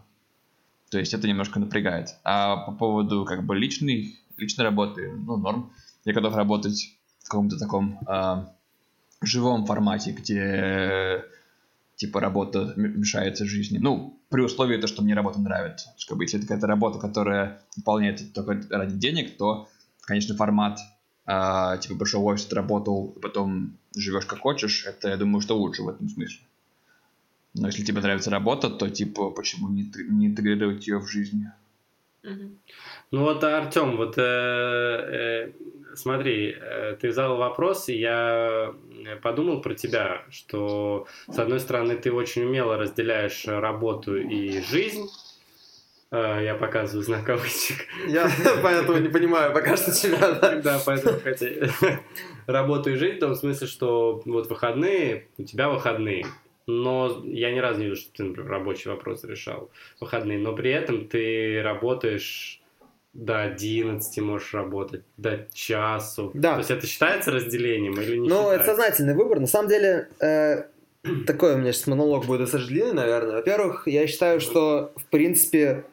То 0.91 0.99
есть 0.99 1.15
это 1.15 1.29
немножко 1.29 1.61
напрягает. 1.61 2.17
А 2.25 2.57
по 2.57 2.73
поводу 2.73 3.25
как 3.25 3.47
бы 3.47 3.57
личной, 3.57 4.19
личной 4.37 4.65
работы, 4.65 5.13
ну, 5.13 5.37
норм. 5.37 5.73
Я 6.05 6.13
готов 6.13 6.35
работать 6.35 6.97
в 7.21 7.29
каком-то 7.29 7.59
таком 7.59 8.01
а, 8.07 8.53
живом 9.23 9.67
формате, 9.67 10.13
где 10.13 11.25
типа 12.01 12.19
работа 12.19 12.73
мешается 12.77 13.45
жизни. 13.45 13.77
Ну, 13.77 14.19
при 14.31 14.41
условии 14.41 14.79
то, 14.79 14.87
что 14.87 15.03
мне 15.03 15.13
работа 15.13 15.39
нравится. 15.39 15.95
Как 16.09 16.17
бы, 16.17 16.25
если 16.25 16.39
это 16.39 16.47
какая-то 16.47 16.67
работа, 16.67 16.99
которая 16.99 17.61
выполняется 17.77 18.25
только 18.33 18.59
ради 18.71 18.97
денег, 18.97 19.37
то, 19.37 19.69
конечно, 20.01 20.35
формат 20.35 20.79
а, 21.27 21.77
типа 21.77 22.03
в 22.03 22.25
офис, 22.25 22.47
отработал, 22.47 23.09
потом 23.21 23.77
живешь 23.95 24.25
как 24.25 24.39
хочешь, 24.39 24.87
это, 24.87 25.11
я 25.11 25.19
думаю, 25.19 25.43
что 25.43 25.59
лучше 25.59 25.83
в 25.83 25.91
этом 25.91 26.09
смысле. 26.09 26.41
Но 27.53 27.67
если 27.67 27.85
тебе 27.85 28.01
нравится 28.01 28.31
работа, 28.31 28.71
то 28.71 28.89
типа 28.89 29.31
почему 29.33 29.69
не, 29.69 29.93
не 30.09 30.29
интегрировать 30.29 30.87
ее 30.87 31.01
в 31.01 31.07
жизнь? 31.07 31.45
Ну 32.23 33.23
вот, 33.25 33.43
Артем, 33.45 33.97
вот 33.97 34.19
э, 34.19 34.23
э, 34.23 35.53
смотри, 35.95 36.55
э, 36.59 36.97
ты 37.01 37.13
задал 37.13 37.37
вопрос, 37.39 37.89
и 37.89 37.99
я 37.99 38.75
э, 39.07 39.17
подумал 39.17 39.61
про 39.61 39.75
тебя, 39.75 40.23
что 40.31 41.07
с 41.29 41.39
одной 41.39 41.61
стороны 41.61 41.97
ты 41.97 42.13
очень 42.13 42.45
умело 42.45 42.77
разделяешь 42.77 43.47
работу 43.47 44.17
и 44.17 44.61
жизнь. 44.63 45.09
Э, 46.11 46.41
я 46.43 46.55
показываю 46.55 47.05
знак 47.05 47.25
кавычек. 47.25 47.87
Я 48.09 48.31
поэтому 48.63 48.99
не 48.99 49.09
понимаю 49.09 49.53
пока 49.53 49.77
что 49.77 49.93
тебя. 49.93 50.33
да. 50.33 50.57
Да, 50.57 50.81
поэтому 50.85 51.21
хотя 51.21 51.47
работу 52.47 52.91
и 52.91 52.97
жизнь 52.97 53.17
в 53.17 53.21
том 53.21 53.35
смысле, 53.35 53.67
что 53.67 54.23
вот 54.25 54.49
выходные, 54.49 55.29
у 55.39 55.45
тебя 55.45 55.69
выходные. 55.69 56.27
Но 56.71 57.23
я 57.25 57.53
ни 57.53 57.59
разу 57.59 57.81
не 57.81 57.87
вижу, 57.87 58.01
что 58.01 58.13
ты, 58.13 58.25
например, 58.25 58.51
рабочий 58.51 58.91
вопрос 58.91 59.25
решал 59.25 59.71
в 59.99 60.03
выходные. 60.03 60.39
Но 60.39 60.55
при 60.55 60.71
этом 60.71 61.09
ты 61.09 61.61
работаешь 61.63 62.61
до 63.13 63.43
11 63.43 64.19
можешь 64.23 64.55
работать, 64.55 65.03
до 65.17 65.47
часу. 65.53 66.31
Да. 66.35 66.53
То 66.55 66.59
есть 66.59 66.71
это 66.71 66.87
считается 66.87 67.33
разделением 67.33 68.01
или 68.01 68.17
не 68.17 68.29
Ну, 68.29 68.51
это 68.51 68.65
сознательный 68.65 69.15
выбор. 69.15 69.41
На 69.41 69.47
самом 69.47 69.69
деле, 69.69 70.09
э, 70.21 70.65
такой 71.27 71.55
у 71.55 71.59
меня 71.59 71.73
сейчас 71.73 71.89
монолог 71.89 72.27
будет 72.27 72.41
достаточно 72.41 72.73
длинный, 72.73 72.95
наверное. 72.95 73.37
Во-первых, 73.37 73.89
я 73.89 74.07
считаю, 74.07 74.41
что, 74.41 74.93
в 74.97 75.07
принципе, 75.07 75.85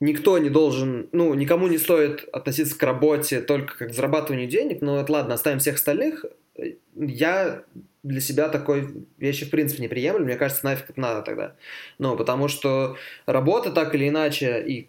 никто 0.00 0.38
не 0.38 0.50
должен, 0.50 1.08
ну, 1.12 1.34
никому 1.34 1.68
не 1.68 1.78
стоит 1.78 2.28
относиться 2.32 2.76
к 2.76 2.82
работе 2.82 3.40
только 3.40 3.78
как 3.78 3.90
к 3.90 3.94
зарабатыванию 3.94 4.48
денег, 4.48 4.82
но 4.82 5.00
это 5.00 5.12
ладно, 5.12 5.34
оставим 5.34 5.60
всех 5.60 5.76
остальных. 5.76 6.24
Я 6.96 7.62
для 8.04 8.20
себя 8.20 8.48
такой 8.48 9.06
вещи 9.18 9.46
в 9.46 9.50
принципе 9.50 9.82
не 9.82 9.88
приемлю, 9.88 10.24
мне 10.24 10.36
кажется, 10.36 10.64
нафиг 10.64 10.90
это 10.90 11.00
надо 11.00 11.22
тогда. 11.22 11.56
Ну, 11.98 12.16
потому 12.16 12.46
что 12.48 12.96
работа 13.26 13.72
так 13.72 13.94
или 13.94 14.08
иначе 14.08 14.62
и 14.64 14.88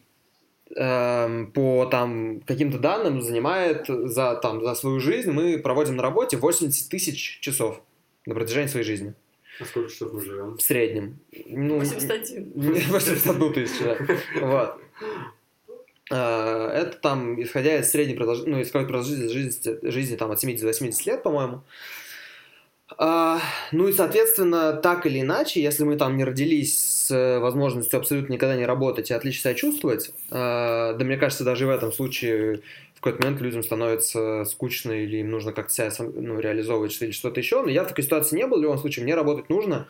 эм, 0.75 1.51
по 1.51 1.86
там 1.86 2.41
каким-то 2.41 2.78
данным 2.78 3.21
занимает 3.21 3.86
за 3.88 4.36
там 4.36 4.62
за 4.62 4.75
свою 4.75 4.99
жизнь 4.99 5.32
мы 5.32 5.58
проводим 5.58 5.95
на 5.95 6.04
работе 6.04 6.38
80 6.38 6.89
тысяч 6.89 7.39
часов 7.39 7.82
на 8.25 8.36
протяжении 8.36 8.67
своей 8.67 8.86
жизни 8.86 9.13
А 9.60 9.65
сколько 9.65 9.89
часов 9.89 10.13
мы 10.13 10.21
живем? 10.21 10.58
в 10.58 10.62
среднем. 10.62 11.19
Ну, 11.47 11.80
81. 11.80 12.51
81 12.54 13.54
тысячу, 13.54 13.84
да. 13.84 13.97
Вот. 14.41 14.82
А, 16.12 16.69
Это 16.71 16.97
там, 16.97 17.41
исходя 17.41 17.78
из 17.80 17.89
средней 17.89 18.15
продолжительности, 18.15 18.58
ну, 18.58 18.62
из 18.62 18.71
какой 18.71 18.88
продолжительности 18.88 19.34
жизни, 19.34 19.89
жизни 19.89 20.15
там, 20.17 20.32
от 20.32 20.39
70 20.39 20.62
до 20.62 20.67
80 20.67 21.06
лет, 21.06 21.23
по-моему. 21.23 21.63
А, 22.98 23.39
ну 23.71 23.88
и, 23.88 23.93
соответственно, 23.93 24.74
так 24.74 25.08
или 25.08 25.21
иначе, 25.21 25.62
если 25.62 25.84
мы 25.84 25.95
там 25.95 26.17
не 26.17 26.24
родились 26.24 26.78
с 26.78 27.12
э, 27.12 27.39
возможностью 27.39 27.98
абсолютно 27.98 28.34
никогда 28.34 28.56
не 28.56 28.65
работать 28.65 29.10
и 29.10 29.13
отлично 29.13 29.41
себя 29.50 29.54
чувствовать, 29.56 30.12
а, 30.30 30.93
да 30.93 31.04
мне 31.04 31.17
кажется, 31.17 31.43
даже 31.43 31.65
в 31.65 31.71
этом 31.71 31.91
случае 31.91 32.62
в 32.93 33.02
какой-то 33.02 33.24
момент 33.24 33.41
людям 33.41 33.63
становится 33.63 34.45
скучно 34.45 34.91
или 34.91 35.17
им 35.17 35.32
нужно 35.32 35.52
как-то 35.52 35.74
себя 35.74 35.91
ну, 36.00 36.39
реализовывать 36.39 37.02
или 37.02 37.12
что-то 37.12 37.39
еще. 37.39 37.63
Но 37.63 37.69
я 37.69 37.84
в 37.84 37.88
такой 37.88 38.04
ситуации 38.04 38.36
не 38.36 38.45
был, 38.45 38.60
в 38.60 38.62
любом 38.62 38.78
случае, 38.78 39.04
мне 39.04 39.15
работать 39.15 39.50
нужно. 39.50 39.88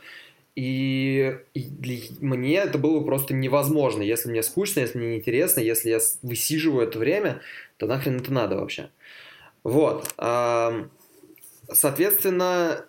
И, 0.55 1.37
и 1.53 2.03
мне 2.21 2.55
это 2.55 2.77
было 2.77 3.01
просто 3.03 3.33
невозможно. 3.33 4.03
Если 4.03 4.29
мне 4.29 4.41
скучно, 4.41 4.79
если 4.79 4.97
мне 4.97 5.09
неинтересно, 5.15 5.59
если 5.59 5.89
я 5.89 5.99
высиживаю 6.21 6.87
это 6.87 6.97
время, 6.97 7.41
то 7.77 7.87
нахрен 7.87 8.17
это 8.17 8.31
надо 8.31 8.55
вообще. 8.55 8.89
Вот. 9.63 10.13
Соответственно, 11.71 12.85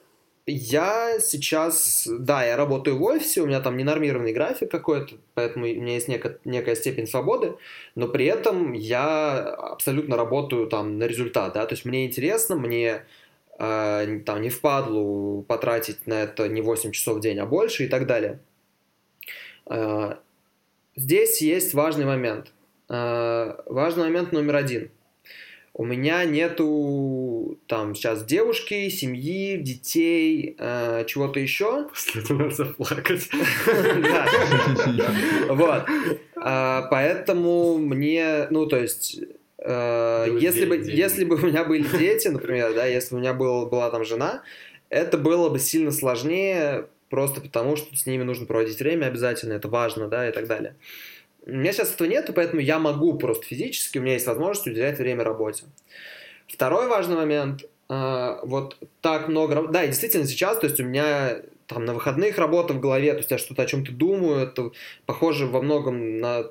я 0.47 1.19
сейчас, 1.21 2.07
да, 2.09 2.45
я 2.45 2.57
работаю 2.57 2.99
в 2.99 3.03
офисе, 3.03 3.41
у 3.43 3.47
меня 3.47 3.61
там 3.61 3.77
ненормированный 3.77 4.33
график 4.33 4.71
какой-то, 4.71 5.17
поэтому 5.35 5.65
у 5.65 5.69
меня 5.69 5.95
есть 5.95 6.09
нека- 6.09 6.39
некая 6.45 6.77
степень 6.77 7.07
свободы, 7.07 7.57
но 7.95 8.09
при 8.09 8.27
этом 8.27 8.73
я 8.73 9.39
абсолютно 9.55 10.17
работаю 10.17 10.67
там 10.69 10.99
на 10.99 11.05
результат, 11.05 11.55
да, 11.55 11.67
то 11.67 11.75
есть 11.75 11.85
мне 11.85 12.07
интересно, 12.07 12.57
мне 12.57 13.05
э, 13.59 14.21
там 14.27 14.43
не 14.43 14.51
впадлу 14.51 15.43
потратить 15.49 16.07
на 16.07 16.23
это 16.25 16.49
не 16.49 16.61
8 16.63 16.93
часов 16.93 17.19
в 17.19 17.21
день, 17.21 17.39
а 17.39 17.47
больше 17.47 17.85
и 17.85 17.89
так 17.89 18.07
далее. 18.07 18.41
Э, 19.67 20.17
Здесь 20.97 21.43
есть 21.43 21.75
важный 21.75 22.07
момент. 22.07 22.53
Э, 22.89 23.57
Важный 23.67 24.05
момент 24.05 24.33
номер 24.33 24.57
один. 24.57 24.91
У 25.79 25.85
меня 25.85 26.25
нету 26.25 27.59
там 27.67 27.95
сейчас 27.95 28.25
девушки, 28.25 28.89
семьи, 28.89 29.59
детей, 29.59 30.57
э, 30.59 31.05
чего-то 31.07 31.39
еще. 31.39 31.89
После 31.91 32.23
этого 32.23 32.39
надо 32.39 32.55
заплакать. 32.55 33.29
Вот. 35.49 35.85
А, 36.37 36.89
Поэтому 36.91 37.77
мне, 37.77 38.47
ну, 38.49 38.65
то 38.67 38.79
есть, 38.79 39.21
э, 39.59 40.39
если 40.41 40.65
бы, 40.65 40.77
если 40.77 41.25
бы 41.25 41.37
у 41.37 41.47
меня 41.47 41.65
были 41.65 41.87
дети, 41.99 42.29
например, 42.29 42.73
да, 42.75 42.87
если 42.87 43.11
бы 43.11 43.19
у 43.19 43.21
меня 43.21 43.35
был, 43.35 43.67
была 43.67 43.91
там 43.91 44.03
жена, 44.05 44.43
это 44.89 45.19
было 45.19 45.51
бы 45.51 45.59
сильно 45.59 45.91
сложнее, 45.91 46.87
просто 47.11 47.43
потому 47.43 47.77
что 47.77 47.95
с 47.95 48.07
ними 48.07 48.23
нужно 48.23 48.47
проводить 48.47 48.79
время 48.79 49.07
обязательно, 49.07 49.53
это 49.53 49.69
важно, 49.69 50.09
да, 50.09 50.27
и 50.27 50.33
так 50.33 50.47
далее. 50.47 50.75
У 51.47 51.53
меня 51.53 51.73
сейчас 51.73 51.95
этого 51.95 52.09
нету, 52.09 52.33
поэтому 52.33 52.61
я 52.61 52.79
могу 52.79 53.15
просто 53.19 53.47
физически, 53.47 53.99
у 53.99 54.03
меня 54.03 54.15
есть 54.15 54.27
возможность 54.27 54.67
уделять 54.67 54.99
время 54.99 55.23
работе. 55.23 55.65
Второй 56.49 56.89
важный 56.89 57.17
момент, 57.17 57.65
э, 57.89 58.37
вот 58.43 58.77
так 59.01 59.29
много, 59.29 59.69
да, 59.69 59.85
и 59.85 59.89
действительно 59.89 60.27
сейчас, 60.27 60.59
то 60.59 60.67
есть 60.67 60.81
у 60.81 60.85
меня 60.85 61.43
там 61.67 61.85
на 61.85 61.95
выходных 61.95 62.39
работа 62.39 62.75
в 62.75 62.81
голове, 62.81 63.13
то 63.13 63.19
есть 63.19 63.31
я 63.31 63.39
что-то 63.39 63.63
о 63.63 63.67
чем-то 63.67 63.93
думаю, 63.93 64.41
это 64.41 64.71
похоже 65.07 65.47
во 65.47 65.63
многом 65.63 66.19
на 66.19 66.51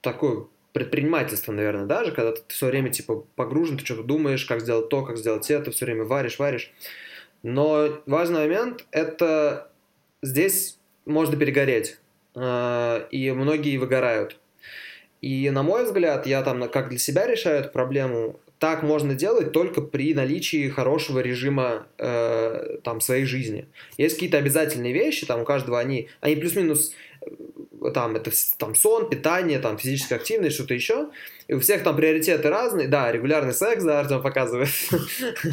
такое 0.00 0.46
предпринимательство, 0.72 1.52
наверное, 1.52 1.86
даже, 1.86 2.12
когда 2.12 2.32
ты 2.32 2.42
все 2.48 2.66
время 2.66 2.90
типа 2.90 3.24
погружен, 3.36 3.78
ты 3.78 3.84
что-то 3.84 4.02
думаешь, 4.02 4.44
как 4.44 4.60
сделать 4.60 4.88
то, 4.88 5.04
как 5.04 5.16
сделать 5.16 5.50
это, 5.50 5.70
все 5.70 5.84
время 5.84 6.04
варишь, 6.04 6.38
варишь. 6.38 6.72
Но 7.42 8.02
важный 8.06 8.40
момент 8.40 8.84
это 8.90 9.70
здесь 10.20 10.78
можно 11.06 11.36
перегореть, 11.36 11.98
и 12.36 13.32
многие 13.34 13.76
выгорают. 13.76 14.38
И 15.20 15.48
на 15.50 15.62
мой 15.62 15.84
взгляд, 15.84 16.26
я 16.26 16.42
там 16.42 16.68
как 16.68 16.90
для 16.90 16.98
себя 16.98 17.26
решаю 17.26 17.60
эту 17.60 17.70
проблему, 17.70 18.38
так 18.58 18.82
можно 18.82 19.14
делать 19.14 19.52
только 19.52 19.80
при 19.80 20.14
наличии 20.14 20.68
хорошего 20.68 21.18
режима 21.18 21.86
э, 21.98 22.78
там 22.82 23.00
своей 23.00 23.24
жизни. 23.24 23.66
Есть 23.98 24.14
какие-то 24.16 24.38
обязательные 24.38 24.92
вещи, 24.92 25.26
там 25.26 25.40
у 25.40 25.44
каждого 25.44 25.78
они, 25.78 26.08
они 26.20 26.36
плюс-минус 26.36 26.92
э, 27.20 27.90
там 27.92 28.16
это 28.16 28.30
там 28.56 28.74
сон, 28.74 29.08
питание, 29.10 29.58
там 29.58 29.76
физическая 29.76 30.18
активность, 30.18 30.56
что-то 30.56 30.74
еще. 30.74 31.08
И 31.48 31.54
у 31.54 31.60
всех 31.60 31.82
там 31.82 31.96
приоритеты 31.96 32.48
разные. 32.48 32.88
Да, 32.88 33.12
регулярный 33.12 33.52
секс, 33.52 33.84
да, 33.84 34.00
Артем 34.00 34.22
показывает. 34.22 34.70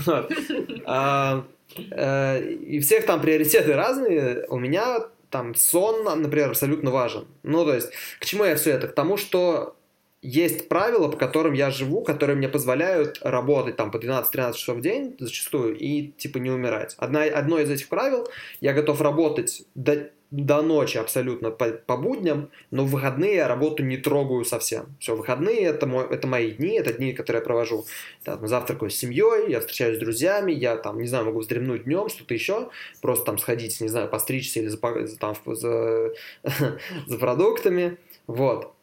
А, 0.85 1.45
э, 1.77 2.43
И 2.67 2.79
у 2.79 2.81
всех 2.81 3.05
там 3.05 3.21
приоритеты 3.21 3.73
разные. 3.73 4.45
У 4.49 4.57
меня 4.59 5.05
там 5.31 5.55
сон, 5.55 6.03
например, 6.21 6.49
абсолютно 6.49 6.91
важен. 6.91 7.25
Ну, 7.43 7.65
то 7.65 7.73
есть, 7.73 7.89
к 8.19 8.25
чему 8.25 8.45
я 8.45 8.55
все 8.55 8.71
это? 8.71 8.87
К 8.87 8.93
тому, 8.93 9.17
что 9.17 9.75
есть 10.21 10.69
правила, 10.69 11.07
по 11.07 11.17
которым 11.17 11.53
я 11.53 11.71
живу, 11.71 12.03
которые 12.03 12.35
мне 12.35 12.47
позволяют 12.47 13.17
работать 13.21 13.75
там 13.75 13.89
по 13.89 13.97
12-13 13.97 14.53
часов 14.53 14.77
в 14.77 14.81
день 14.81 15.15
зачастую 15.19 15.75
и 15.75 16.09
типа 16.09 16.37
не 16.37 16.51
умирать. 16.51 16.95
Одна, 16.97 17.23
одно 17.23 17.59
из 17.59 17.71
этих 17.71 17.89
правил, 17.89 18.27
я 18.59 18.73
готов 18.73 19.01
работать 19.01 19.63
до, 19.73 20.11
до 20.31 20.61
ночи 20.61 20.97
абсолютно 20.97 21.51
по, 21.51 21.69
по 21.71 21.97
будням, 21.97 22.49
но 22.71 22.85
в 22.85 22.91
выходные 22.91 23.35
я 23.35 23.47
работу 23.49 23.83
не 23.83 23.97
трогаю 23.97 24.45
совсем. 24.45 24.95
Все, 24.99 25.15
выходные 25.15 25.61
это, 25.61 25.85
мой, 25.85 26.05
это 26.09 26.25
мои 26.25 26.51
дни, 26.51 26.79
это 26.79 26.93
дни, 26.93 27.13
которые 27.13 27.41
я 27.41 27.45
провожу. 27.45 27.85
Там, 28.23 28.47
завтракаю 28.47 28.89
с 28.89 28.95
семьей, 28.95 29.51
я 29.51 29.59
встречаюсь 29.59 29.97
с 29.97 29.99
друзьями, 29.99 30.53
я 30.53 30.77
там, 30.77 30.99
не 30.99 31.07
знаю, 31.07 31.25
могу 31.25 31.39
вздремнуть 31.39 31.83
днем, 31.83 32.07
что-то 32.07 32.33
еще, 32.33 32.69
просто 33.01 33.25
там 33.25 33.37
сходить, 33.37 33.79
не 33.81 33.89
знаю, 33.89 34.07
постричься 34.09 34.61
или 34.61 34.67
за, 34.67 34.77
там, 35.19 35.35
за, 35.45 36.13
за 37.07 37.17
продуктами. 37.17 37.97
Вот. 38.27 38.73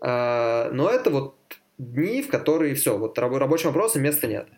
А, 0.00 0.70
Но 0.72 0.88
это 0.88 1.10
вот 1.10 1.34
дни, 1.76 2.22
в 2.22 2.28
которые 2.28 2.74
все, 2.74 2.96
вот 2.96 3.18
раб- 3.18 3.36
рабочим 3.36 3.68
вопросам 3.68 4.02
места 4.02 4.26
нет. 4.26 4.48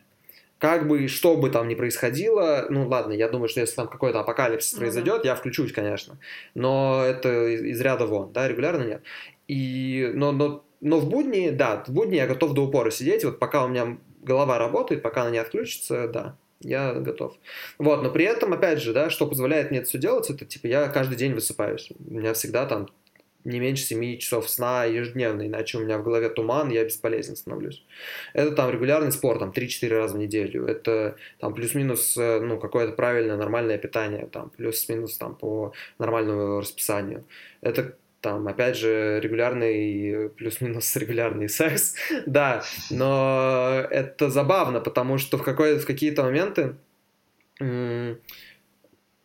Как 0.58 0.88
бы, 0.88 1.06
что 1.08 1.36
бы 1.36 1.50
там 1.50 1.68
ни 1.68 1.74
происходило, 1.74 2.66
ну 2.70 2.88
ладно, 2.88 3.12
я 3.12 3.28
думаю, 3.28 3.48
что 3.48 3.60
если 3.60 3.76
там 3.76 3.88
какой-то 3.88 4.20
апокалипсис 4.20 4.72
Ну 4.72 4.78
да. 4.78 4.84
произойдет, 4.84 5.24
я 5.24 5.34
включусь, 5.34 5.72
конечно. 5.72 6.18
Но 6.54 7.02
это 7.04 7.48
из, 7.48 7.62
из 7.62 7.80
ряда 7.80 8.06
вон, 8.06 8.32
да, 8.32 8.48
регулярно 8.48 8.84
нет. 8.84 9.02
И, 9.48 10.10
но, 10.14 10.32
но, 10.32 10.64
но 10.80 10.98
в 10.98 11.08
будни, 11.10 11.50
да, 11.50 11.84
в 11.86 11.90
будни 11.90 12.16
я 12.16 12.26
готов 12.26 12.54
до 12.54 12.62
упора 12.62 12.90
сидеть, 12.90 13.24
вот 13.24 13.38
пока 13.38 13.64
у 13.64 13.68
меня 13.68 13.98
голова 14.22 14.58
работает, 14.58 15.02
пока 15.02 15.22
она 15.22 15.30
не 15.30 15.38
отключится, 15.38 16.08
да, 16.08 16.36
я 16.60 16.94
готов. 16.94 17.34
Вот, 17.78 18.02
но 18.02 18.10
при 18.10 18.24
этом, 18.24 18.54
опять 18.54 18.80
же, 18.80 18.94
да, 18.94 19.10
что 19.10 19.26
позволяет 19.26 19.70
мне 19.70 19.80
это 19.80 19.88
все 19.88 19.98
делать, 19.98 20.30
это 20.30 20.46
типа 20.46 20.66
я 20.68 20.88
каждый 20.88 21.16
день 21.16 21.34
высыпаюсь. 21.34 21.90
У 22.08 22.14
меня 22.14 22.32
всегда 22.32 22.64
там 22.66 22.88
не 23.46 23.60
меньше 23.60 23.84
7 23.84 24.18
часов 24.18 24.50
сна 24.50 24.84
ежедневно, 24.84 25.46
иначе 25.46 25.78
у 25.78 25.80
меня 25.80 25.98
в 25.98 26.02
голове 26.02 26.28
туман, 26.28 26.70
я 26.70 26.84
бесполезен 26.84 27.36
становлюсь. 27.36 27.84
Это 28.32 28.52
там 28.52 28.70
регулярный 28.70 29.12
спорт, 29.12 29.38
там 29.38 29.50
3-4 29.50 29.88
раза 29.88 30.14
в 30.14 30.18
неделю. 30.18 30.66
Это 30.66 31.16
там 31.38 31.54
плюс-минус, 31.54 32.16
э, 32.16 32.40
ну, 32.40 32.58
какое-то 32.58 32.92
правильное, 32.92 33.36
нормальное 33.36 33.78
питание, 33.78 34.26
там 34.26 34.50
плюс-минус 34.50 35.16
там 35.16 35.36
по 35.36 35.72
нормальному 35.98 36.60
расписанию. 36.60 37.24
Это 37.60 37.94
там, 38.20 38.48
опять 38.48 38.76
же, 38.76 39.20
регулярный, 39.20 40.28
плюс-минус 40.30 40.96
регулярный 40.96 41.48
секс, 41.48 41.94
да, 42.26 42.64
но 42.90 43.86
это 43.90 44.28
забавно, 44.28 44.80
потому 44.80 45.18
что 45.18 45.38
в, 45.38 45.44
какой, 45.44 45.78
в 45.78 45.86
какие-то 45.86 46.24
моменты 46.24 46.74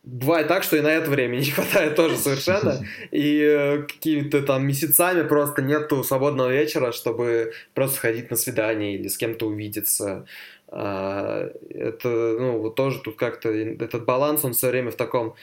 бывает 0.04 0.48
так, 0.48 0.64
что 0.64 0.76
и 0.76 0.80
на 0.80 0.88
это 0.88 1.10
времени 1.10 1.44
не 1.44 1.50
хватает 1.50 1.94
тоже 1.96 2.16
совершенно, 2.16 2.84
и 3.10 3.40
э, 3.40 3.82
какими-то 3.82 4.42
там 4.42 4.66
месяцами 4.66 5.26
просто 5.26 5.62
нету 5.62 6.02
свободного 6.04 6.50
вечера, 6.50 6.92
чтобы 6.92 7.52
просто 7.74 7.96
сходить 7.96 8.30
на 8.30 8.36
свидание 8.36 8.94
или 8.94 9.08
с 9.08 9.16
кем-то 9.16 9.46
увидеться. 9.46 10.26
А, 10.68 11.50
Это, 11.68 12.08
ну, 12.08 12.58
вот 12.58 12.74
тоже 12.74 13.00
тут 13.00 13.16
как-то 13.16 13.50
этот 13.50 14.04
баланс, 14.06 14.44
он 14.44 14.54
все 14.54 14.70
время 14.70 14.90
в 14.90 14.96
таком 14.96 15.34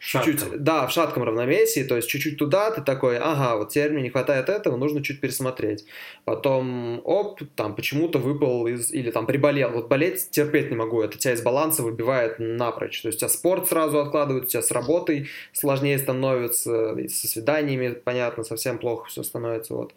чуть-чуть, 0.00 0.62
да, 0.62 0.86
в 0.86 0.92
шатком 0.92 1.24
равновесии, 1.24 1.84
то 1.84 1.94
есть 1.96 2.08
чуть-чуть 2.08 2.38
туда, 2.38 2.70
ты 2.70 2.80
такой, 2.80 3.18
ага, 3.18 3.56
вот 3.56 3.68
теперь 3.68 3.92
мне 3.92 4.02
не 4.02 4.10
хватает 4.10 4.48
этого, 4.48 4.76
нужно 4.76 5.04
чуть 5.04 5.20
пересмотреть. 5.20 5.84
Потом, 6.24 7.02
оп, 7.04 7.40
там 7.54 7.76
почему-то 7.76 8.18
выпал 8.18 8.66
из, 8.66 8.92
или 8.92 9.10
там 9.10 9.26
приболел. 9.26 9.70
Вот 9.70 9.88
болеть 9.88 10.30
терпеть 10.30 10.70
не 10.70 10.76
могу, 10.76 11.02
это 11.02 11.18
тебя 11.18 11.34
из 11.34 11.42
баланса 11.42 11.82
выбивает 11.82 12.36
напрочь. 12.38 13.02
То 13.02 13.08
есть 13.08 13.18
у 13.18 13.20
тебя 13.20 13.28
спорт 13.28 13.68
сразу 13.68 14.00
откладывают, 14.00 14.46
у 14.46 14.48
тебя 14.48 14.62
с 14.62 14.70
работой 14.70 15.28
сложнее 15.52 15.98
становится, 15.98 16.96
со 17.08 17.28
свиданиями, 17.28 17.90
понятно, 17.90 18.42
совсем 18.42 18.78
плохо 18.78 19.08
все 19.08 19.22
становится, 19.22 19.74
вот. 19.74 19.92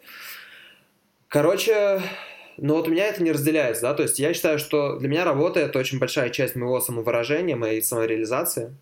Короче, 1.28 2.02
но 2.58 2.76
вот 2.76 2.88
у 2.88 2.90
меня 2.90 3.06
это 3.06 3.22
не 3.22 3.32
разделяется, 3.32 3.82
да, 3.82 3.94
то 3.94 4.02
есть 4.02 4.18
я 4.18 4.34
считаю, 4.34 4.58
что 4.58 4.98
для 4.98 5.08
меня 5.08 5.24
работа 5.24 5.60
это 5.60 5.78
очень 5.78 5.98
большая 5.98 6.28
часть 6.28 6.56
моего 6.56 6.78
самовыражения, 6.80 7.56
моей 7.56 7.82
самореализации. 7.82 8.76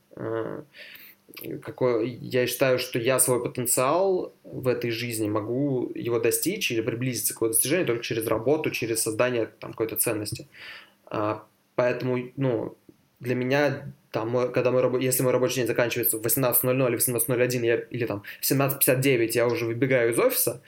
Какой, 1.63 2.11
я 2.11 2.47
считаю, 2.47 2.79
что 2.79 2.99
я 2.99 3.19
свой 3.19 3.43
потенциал 3.43 4.33
в 4.45 4.69
этой 4.69 4.91
жизни 4.91 5.29
могу 5.29 5.91
его 5.95 6.21
достичь 6.21 6.71
или 6.71 6.83
приблизиться 6.83 7.35
к 7.35 7.39
его 7.39 7.49
достижению 7.49 7.87
только 7.87 8.03
через 8.03 8.27
работу, 8.27 8.71
через 8.71 9.03
создание 9.03 9.47
там, 9.47 9.73
какой-то 9.73 9.97
ценности. 9.97 10.47
А, 11.07 11.47
Поэтому, 11.75 12.31
ну, 12.37 12.77
для 13.19 13.35
меня 13.35 13.93
там, 14.11 14.29
мой- 14.29 14.53
когда 14.53 14.71
мой, 14.71 15.03
если 15.03 15.23
мой 15.23 15.33
рабочий 15.33 15.57
день 15.57 15.67
заканчивается 15.67 16.19
в 16.19 16.23
18.00 16.23 16.89
или 16.89 16.97
18.01, 16.97 17.63
я, 17.63 17.77
или 17.77 18.05
там 18.05 18.23
в 18.41 18.45
17.59 18.45 19.35
я 19.35 19.47
уже 19.47 19.65
выбегаю 19.65 20.13
из 20.13 20.19
офиса, 20.19 20.61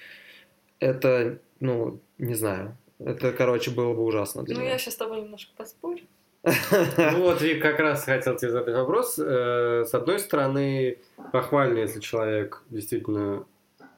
это, 0.81 1.39
ну, 1.61 2.01
не 2.19 2.35
знаю, 2.35 2.77
это, 2.99 3.33
короче, 3.33 3.71
было 3.71 3.93
бы 3.93 4.03
ужасно 4.03 4.45
для 4.45 4.55
Ну, 4.55 4.61
меня. 4.63 4.73
я 4.73 4.79
сейчас 4.79 4.95
с 4.95 4.97
тобой 4.97 5.21
немножко 5.21 5.53
поспорю. 5.57 6.01
Ну 6.45 7.19
вот, 7.23 7.41
Вик, 7.41 7.63
как 7.63 7.79
раз 7.81 8.05
хотел 8.05 8.37
тебе 8.37 8.51
задать 8.51 8.75
вопрос. 8.75 9.19
Э, 9.19 9.85
С 9.87 9.95
одной 9.95 10.19
стороны, 10.19 10.99
похвально, 11.33 11.79
если 11.79 12.01
человек 12.01 12.63
действительно 12.69 13.47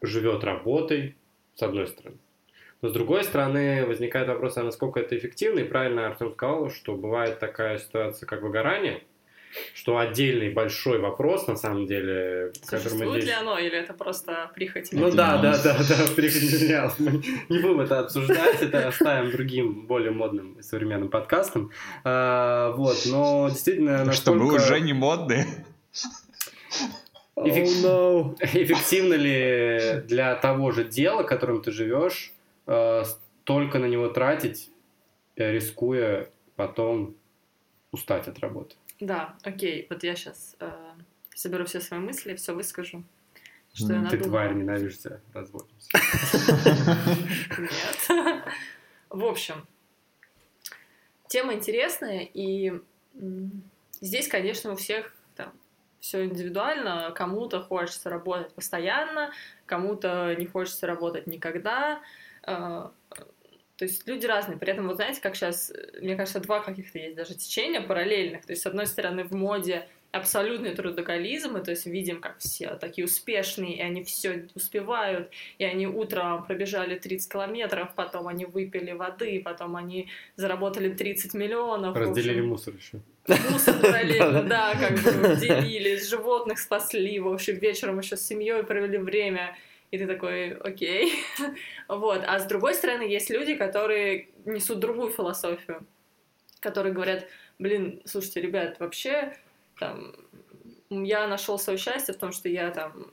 живет 0.00 0.44
работой, 0.44 1.16
с 1.54 1.62
одной 1.62 1.88
стороны. 1.88 2.18
Но 2.82 2.88
с 2.90 2.92
другой 2.92 3.24
стороны, 3.24 3.84
возникает 3.86 4.28
вопрос, 4.28 4.56
а 4.58 4.62
насколько 4.62 5.00
это 5.00 5.16
эффективно. 5.16 5.60
И 5.60 5.64
правильно 5.64 6.06
Артем 6.06 6.32
сказал, 6.32 6.70
что 6.70 6.94
бывает 6.94 7.40
такая 7.40 7.78
ситуация, 7.78 8.26
как 8.26 8.42
выгорание, 8.42 9.02
что 9.74 9.98
отдельный 9.98 10.50
большой 10.50 10.98
вопрос, 10.98 11.46
на 11.46 11.56
самом 11.56 11.86
деле, 11.86 12.52
который 12.66 12.82
мы 12.82 12.88
Существует 12.90 13.22
здесь... 13.22 13.34
ли 13.34 13.40
оно, 13.40 13.58
или 13.58 13.78
это 13.78 13.94
просто 13.94 14.50
прихоть? 14.54 14.88
Ну 14.92 15.10
да, 15.10 15.38
да, 15.38 15.56
да, 15.62 15.76
да, 15.78 15.96
прихоть 16.16 16.98
Мы 16.98 17.22
не 17.48 17.58
будем 17.60 17.80
это 17.80 18.00
обсуждать, 18.00 18.62
это 18.62 18.88
оставим 18.88 19.30
другим, 19.30 19.86
более 19.86 20.10
модным 20.10 20.54
и 20.54 20.62
современным 20.62 21.08
подкастам. 21.08 21.70
А, 22.04 22.72
вот, 22.72 22.96
но 23.06 23.48
действительно, 23.48 24.12
Что 24.12 24.32
мы 24.32 24.44
насколько 24.44 24.62
уже 24.62 24.80
не 24.80 24.92
модные. 24.92 25.46
Эффект- 27.36 27.84
Oh, 27.84 28.34
no. 28.34 28.36
эффективно 28.40 29.12
ли 29.14 30.00
для 30.06 30.34
того 30.36 30.70
же 30.70 30.84
дела, 30.84 31.22
которым 31.22 31.62
ты 31.62 31.70
живешь, 31.70 32.32
э, 32.66 33.04
столько 33.04 33.78
на 33.78 33.86
него 33.86 34.08
тратить, 34.08 34.70
рискуя 35.36 36.30
потом 36.56 37.14
устать 37.92 38.26
от 38.26 38.38
работы? 38.38 38.74
Да, 39.00 39.36
окей, 39.42 39.86
вот 39.90 40.02
я 40.02 40.14
сейчас 40.16 40.56
соберу 41.34 41.64
все 41.66 41.80
свои 41.80 42.00
мысли, 42.00 42.34
все 42.34 42.54
выскажу. 42.54 43.04
Что 43.74 43.92
я 43.92 43.98
М, 44.00 44.08
Ты 44.08 44.18
тварь, 44.18 44.54
ненавижу 44.54 44.96
тебя, 44.96 45.20
разводимся. 45.34 45.90
Нет. 47.58 48.44
В 49.10 49.24
общем, 49.24 49.66
тема 51.28 51.52
интересная, 51.52 52.20
и 52.32 52.80
здесь, 54.00 54.28
конечно, 54.28 54.72
у 54.72 54.76
всех 54.76 55.14
там 55.34 55.52
все 56.00 56.24
индивидуально. 56.24 57.12
Кому-то 57.14 57.62
хочется 57.62 58.08
работать 58.08 58.54
постоянно, 58.54 59.30
кому-то 59.66 60.34
не 60.36 60.46
хочется 60.46 60.86
работать 60.86 61.26
никогда. 61.26 62.00
То 63.76 63.84
есть 63.84 64.06
люди 64.08 64.26
разные. 64.26 64.58
При 64.58 64.72
этом, 64.72 64.88
вот 64.88 64.96
знаете, 64.96 65.20
как 65.20 65.36
сейчас, 65.36 65.72
мне 66.00 66.16
кажется, 66.16 66.40
два 66.40 66.60
каких-то 66.60 66.98
есть 66.98 67.14
даже 67.14 67.34
течения 67.34 67.80
параллельных. 67.80 68.46
То 68.46 68.52
есть, 68.52 68.62
с 68.62 68.66
одной 68.66 68.86
стороны, 68.86 69.24
в 69.24 69.32
моде 69.32 69.86
абсолютный 70.12 70.74
трудоголизм, 70.74 71.52
мы 71.52 71.60
то 71.60 71.70
есть 71.70 71.86
видим, 71.86 72.20
как 72.20 72.38
все 72.38 72.76
такие 72.76 73.04
успешные, 73.04 73.76
и 73.76 73.82
они 73.82 74.02
все 74.02 74.48
успевают, 74.54 75.30
и 75.58 75.64
они 75.64 75.86
утром 75.86 76.44
пробежали 76.44 76.98
30 76.98 77.30
километров, 77.30 77.94
потом 77.94 78.28
они 78.28 78.46
выпили 78.46 78.92
воды, 78.92 79.42
потом 79.44 79.76
они 79.76 80.08
заработали 80.36 80.92
30 80.92 81.34
миллионов. 81.34 81.94
Разделили 81.94 82.38
общем, 82.38 82.48
мусор 82.48 82.74
еще. 82.74 83.00
Мусор 83.50 83.78
параллельно, 83.80 84.42
да, 84.44 84.74
как 84.74 84.92
бы 85.00 85.36
делились, 85.36 86.08
животных 86.08 86.58
спасли, 86.58 87.18
в 87.20 87.28
общем, 87.28 87.58
вечером 87.58 87.98
еще 87.98 88.16
с 88.16 88.26
семьей 88.26 88.62
провели 88.62 88.98
время, 88.98 89.56
и 89.96 89.98
ты 89.98 90.06
такой, 90.06 90.52
окей. 90.52 91.12
вот. 91.88 92.22
А 92.26 92.38
с 92.38 92.46
другой 92.46 92.74
стороны, 92.74 93.02
есть 93.02 93.30
люди, 93.30 93.54
которые 93.54 94.28
несут 94.44 94.78
другую 94.78 95.10
философию, 95.10 95.86
которые 96.60 96.92
говорят, 96.92 97.26
блин, 97.58 98.02
слушайте, 98.04 98.42
ребят, 98.42 98.78
вообще 98.78 99.34
там, 99.78 100.14
я 100.90 101.26
нашел 101.26 101.58
свое 101.58 101.78
счастье 101.78 102.14
в 102.14 102.18
том, 102.18 102.32
что 102.32 102.48
я 102.48 102.70
там 102.70 103.10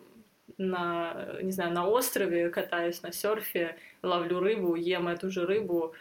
на, 0.57 1.37
не 1.41 1.51
знаю, 1.51 1.71
на 1.71 1.87
острове 1.87 2.49
катаюсь 2.49 3.01
на 3.01 3.11
серфе, 3.11 3.77
ловлю 4.01 4.39
рыбу, 4.39 4.75
ем 4.75 5.07
эту 5.07 5.31
же 5.31 5.45
рыбу, 5.45 5.93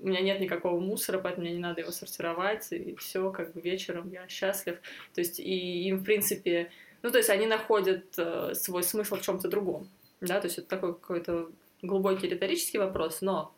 у 0.00 0.06
меня 0.06 0.20
нет 0.20 0.40
никакого 0.40 0.80
мусора, 0.80 1.20
поэтому 1.20 1.46
мне 1.46 1.54
не 1.54 1.62
надо 1.62 1.80
его 1.80 1.92
сортировать, 1.92 2.72
и 2.72 2.96
все, 2.96 3.30
как 3.30 3.52
бы 3.52 3.60
вечером 3.60 4.10
я 4.10 4.26
счастлив. 4.28 4.78
То 5.14 5.20
есть, 5.20 5.38
и 5.38 5.88
им, 5.88 5.98
в 5.98 6.04
принципе, 6.04 6.70
ну, 7.02 7.10
то 7.10 7.18
есть 7.18 7.30
они 7.30 7.46
находят 7.46 8.04
э, 8.16 8.54
свой 8.54 8.82
смысл 8.82 9.16
в 9.16 9.22
чем-то 9.22 9.48
другом, 9.48 9.88
да, 10.26 10.40
то 10.40 10.46
есть 10.46 10.58
это 10.58 10.68
такой 10.68 10.94
какой-то 10.94 11.50
глубокий 11.82 12.28
риторический 12.28 12.78
вопрос, 12.78 13.20
но, 13.20 13.54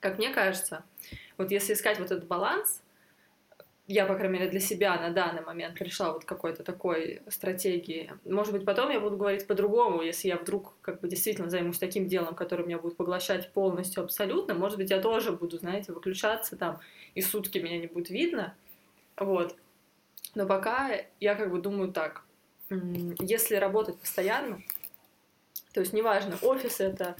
как 0.00 0.18
мне 0.18 0.30
кажется, 0.30 0.84
вот 1.38 1.50
если 1.50 1.74
искать 1.74 1.98
вот 1.98 2.10
этот 2.10 2.26
баланс, 2.26 2.82
я, 3.88 4.06
по 4.06 4.14
крайней 4.14 4.38
мере, 4.38 4.50
для 4.50 4.60
себя 4.60 4.96
на 4.96 5.10
данный 5.10 5.42
момент 5.42 5.74
пришла 5.78 6.12
вот 6.12 6.24
какой-то 6.24 6.62
такой 6.62 7.20
стратегии. 7.28 8.12
Может 8.24 8.52
быть, 8.52 8.64
потом 8.64 8.90
я 8.90 9.00
буду 9.00 9.16
говорить 9.16 9.46
по-другому, 9.46 10.02
если 10.02 10.28
я 10.28 10.36
вдруг 10.36 10.74
как 10.82 11.00
бы 11.00 11.08
действительно 11.08 11.50
займусь 11.50 11.78
таким 11.78 12.06
делом, 12.06 12.34
которое 12.34 12.64
меня 12.64 12.78
будет 12.78 12.96
поглощать 12.96 13.52
полностью 13.52 14.04
абсолютно. 14.04 14.54
Может 14.54 14.78
быть, 14.78 14.90
я 14.90 15.00
тоже 15.00 15.32
буду, 15.32 15.58
знаете, 15.58 15.92
выключаться 15.92 16.56
там, 16.56 16.78
и 17.14 17.20
сутки 17.20 17.58
меня 17.58 17.78
не 17.78 17.88
будет 17.88 18.08
видно. 18.10 18.54
Вот. 19.16 19.56
Но 20.34 20.46
пока 20.46 20.90
я 21.20 21.34
как 21.34 21.50
бы 21.50 21.60
думаю 21.60 21.92
так. 21.92 22.22
Если 22.70 23.56
работать 23.56 23.98
постоянно, 23.98 24.62
то 25.72 25.80
есть 25.80 25.92
неважно, 25.92 26.36
офис 26.42 26.80
это 26.80 27.16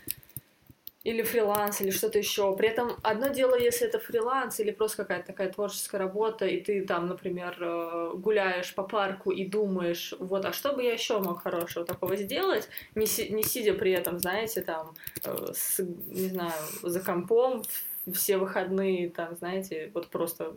или 1.04 1.22
фриланс, 1.22 1.80
или 1.80 1.90
что-то 1.90 2.18
еще. 2.18 2.54
При 2.56 2.68
этом 2.68 2.96
одно 3.02 3.28
дело, 3.28 3.58
если 3.58 3.88
это 3.88 3.98
фриланс 3.98 4.60
или 4.60 4.70
просто 4.70 4.98
какая-то 4.98 5.26
такая 5.28 5.50
творческая 5.50 5.98
работа, 5.98 6.46
и 6.46 6.60
ты 6.60 6.84
там, 6.86 7.08
например, 7.08 7.56
э, 7.60 8.12
гуляешь 8.14 8.72
по 8.74 8.84
парку 8.84 9.32
и 9.32 9.44
думаешь, 9.44 10.14
вот, 10.18 10.44
а 10.44 10.52
что 10.52 10.72
бы 10.72 10.82
я 10.84 10.92
еще 10.92 11.18
мог 11.18 11.42
хорошего 11.42 11.84
такого 11.84 12.16
сделать, 12.16 12.68
не, 12.94 13.06
си 13.06 13.30
не 13.30 13.42
сидя 13.42 13.74
при 13.74 13.90
этом, 13.92 14.20
знаете, 14.20 14.62
там, 14.62 14.94
э, 15.24 15.52
с, 15.52 15.80
не 15.80 16.28
знаю, 16.28 16.52
за 16.82 17.00
компом 17.00 17.64
все 18.12 18.36
выходные, 18.36 19.10
там, 19.10 19.36
знаете, 19.36 19.90
вот 19.94 20.08
просто 20.08 20.54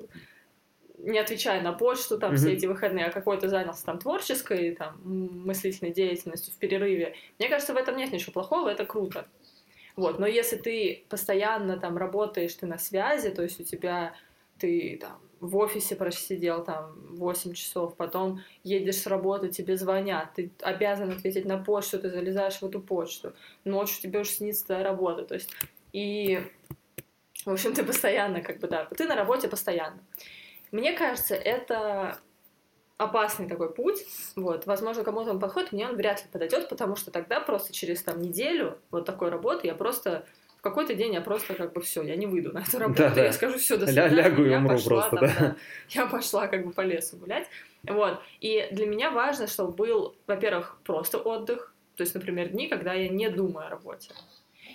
не 0.97 1.19
отвечая 1.19 1.62
на 1.62 1.73
почту 1.73 2.17
там 2.17 2.34
mm-hmm. 2.34 2.38
все 2.38 2.53
эти 2.53 2.65
выходные, 2.65 3.05
а 3.05 3.12
какой-то 3.12 3.49
занялся 3.49 3.86
там 3.86 3.99
творческой, 3.99 4.75
там, 4.75 4.99
мыслительной 5.03 5.93
деятельностью 5.93 6.53
в 6.53 6.58
перерыве. 6.58 7.15
Мне 7.39 7.49
кажется, 7.49 7.73
в 7.73 7.77
этом 7.77 7.97
нет 7.97 8.12
ничего 8.12 8.34
плохого, 8.34 8.69
это 8.69 8.86
круто. 8.86 9.27
Вот, 9.95 10.19
но 10.19 10.27
если 10.27 10.58
ты 10.58 11.05
постоянно 11.10 11.77
там 11.77 11.97
работаешь, 11.97 12.53
ты 12.53 12.65
на 12.65 12.77
связи, 12.77 13.29
то 13.29 13.43
есть 13.43 13.60
у 13.60 13.63
тебя 13.63 14.13
ты 14.60 14.97
там 15.01 15.19
в 15.39 15.58
офисе 15.58 15.95
просидел 15.95 16.63
там 16.63 16.93
8 17.17 17.53
часов, 17.53 17.95
потом 17.95 18.41
едешь 18.63 18.97
с 18.97 19.08
работы, 19.08 19.49
тебе 19.49 19.77
звонят, 19.77 20.34
ты 20.34 20.51
обязан 20.62 21.12
ответить 21.12 21.45
на 21.45 21.58
почту, 21.58 21.99
ты 21.99 22.10
залезаешь 22.10 22.60
в 22.60 22.63
эту 22.63 22.79
почту, 22.81 23.34
ночью 23.63 24.01
тебе 24.01 24.19
уже 24.19 24.31
снится 24.31 24.65
твоя 24.65 24.84
работа, 24.84 25.23
то 25.25 25.36
есть 25.36 25.49
и 25.93 26.41
в 27.45 27.51
общем, 27.51 27.73
ты 27.73 27.84
постоянно, 27.84 28.41
как 28.41 28.60
бы, 28.60 28.67
да, 28.67 28.86
ты 28.86 29.05
на 29.05 29.15
работе 29.15 29.47
постоянно. 29.47 29.99
Мне 30.75 30.91
кажется, 30.91 31.35
это 31.35 32.17
опасный 32.97 33.47
такой 33.47 33.73
путь, 33.73 34.05
вот, 34.35 34.65
возможно, 34.65 35.05
кому-то 35.05 35.31
он 35.31 35.39
подходит, 35.39 35.71
мне 35.71 35.88
он 35.88 35.95
вряд 35.95 36.21
ли 36.21 36.29
подойдет, 36.29 36.67
потому 36.67 36.97
что 36.97 37.11
тогда 37.11 37.39
просто 37.39 37.71
через 37.71 38.03
там 38.03 38.21
неделю 38.21 38.77
вот 38.91 39.05
такой 39.05 39.29
работы 39.29 39.67
я 39.67 39.73
просто 39.73 40.25
в 40.57 40.61
какой-то 40.61 40.93
день 40.93 41.13
я 41.13 41.21
просто 41.21 41.53
как 41.53 41.71
бы 41.71 41.79
все, 41.79 42.01
я 42.01 42.17
не 42.17 42.25
выйду 42.25 42.51
на 42.51 42.59
эту 42.59 42.77
работу, 42.77 43.03
да, 43.03 43.09
да. 43.09 43.23
я 43.23 43.31
скажу 43.31 43.57
все 43.57 43.77
до 43.77 43.85
свидания, 43.85 44.15
Ля 44.15 44.23
лягу 44.23 44.43
и 44.43 44.49
я 44.49 44.57
умру 44.57 44.75
пошла, 44.75 44.89
просто, 44.89 45.15
там, 45.15 45.27
да. 45.27 45.35
да, 45.39 45.55
я 45.89 46.05
пошла 46.07 46.47
как 46.49 46.65
бы 46.65 46.73
по 46.73 46.81
лесу 46.81 47.15
гулять, 47.15 47.47
вот, 47.83 48.19
и 48.41 48.67
для 48.71 48.85
меня 48.85 49.11
важно, 49.11 49.47
чтобы 49.47 49.71
был, 49.71 50.17
во-первых, 50.27 50.77
просто 50.83 51.19
отдых, 51.19 51.73
то 51.95 52.03
есть, 52.03 52.13
например, 52.15 52.49
дни, 52.49 52.67
когда 52.67 52.93
я 52.93 53.07
не 53.07 53.29
думаю 53.29 53.67
о 53.67 53.69
работе, 53.69 54.11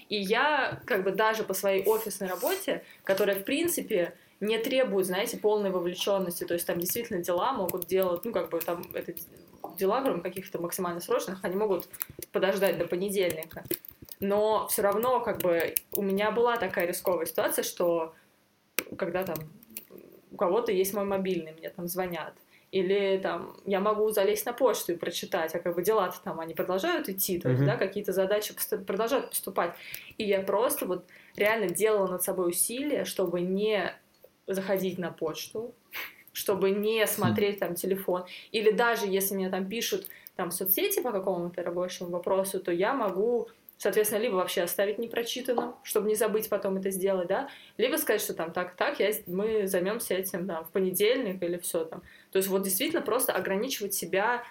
и 0.09 0.17
я 0.17 0.81
как 0.87 1.05
бы 1.05 1.11
даже 1.11 1.43
по 1.43 1.53
своей 1.53 1.85
офисной 1.85 2.31
работе, 2.31 2.85
которая 3.05 3.39
в 3.39 3.45
принципе 3.45 4.15
не 4.41 4.59
требует, 4.59 5.07
знаете, 5.07 5.37
полной 5.37 5.71
вовлеченности. 5.71 6.45
То 6.45 6.55
есть 6.55 6.67
там 6.67 6.79
действительно 6.79 7.23
дела 7.23 7.53
могут 7.53 7.87
делать, 7.87 8.25
ну, 8.25 8.33
как 8.33 8.51
бы 8.51 8.61
там 8.61 8.83
это 8.95 9.15
дела, 9.77 10.03
кроме 10.03 10.23
каких-то 10.23 10.61
максимально 10.61 11.01
срочных, 11.01 11.45
они 11.45 11.57
могут 11.57 11.89
подождать 12.33 12.79
до 12.79 12.87
понедельника. 12.87 13.65
Но 14.21 14.67
все 14.69 14.83
равно, 14.83 15.21
как 15.21 15.39
бы, 15.39 15.75
у 15.95 16.03
меня 16.03 16.31
была 16.31 16.57
такая 16.57 16.87
рисковая 16.87 17.27
ситуация, 17.27 17.63
что 17.63 18.15
когда 18.97 19.25
там 19.25 19.37
у 20.31 20.37
кого-то 20.37 20.73
есть 20.73 20.95
мой 20.95 21.05
мобильный, 21.05 21.53
мне 21.53 21.71
там 21.71 21.87
звонят, 21.89 22.35
или 22.71 23.19
там 23.19 23.57
я 23.67 23.81
могу 23.81 24.11
залезть 24.11 24.47
на 24.47 24.53
почту 24.53 24.93
и 24.93 24.97
прочитать, 24.97 25.55
а 25.55 25.59
как 25.59 25.75
бы 25.75 25.83
дела-то 25.83 26.21
там 26.23 26.39
они 26.39 26.55
продолжают 26.55 27.09
идти, 27.09 27.39
то 27.39 27.49
есть, 27.49 27.63
mm-hmm. 27.63 27.67
да, 27.67 27.77
какие-то 27.77 28.13
задачи 28.13 28.55
продолжают 28.87 29.31
поступать. 29.31 29.75
И 30.19 30.25
я 30.25 30.41
просто 30.43 30.87
вот 30.87 31.05
реально 31.35 31.69
делала 31.69 32.07
над 32.07 32.23
собой 32.23 32.51
усилия, 32.51 33.05
чтобы 33.05 33.41
не 33.41 33.93
заходить 34.55 34.99
на 34.99 35.11
почту, 35.11 35.75
чтобы 36.33 36.71
не 36.71 37.07
смотреть 37.07 37.59
там 37.59 37.75
телефон. 37.75 38.25
Или 38.53 38.71
даже 38.71 39.07
если 39.07 39.35
мне 39.35 39.51
там 39.51 39.69
пишут 39.69 40.07
там 40.37 40.51
в 40.51 40.55
соцсети 40.55 41.01
по 41.01 41.13
какому-то 41.13 41.63
рабочему 41.63 42.11
вопросу, 42.11 42.61
то 42.61 42.73
я 42.73 42.95
могу, 42.95 43.49
соответственно, 43.77 44.21
либо 44.21 44.37
вообще 44.37 44.63
оставить 44.63 44.99
непрочитанным, 44.99 45.75
чтобы 45.83 46.09
не 46.09 46.15
забыть 46.15 46.49
потом 46.49 46.77
это 46.77 46.91
сделать, 46.91 47.29
да, 47.29 47.49
либо 47.77 47.97
сказать, 47.97 48.23
что 48.23 48.35
там 48.35 48.53
так, 48.53 48.77
так, 48.77 49.01
я, 49.01 49.11
мы 49.27 49.67
займемся 49.67 50.15
этим 50.15 50.47
да, 50.47 50.63
в 50.63 50.71
понедельник 50.71 51.43
или 51.43 51.59
все 51.59 51.85
там. 51.85 52.03
То 52.33 52.39
есть 52.39 52.49
вот 52.49 52.63
действительно 52.63 53.03
просто 53.03 53.33
ограничивать 53.33 53.93
себя 53.93 54.45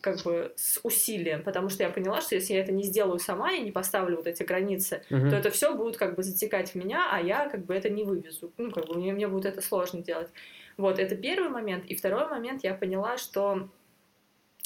как 0.00 0.22
бы 0.22 0.52
с 0.56 0.80
усилием, 0.82 1.42
потому 1.42 1.68
что 1.68 1.82
я 1.82 1.90
поняла, 1.90 2.20
что 2.20 2.34
если 2.34 2.54
я 2.54 2.60
это 2.60 2.72
не 2.72 2.82
сделаю 2.82 3.18
сама 3.18 3.52
и 3.52 3.62
не 3.62 3.72
поставлю 3.72 4.16
вот 4.16 4.26
эти 4.26 4.42
границы, 4.42 5.02
uh-huh. 5.08 5.30
то 5.30 5.36
это 5.36 5.50
все 5.50 5.74
будет 5.74 5.96
как 5.96 6.14
бы 6.14 6.22
затекать 6.22 6.70
в 6.70 6.74
меня, 6.74 7.08
а 7.10 7.20
я 7.20 7.48
как 7.48 7.64
бы 7.64 7.74
это 7.74 7.88
не 7.88 8.04
вывезу. 8.04 8.52
Ну, 8.58 8.70
как 8.70 8.86
бы 8.86 8.94
мне, 8.94 9.12
мне 9.12 9.28
будет 9.28 9.46
это 9.46 9.62
сложно 9.62 10.02
делать. 10.02 10.28
Вот, 10.76 10.98
это 10.98 11.16
первый 11.16 11.48
момент. 11.48 11.86
И 11.86 11.96
второй 11.96 12.28
момент, 12.28 12.64
я 12.64 12.74
поняла, 12.74 13.16
что 13.16 13.68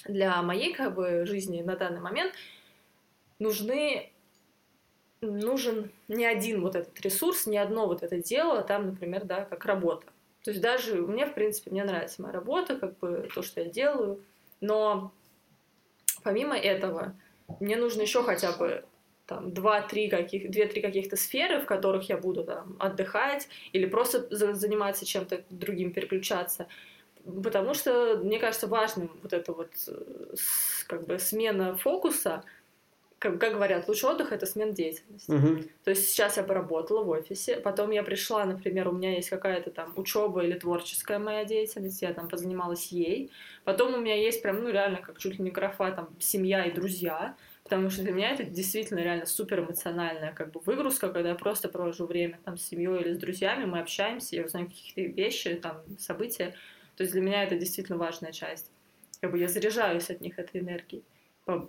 для 0.07 0.43
моей 0.43 0.73
как 0.73 0.95
бы 0.95 1.25
жизни 1.27 1.63
на 1.63 1.77
данный 1.77 2.01
момент 2.01 2.33
нужны 3.39 4.11
нужен 5.21 5.91
не 6.09 6.25
один 6.25 6.63
вот 6.63 6.77
этот 6.77 6.99
ресурс, 7.03 7.47
не 7.47 7.59
одно 7.59 7.87
вот 7.87 8.03
это 8.03 8.17
дело, 8.23 8.63
там, 8.63 8.87
например, 8.87 9.25
да, 9.25 9.45
как 9.45 9.67
работа. 9.67 10.07
То 10.45 10.51
есть 10.51 10.63
даже 10.63 10.97
мне, 10.97 11.27
в 11.27 11.35
принципе, 11.35 11.71
мне 11.71 11.85
нравится 11.85 12.23
моя 12.23 12.33
работа, 12.33 12.77
как 12.77 12.99
бы 12.99 13.29
то, 13.35 13.43
что 13.43 13.61
я 13.61 13.69
делаю, 13.69 14.23
но 14.61 15.13
помимо 16.23 16.57
этого, 16.57 17.15
мне 17.61 17.77
нужно 17.77 18.03
еще 18.03 18.23
хотя 18.23 18.53
бы 18.53 18.85
там 19.27 19.53
два-три 19.53 20.09
каких, 20.09 20.51
две-три 20.51 20.83
каких-то 20.83 21.17
сферы, 21.17 21.61
в 21.61 21.67
которых 21.67 22.09
я 22.09 22.17
буду 22.17 22.43
там 22.45 22.77
отдыхать 22.81 23.49
или 23.73 23.87
просто 23.87 24.27
заниматься 24.31 25.07
чем-то 25.07 25.45
другим, 25.51 25.93
переключаться. 25.93 26.67
Потому 27.25 27.75
что, 27.75 28.17
мне 28.17 28.39
кажется, 28.41 28.67
важным 28.67 29.11
вот 29.23 29.33
это 29.33 29.53
вот 29.53 29.71
э, 29.87 30.35
как 30.89 31.07
бы 31.07 31.19
смена 31.19 31.77
фокуса, 31.77 32.43
как, 33.21 33.39
как 33.39 33.53
говорят, 33.53 33.87
лучший 33.87 34.09
отдых— 34.09 34.33
это 34.33 34.47
смена 34.47 34.73
деятельности. 34.73 35.31
Uh-huh. 35.31 35.71
То 35.85 35.91
есть 35.91 36.09
сейчас 36.09 36.39
я 36.39 36.43
поработала 36.43 37.05
в 37.05 37.09
офисе, 37.11 37.57
потом 37.57 37.91
я 37.91 38.03
пришла, 38.03 38.47
например, 38.47 38.89
у 38.89 38.93
меня 38.93 39.15
есть 39.15 39.29
какая-то 39.29 39.71
там 39.71 39.93
учеба 39.97 40.43
или 40.43 40.59
творческая 40.59 41.19
моя 41.19 41.45
деятельность, 41.45 42.01
я 42.01 42.15
там 42.15 42.29
позанималась 42.29 42.87
ей, 42.91 43.31
потом 43.65 43.95
у 43.95 43.99
меня 43.99 44.17
есть 44.17 44.43
прям, 44.43 44.65
ну, 44.65 44.71
реально, 44.71 45.03
как 45.03 45.19
чуть 45.19 45.39
ли 45.39 45.45
не 45.45 45.51
графа, 45.51 45.93
там, 45.93 46.09
семья 46.19 46.65
и 46.65 46.73
друзья, 46.73 47.37
Потому 47.63 47.89
что 47.89 48.03
для 48.03 48.11
меня 48.11 48.33
это 48.33 48.43
действительно 48.43 48.99
реально 48.99 49.27
супер 49.27 49.61
эмоциональная 49.61 50.33
как 50.33 50.51
бы 50.51 50.59
выгрузка, 50.59 51.09
когда 51.09 51.29
я 51.29 51.35
просто 51.37 51.69
провожу 51.69 52.05
время 52.05 52.41
там 52.45 52.57
с 52.57 52.65
семьей 52.65 53.01
или 53.01 53.13
с 53.13 53.19
друзьями, 53.19 53.65
мы 53.65 53.79
общаемся, 53.79 54.35
я 54.35 54.45
узнаю 54.45 54.67
какие-то 54.67 55.13
вещи, 55.13 55.55
там, 55.55 55.77
события. 55.97 56.55
То 56.97 57.05
есть 57.05 57.13
для 57.13 57.23
меня 57.23 57.45
это 57.45 57.57
действительно 57.57 57.97
важная 57.97 58.33
часть. 58.33 58.73
Как 59.21 59.31
бы 59.31 59.39
я 59.39 59.47
заряжаюсь 59.47 60.11
от 60.11 60.21
них 60.21 60.41
этой 60.41 60.63
энергией. 60.63 61.05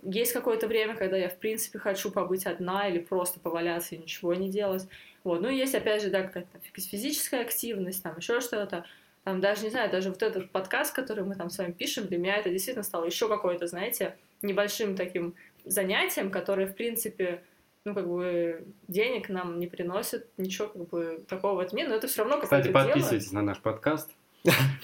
Есть 0.02 0.32
какое-то 0.32 0.68
время, 0.68 0.94
когда 0.94 1.16
я, 1.16 1.28
в 1.28 1.38
принципе, 1.38 1.78
хочу 1.78 2.10
побыть 2.10 2.46
одна 2.46 2.88
или 2.88 2.98
просто 2.98 3.40
поваляться 3.40 3.94
и 3.94 3.98
ничего 3.98 4.34
не 4.34 4.48
делать. 4.48 4.86
Вот. 5.24 5.40
Ну, 5.40 5.48
есть, 5.48 5.74
опять 5.74 6.02
же, 6.02 6.10
да, 6.10 6.22
какая-то 6.22 6.58
физическая 6.74 7.42
активность, 7.42 8.02
там 8.02 8.16
еще 8.16 8.40
что-то. 8.40 8.84
Там 9.24 9.40
даже, 9.40 9.64
не 9.64 9.70
знаю, 9.70 9.90
даже 9.90 10.10
вот 10.10 10.22
этот 10.22 10.50
подкаст, 10.50 10.94
который 10.94 11.24
мы 11.24 11.36
там 11.36 11.48
с 11.48 11.58
вами 11.58 11.72
пишем, 11.72 12.06
для 12.06 12.18
меня 12.18 12.36
это 12.36 12.50
действительно 12.50 12.82
стало 12.82 13.04
еще 13.04 13.28
какое-то, 13.28 13.66
знаете, 13.68 14.16
небольшим 14.42 14.96
таким 14.96 15.34
занятием, 15.64 16.30
которое, 16.30 16.66
в 16.66 16.74
принципе, 16.74 17.42
ну, 17.84 17.94
как 17.94 18.08
бы, 18.08 18.64
денег 18.88 19.28
нам 19.28 19.60
не 19.60 19.68
приносит, 19.68 20.26
ничего, 20.38 20.68
как 20.68 20.88
бы, 20.88 21.24
такого 21.28 21.54
в 21.56 21.60
этом 21.60 21.78
нет, 21.78 21.88
но 21.88 21.94
это 21.94 22.08
все 22.08 22.22
равно 22.22 22.40
какое-то 22.40 22.68
Кстати, 22.68 22.72
подписывайтесь 22.72 23.30
дело. 23.30 23.40
на 23.40 23.46
наш 23.46 23.58
подкаст. 23.60 24.10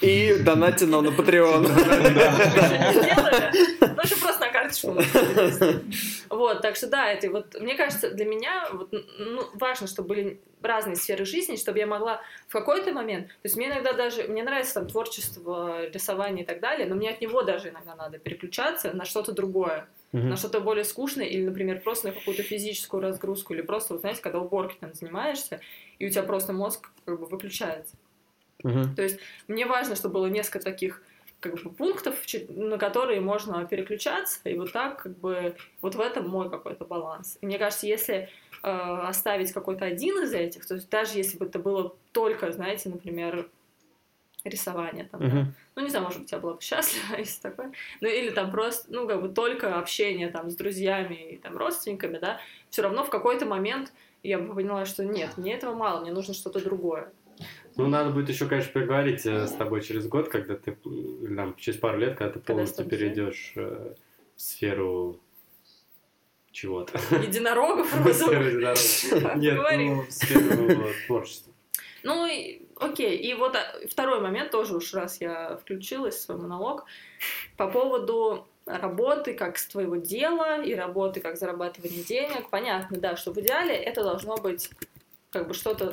И 0.01 0.37
донатьте 0.45 0.87
нам 0.87 1.05
на 1.05 1.09
Patreon. 1.09 1.67
Просто 4.69 4.93
на 4.93 5.03
карточку. 5.03 5.81
Вот, 6.31 6.63
так 6.63 6.77
что 6.77 6.87
да, 6.89 7.11
это 7.11 7.31
вот, 7.31 7.61
мне 7.61 7.75
кажется, 7.75 8.11
для 8.11 8.25
меня 8.25 8.69
вот, 8.73 8.93
ну, 8.93 9.43
важно, 9.55 9.87
чтобы 9.87 10.09
были 10.09 10.41
разные 10.61 10.97
сферы 10.97 11.25
жизни, 11.25 11.57
чтобы 11.57 11.79
я 11.79 11.87
могла 11.87 12.21
в 12.49 12.53
какой-то 12.53 12.93
момент, 12.93 13.29
то 13.29 13.35
есть 13.45 13.57
мне 13.57 13.69
иногда 13.69 13.93
даже, 13.93 14.25
мне 14.25 14.43
нравится 14.43 14.75
там 14.75 14.89
творчество, 14.89 15.87
рисование 15.89 16.45
и 16.45 16.47
так 16.47 16.61
далее, 16.61 16.87
но 16.87 16.97
мне 16.97 17.11
от 17.11 17.21
него 17.21 17.43
даже 17.43 17.69
иногда 17.69 17.95
надо 17.95 18.19
переключаться 18.19 18.93
на 18.93 19.05
что-то 19.05 19.33
другое, 19.33 19.87
uh-huh. 20.13 20.23
на 20.23 20.37
что-то 20.37 20.61
более 20.61 20.85
скучное, 20.85 21.27
или, 21.27 21.43
например, 21.43 21.81
просто 21.81 22.09
на 22.09 22.13
какую-то 22.13 22.43
физическую 22.43 23.03
разгрузку, 23.03 23.55
или 23.55 23.63
просто, 23.63 23.95
вот, 23.95 24.01
знаете, 24.01 24.21
когда 24.21 24.41
уборки 24.41 24.77
там 24.81 24.95
занимаешься, 24.95 25.61
и 25.99 26.07
у 26.07 26.11
тебя 26.11 26.23
просто 26.23 26.53
мозг 26.53 26.91
как 27.05 27.19
бы 27.21 27.27
выключается. 27.27 27.97
Uh-huh. 28.65 28.95
То 28.97 29.03
есть 29.03 29.21
мне 29.47 29.67
важно, 29.67 29.95
чтобы 29.95 30.15
было 30.15 30.27
несколько 30.27 30.61
таких 30.61 31.03
как 31.41 31.63
бы 31.63 31.71
пунктов, 31.71 32.17
на 32.49 32.79
которые 32.79 33.21
можно 33.21 33.65
переключаться, 33.65 34.41
и 34.45 34.57
вот 34.57 34.73
так 34.73 35.03
как 35.03 35.17
бы 35.19 35.57
вот 35.81 35.95
в 35.95 36.01
этом 36.01 36.29
мой 36.29 36.51
какой-то 36.51 36.85
баланс. 36.85 37.39
И 37.41 37.47
мне 37.47 37.59
кажется, 37.59 37.87
если 37.87 38.29
э, 38.63 38.69
оставить 38.69 39.53
какой-то 39.53 39.85
один 39.85 40.23
из 40.23 40.33
этих, 40.33 40.67
то 40.67 40.75
есть 40.75 40.91
даже 40.91 41.17
если 41.17 41.39
бы 41.39 41.47
это 41.47 41.59
было 41.59 41.95
только, 42.13 42.51
знаете, 42.51 42.89
например, 42.89 43.49
рисование 44.45 45.05
там, 45.05 45.21
uh-huh. 45.21 45.31
да? 45.31 45.47
ну 45.77 45.83
не 45.83 45.91
знаю, 45.91 46.05
может 46.05 46.21
быть, 46.21 46.33
я 46.33 46.39
была 46.39 46.55
бы 46.55 46.61
счастлива, 46.61 47.17
если 47.19 47.41
такое, 47.41 47.73
ну 48.01 48.09
или 48.09 48.31
там 48.31 48.51
просто, 48.51 48.93
ну 48.93 49.07
как 49.07 49.21
бы 49.21 49.29
только 49.29 49.79
общение 49.79 50.29
там 50.29 50.51
с 50.51 50.57
друзьями 50.57 51.33
и 51.33 51.37
там 51.37 51.57
родственниками, 51.57 52.19
да, 52.19 52.41
все 52.71 52.83
равно 52.83 53.05
в 53.05 53.11
какой-то 53.11 53.47
момент 53.47 53.93
я 54.23 54.39
бы 54.39 54.55
поняла, 54.55 54.85
что 54.85 55.05
нет, 55.05 55.37
мне 55.37 55.55
этого 55.55 55.75
мало, 55.75 56.01
мне 56.01 56.13
нужно 56.13 56.35
что-то 56.35 56.61
другое. 56.61 57.13
Ну, 57.79 57.87
надо 57.87 58.11
будет 58.11 58.29
еще, 58.29 58.47
конечно, 58.47 58.73
поговорить 58.73 59.25
э, 59.25 59.47
с 59.47 59.53
тобой 59.53 59.83
через 59.83 60.09
год, 60.09 60.29
когда 60.29 60.57
ты, 60.57 60.77
там, 61.37 61.55
через 61.57 61.79
пару 61.79 61.97
лет, 61.99 62.19
когда 62.19 62.33
ты 62.33 62.41
когда 62.41 62.53
полностью 62.55 62.85
перейдешь 62.87 63.53
э, 63.55 63.95
в 64.35 64.43
сферу 64.43 65.21
чего-то. 66.51 66.99
Единорогов? 67.23 67.87
Единорогов. 68.05 69.37
Нет, 69.37 69.57
ну, 69.57 70.03
в 70.03 70.11
сферу 70.11 70.93
творчества. 71.07 71.53
Ну, 72.03 72.29
окей. 72.81 73.17
И 73.17 73.35
вот 73.35 73.55
а, 73.55 73.73
второй 73.89 74.21
момент 74.21 74.51
тоже 74.51 74.77
уж 74.77 74.93
раз 74.95 75.21
я 75.21 75.57
включилась 75.57 76.17
в 76.17 76.21
свой 76.21 76.37
монолог 76.37 76.85
по 77.57 77.69
поводу 77.69 78.49
работы 78.67 79.35
как 79.35 79.57
с 79.57 79.69
твоего 79.69 79.97
дела 79.97 80.61
и 80.65 80.75
работы 80.75 81.21
как 81.21 81.37
зарабатывание 81.37 82.03
денег. 82.03 82.51
Понятно, 82.51 82.99
да, 82.99 83.15
что 83.15 83.33
в 83.33 83.39
идеале 83.39 83.75
это 83.75 84.03
должно 84.03 84.37
быть 84.37 84.69
как 85.31 85.49
бы 85.49 85.55
что-то 85.55 85.93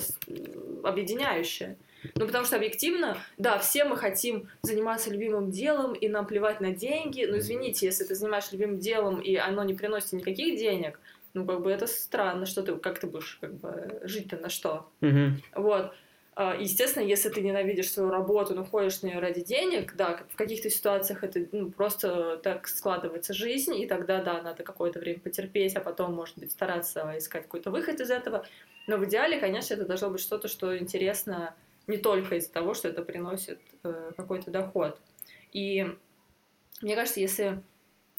объединяющее. 0.83 1.77
Ну, 2.15 2.27
потому 2.27 2.45
что 2.45 2.55
объективно, 2.55 3.17
да, 3.37 3.57
все 3.57 3.83
мы 3.83 3.97
хотим 3.97 4.47
заниматься 4.61 5.09
любимым 5.09 5.49
делом, 5.49 5.93
и 5.93 6.07
нам 6.07 6.27
плевать 6.27 6.61
на 6.61 6.71
деньги. 6.71 7.25
Ну, 7.25 7.37
извините, 7.39 7.87
если 7.87 8.03
ты 8.03 8.13
занимаешься 8.13 8.55
любимым 8.55 8.79
делом, 8.79 9.19
и 9.19 9.35
оно 9.35 9.63
не 9.63 9.73
приносит 9.73 10.13
никаких 10.13 10.59
денег, 10.59 10.99
ну, 11.33 11.45
как 11.45 11.61
бы 11.61 11.71
это 11.71 11.87
странно, 11.87 12.45
что 12.45 12.61
ты, 12.63 12.75
как 12.75 12.99
ты 12.99 13.07
будешь, 13.07 13.37
как 13.41 13.55
бы, 13.55 13.99
жить-то 14.03 14.37
на 14.37 14.49
что? 14.49 14.89
Mm-hmm. 15.01 15.31
Вот. 15.55 15.93
А, 16.37 16.53
естественно, 16.59 17.03
если 17.03 17.29
ты 17.29 17.41
ненавидишь 17.41 17.91
свою 17.91 18.09
работу, 18.09 18.53
но 18.53 18.65
ходишь 18.65 19.01
на 19.01 19.07
нее 19.07 19.19
ради 19.19 19.41
денег, 19.41 19.95
да, 19.95 20.19
в 20.29 20.35
каких-то 20.35 20.69
ситуациях 20.69 21.23
это 21.23 21.47
ну, 21.53 21.71
просто 21.71 22.37
так 22.43 22.67
складывается 22.67 23.33
жизнь, 23.33 23.73
и 23.75 23.87
тогда, 23.87 24.21
да, 24.21 24.41
надо 24.41 24.63
какое-то 24.63 24.99
время 24.99 25.19
потерпеть, 25.19 25.75
а 25.77 25.79
потом, 25.79 26.13
может 26.13 26.37
быть, 26.37 26.51
стараться 26.51 27.13
искать 27.17 27.43
какой-то 27.43 27.71
выход 27.71 28.01
из 28.01 28.11
этого. 28.11 28.45
Но 28.85 28.97
в 28.97 29.05
идеале, 29.05 29.39
конечно, 29.39 29.75
это 29.75 29.85
должно 29.85 30.09
быть 30.09 30.19
что-то, 30.19 30.49
что 30.49 30.77
интересно 30.77 31.55
не 31.87 31.97
только 31.97 32.35
из-за 32.35 32.51
того, 32.51 32.73
что 32.73 32.89
это 32.89 33.01
приносит 33.01 33.59
э, 33.83 34.11
какой-то 34.17 34.51
доход. 34.51 34.99
И 35.53 35.85
мне 36.81 36.95
кажется, 36.95 37.21
если 37.21 37.61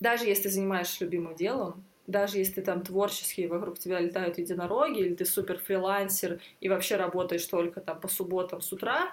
даже 0.01 0.25
если 0.25 0.45
ты 0.45 0.49
занимаешься 0.51 1.05
любимым 1.05 1.35
делом, 1.35 1.85
даже 2.07 2.39
если 2.39 2.61
там 2.61 2.83
творческие 2.83 3.49
вокруг 3.49 3.79
тебя 3.79 4.01
летают 4.01 4.39
единороги, 4.39 5.01
или 5.01 5.15
ты 5.15 5.25
супер 5.25 5.59
фрилансер 5.59 6.41
и 6.61 6.69
вообще 6.69 6.97
работаешь 6.97 7.45
только 7.47 7.81
там 7.81 8.01
по 8.01 8.09
субботам 8.09 8.61
с 8.61 8.73
утра, 8.73 9.13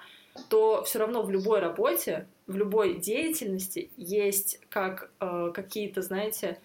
то 0.50 0.84
все 0.84 1.00
равно 1.00 1.22
в 1.22 1.30
любой 1.30 1.60
работе, 1.60 2.28
в 2.48 2.56
любой 2.56 2.96
деятельности 2.96 3.92
есть 3.98 4.60
как 4.70 5.12
э, 5.20 5.52
какие-то, 5.54 6.02
знаете, 6.02 6.60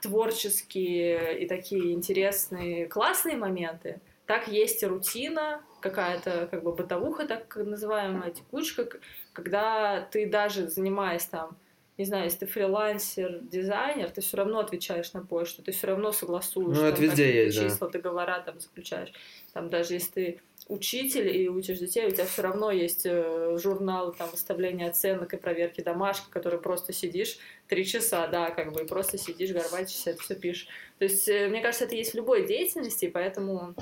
творческие 0.00 1.40
и 1.40 1.48
такие 1.48 1.92
интересные, 1.92 2.86
классные 2.86 3.36
моменты, 3.36 4.00
так 4.26 4.48
есть 4.48 4.82
и 4.82 4.86
рутина, 4.86 5.62
какая-то 5.80 6.48
как 6.50 6.62
бы 6.62 6.72
бытовуха, 6.72 7.26
так 7.26 7.56
называемая 7.56 8.30
текучка, 8.30 8.88
когда 9.32 10.00
ты 10.10 10.26
даже 10.26 10.68
занимаясь 10.68 11.26
там 11.26 11.56
не 11.96 12.04
знаю, 12.04 12.24
если 12.24 12.40
ты 12.40 12.46
фрилансер, 12.46 13.38
дизайнер, 13.42 14.10
ты 14.10 14.20
все 14.20 14.36
равно 14.36 14.58
отвечаешь 14.58 15.12
на 15.12 15.24
почту, 15.24 15.62
ты 15.62 15.70
все 15.70 15.86
равно 15.86 16.10
согласуешь. 16.10 16.76
Ну, 16.76 16.90
там, 16.90 17.00
везде 17.00 17.44
есть, 17.44 17.56
числа, 17.56 17.86
да. 17.86 17.98
договора 17.98 18.42
там 18.44 18.58
заключаешь. 18.58 19.12
Там 19.52 19.70
даже 19.70 19.94
если 19.94 20.10
ты 20.10 20.40
учитель 20.66 21.28
и 21.28 21.48
учишь 21.48 21.78
детей, 21.78 22.06
у 22.06 22.10
тебя 22.10 22.24
все 22.24 22.42
равно 22.42 22.72
есть 22.72 23.02
э, 23.04 23.56
журналы 23.62 24.12
там 24.12 24.28
выставления 24.30 24.88
оценок 24.88 25.34
и 25.34 25.36
проверки 25.36 25.82
домашки, 25.82 26.28
которые 26.30 26.60
просто 26.60 26.92
сидишь 26.92 27.38
три 27.68 27.84
часа, 27.84 28.26
да, 28.26 28.50
как 28.50 28.72
бы, 28.72 28.82
и 28.82 28.86
просто 28.86 29.16
сидишь, 29.16 29.52
горбачишься, 29.52 30.10
это 30.10 30.22
все 30.22 30.34
пишешь. 30.34 30.66
То 30.98 31.04
есть, 31.04 31.28
э, 31.28 31.48
мне 31.48 31.60
кажется, 31.60 31.84
это 31.84 31.94
есть 31.94 32.12
в 32.12 32.16
любой 32.16 32.46
деятельности, 32.46 33.08
поэтому 33.08 33.74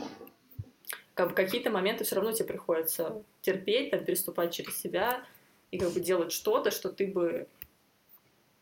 как 1.15 1.31
бы, 1.31 1.35
какие-то 1.35 1.71
моменты 1.71 2.05
все 2.05 2.17
равно 2.17 2.33
тебе 2.33 2.49
приходится 2.49 3.23
терпеть, 3.41 3.91
там, 3.91 4.05
переступать 4.05 4.53
через 4.53 4.79
себя 4.79 5.25
и 5.71 5.79
как 5.79 5.93
бы 5.93 6.01
делать 6.01 6.33
что-то, 6.33 6.71
что 6.71 6.91
ты 6.91 7.07
бы 7.07 7.47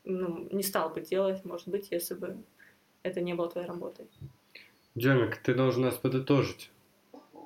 ну, 0.04 0.48
не 0.50 0.62
стал 0.62 0.90
бы 0.90 1.00
делать, 1.00 1.44
может 1.44 1.68
быть, 1.68 1.88
если 1.90 2.14
бы 2.14 2.36
это 3.02 3.20
не 3.20 3.34
было 3.34 3.48
твоей 3.48 3.66
работой. 3.66 4.06
Джемик, 4.96 5.36
ты 5.38 5.54
должен 5.54 5.82
нас 5.82 5.94
подытожить. 5.94 6.70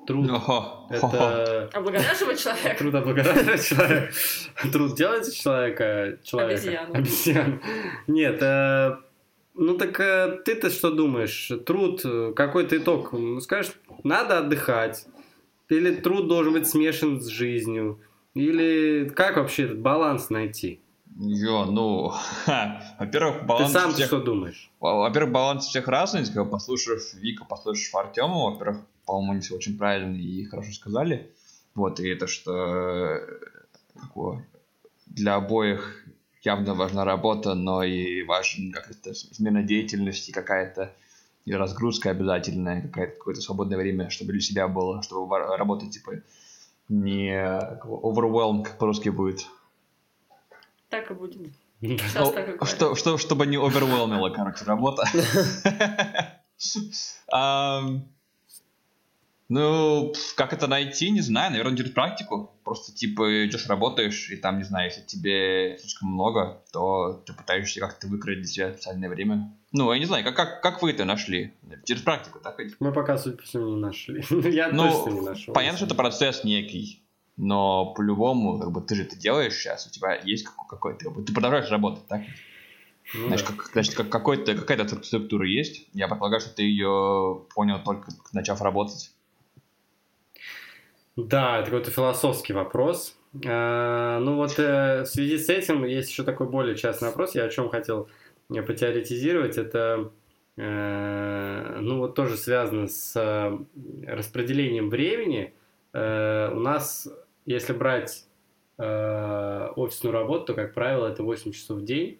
Труд 0.05 0.29
Ого. 0.29 0.87
это... 0.89 1.69
Облагораживать 1.73 2.39
человека? 2.39 2.77
Труд 2.77 2.95
облагораживать 2.95 3.65
человека. 3.65 4.13
Труд 4.71 4.95
делает 4.95 5.33
человека... 5.33 6.19
человека. 6.23 6.53
Обезьяну. 6.53 6.93
Обезьяну. 6.93 7.61
Нет, 8.07 8.37
э, 8.41 8.97
ну 9.55 9.77
так 9.77 9.99
э, 9.99 10.41
ты-то 10.45 10.69
что 10.69 10.91
думаешь? 10.91 11.51
Труд, 11.65 12.01
э, 12.05 12.33
какой-то 12.35 12.77
итог? 12.77 13.13
Ну, 13.13 13.39
скажешь, 13.41 13.73
надо 14.03 14.37
отдыхать. 14.39 15.07
Или 15.69 15.95
труд 15.95 16.27
должен 16.27 16.53
быть 16.53 16.67
смешан 16.67 17.19
с 17.19 17.27
жизнью. 17.27 17.99
Или 18.35 19.09
как 19.09 19.37
вообще 19.37 19.63
этот 19.63 19.79
баланс 19.79 20.29
найти? 20.29 20.81
Йо, 21.17 21.65
ну, 21.65 22.13
во-первых, 22.99 23.45
баланс... 23.45 23.71
Ты 23.71 23.79
сам 23.79 23.93
всех... 23.93 24.07
что 24.07 24.19
думаешь? 24.19 24.69
Во-первых, 24.79 25.31
баланс 25.31 25.65
всех 25.65 25.87
разный. 25.87 26.25
Послушав 26.45 27.13
Вика, 27.13 27.45
послушав 27.45 27.95
Артема, 27.95 28.51
во-первых, 28.51 28.81
по-моему, 29.05 29.31
они 29.33 29.41
все 29.41 29.55
очень 29.55 29.77
правильно 29.77 30.15
и 30.15 30.43
хорошо 30.45 30.73
сказали. 30.73 31.31
Вот, 31.73 31.99
и 31.99 32.09
это 32.09 32.27
что 32.27 33.19
для 35.07 35.35
обоих 35.35 36.05
явно 36.41 36.73
важна 36.73 37.05
работа, 37.05 37.53
но 37.53 37.83
и 37.83 38.23
важна 38.23 38.73
какая-то 38.73 39.13
смена 39.13 39.63
деятельности, 39.63 40.31
какая-то 40.31 40.93
и 41.45 41.53
разгрузка 41.53 42.09
обязательная, 42.09 42.81
какая-то 42.81 43.17
какое-то 43.17 43.41
свободное 43.41 43.77
время, 43.77 44.09
чтобы 44.09 44.31
для 44.31 44.41
себя 44.41 44.67
было, 44.67 45.01
чтобы 45.03 45.37
работать, 45.37 45.91
типа, 45.91 46.13
не 46.89 47.31
overwhelm, 47.85 48.63
как 48.63 48.77
по-русски 48.77 49.09
будет. 49.09 49.45
Так 50.89 51.11
и 51.11 51.13
будет. 51.13 51.53
Сейчас 51.81 52.31
так 52.31 52.61
и 52.61 52.65
что, 52.65 52.95
что, 52.95 53.17
чтобы 53.17 53.45
не 53.45 53.57
овервелмила, 53.57 54.29
короче, 54.29 54.65
работа. 54.65 55.03
Ну, 59.47 60.11
как 60.35 60.53
это 60.53 60.65
найти, 60.65 61.11
не 61.11 61.21
знаю, 61.21 61.51
наверное, 61.51 61.77
через 61.77 61.91
практику. 61.91 62.51
Просто, 62.63 62.91
типа, 62.91 63.45
идешь, 63.45 63.67
работаешь, 63.67 64.31
и 64.31 64.37
там, 64.37 64.57
не 64.57 64.63
знаю, 64.63 64.89
если 64.89 65.01
тебе 65.01 65.77
слишком 65.77 66.09
много, 66.09 66.63
то 66.73 67.21
ты 67.27 67.33
пытаешься 67.33 67.79
как-то 67.79 68.07
выкроить 68.07 68.39
для 68.39 68.47
себя 68.47 68.73
специальное 68.73 69.07
время. 69.07 69.55
Ну, 69.71 69.93
я 69.93 69.99
не 69.99 70.05
знаю, 70.05 70.23
как, 70.23 70.35
как, 70.35 70.63
как 70.63 70.81
вы 70.81 70.91
это 70.91 71.05
нашли? 71.05 71.53
Через 71.83 72.01
практику, 72.01 72.39
так 72.39 72.57
ведь? 72.57 72.75
Мы 72.79 72.91
пока, 72.91 73.19
судя 73.19 73.37
по 73.37 73.43
всему, 73.43 73.67
не 73.67 73.75
нашли. 73.75 74.23
Я 74.49 74.69
Ну, 74.69 74.89
точно 74.89 75.09
не 75.11 75.21
нашел. 75.21 75.53
Понятно, 75.53 75.77
что 75.77 75.85
это 75.85 75.95
процесс 75.95 76.43
некий, 76.43 77.03
но 77.37 77.93
по-любому, 77.93 78.59
как 78.59 78.71
бы, 78.71 78.81
ты 78.81 78.95
же 78.95 79.03
это 79.03 79.15
делаешь 79.17 79.53
сейчас, 79.53 79.87
у 79.87 79.91
тебя 79.91 80.15
есть 80.23 80.45
какой- 80.45 80.67
какой-то, 80.69 81.11
ты 81.21 81.33
продолжаешь 81.33 81.69
работать, 81.69 82.05
так? 82.07 82.21
Ну 83.13 83.27
Значит, 83.27 83.47
да. 83.49 83.53
как- 83.55 83.65
значит 83.73 83.93
как, 83.95 84.09
какой-то, 84.09 84.55
какая-то 84.55 85.03
структура 85.03 85.47
есть. 85.47 85.87
Я 85.93 86.07
предполагаю, 86.07 86.41
что 86.41 86.55
ты 86.55 86.63
ее 86.63 87.41
понял 87.53 87.79
только 87.83 88.11
начав 88.33 88.61
работать. 88.61 89.11
Да, 91.15 91.59
это 91.59 91.65
какой-то 91.71 91.91
философский 91.91 92.53
вопрос. 92.53 93.15
А, 93.45 94.19
Ну 94.19 94.35
вот 94.35 94.57
э, 94.59 95.03
в 95.03 95.05
связи 95.05 95.37
с 95.37 95.49
этим 95.49 95.85
есть 95.85 96.09
еще 96.09 96.23
такой 96.23 96.47
более 96.49 96.75
частный 96.75 97.09
вопрос. 97.09 97.35
Я 97.35 97.43
о 97.45 97.49
чем 97.49 97.69
хотел 97.69 98.09
э, 98.53 98.61
потеоретизировать. 98.61 99.57
Это 99.57 100.11
э, 100.57 101.77
ну 101.79 101.99
вот 101.99 102.15
тоже 102.15 102.37
связано 102.37 102.87
с 102.87 103.13
э, 103.15 103.57
распределением 104.07 104.89
времени. 104.89 105.53
Э, 105.93 106.49
У 106.53 106.59
нас, 106.59 107.07
если 107.45 107.73
брать 107.73 108.25
э, 108.77 109.69
офисную 109.75 110.13
работу, 110.13 110.47
то, 110.47 110.53
как 110.53 110.73
правило, 110.73 111.07
это 111.07 111.23
8 111.23 111.51
часов 111.51 111.79
в 111.79 111.85
день. 111.85 112.19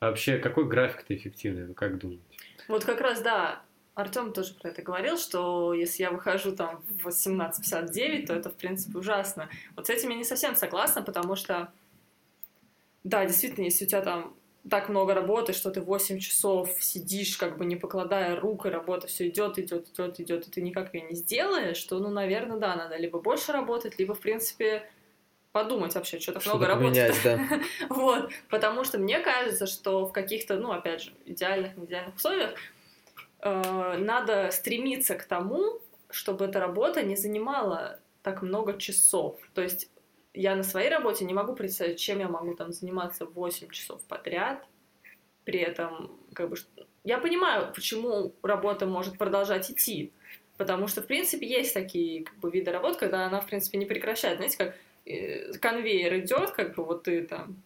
А 0.00 0.08
вообще, 0.08 0.38
какой 0.38 0.66
график-то 0.66 1.14
эффективный, 1.14 1.64
вы 1.64 1.74
как 1.74 1.98
думаете? 1.98 2.22
Вот 2.68 2.84
как 2.84 3.00
раз, 3.00 3.20
да, 3.20 3.62
Артем 3.94 4.32
тоже 4.32 4.54
про 4.54 4.70
это 4.70 4.82
говорил, 4.82 5.18
что 5.18 5.74
если 5.74 6.02
я 6.02 6.10
выхожу 6.10 6.56
там 6.56 6.82
в 6.88 7.06
18.59, 7.06 8.26
то 8.26 8.34
это, 8.34 8.50
в 8.50 8.54
принципе, 8.54 8.98
ужасно. 8.98 9.48
Вот 9.76 9.86
с 9.86 9.90
этим 9.90 10.10
я 10.10 10.16
не 10.16 10.24
совсем 10.24 10.56
согласна, 10.56 11.02
потому 11.02 11.36
что, 11.36 11.72
да, 13.04 13.26
действительно, 13.26 13.64
если 13.64 13.84
у 13.84 13.88
тебя 13.88 14.00
там 14.00 14.34
так 14.68 14.88
много 14.88 15.14
работы, 15.14 15.52
что 15.52 15.70
ты 15.70 15.80
8 15.80 16.18
часов 16.20 16.70
сидишь, 16.80 17.36
как 17.36 17.58
бы 17.58 17.64
не 17.64 17.76
покладая 17.76 18.38
рук, 18.38 18.66
и 18.66 18.70
работа 18.70 19.06
все 19.08 19.28
идет, 19.28 19.58
идет, 19.58 19.88
идет, 19.88 20.20
идет, 20.20 20.46
и 20.46 20.50
ты 20.50 20.62
никак 20.62 20.94
ее 20.94 21.02
не 21.02 21.16
сделаешь, 21.16 21.82
то, 21.82 21.98
ну, 21.98 22.10
наверное, 22.10 22.58
да, 22.58 22.76
надо 22.76 22.96
либо 22.96 23.20
больше 23.20 23.52
работать, 23.52 23.98
либо, 23.98 24.14
в 24.14 24.20
принципе, 24.20 24.88
подумать 25.50 25.94
вообще, 25.94 26.20
что 26.20 26.32
так 26.32 26.46
много 26.46 26.66
работы. 26.66 27.12
да. 27.24 27.40
Вот, 27.88 28.30
потому 28.48 28.84
что 28.84 28.98
мне 28.98 29.18
кажется, 29.20 29.66
что 29.66 30.06
в 30.06 30.12
каких-то, 30.12 30.56
ну, 30.56 30.70
опять 30.70 31.02
же, 31.02 31.12
идеальных, 31.26 31.76
не 31.76 31.86
идеальных 31.86 32.14
условиях 32.14 32.54
э, 33.40 33.96
надо 33.98 34.50
стремиться 34.52 35.16
к 35.16 35.24
тому, 35.24 35.80
чтобы 36.10 36.44
эта 36.44 36.60
работа 36.60 37.02
не 37.02 37.16
занимала 37.16 37.98
так 38.22 38.42
много 38.42 38.78
часов. 38.78 39.36
То 39.54 39.62
есть 39.62 39.90
я 40.34 40.56
на 40.56 40.62
своей 40.62 40.88
работе 40.88 41.24
не 41.24 41.34
могу 41.34 41.54
представить, 41.54 41.98
чем 41.98 42.20
я 42.20 42.28
могу 42.28 42.54
там 42.54 42.72
заниматься 42.72 43.26
8 43.26 43.70
часов 43.70 44.02
подряд, 44.04 44.66
при 45.44 45.58
этом, 45.58 46.18
как 46.34 46.50
бы, 46.50 46.56
я 47.04 47.18
понимаю, 47.18 47.72
почему 47.74 48.34
работа 48.42 48.86
может 48.86 49.18
продолжать 49.18 49.70
идти, 49.70 50.12
потому 50.56 50.86
что, 50.86 51.02
в 51.02 51.06
принципе, 51.06 51.46
есть 51.46 51.74
такие 51.74 52.24
как 52.24 52.36
бы, 52.38 52.50
виды 52.50 52.70
работ, 52.70 52.96
когда 52.96 53.26
она, 53.26 53.40
в 53.40 53.46
принципе, 53.46 53.78
не 53.78 53.86
прекращает. 53.86 54.36
Знаете, 54.36 54.58
как 54.58 54.76
э, 55.06 55.52
конвейер 55.54 56.20
идет, 56.20 56.52
как 56.52 56.74
бы 56.76 56.84
вот 56.84 57.04
ты 57.04 57.22
там 57.22 57.62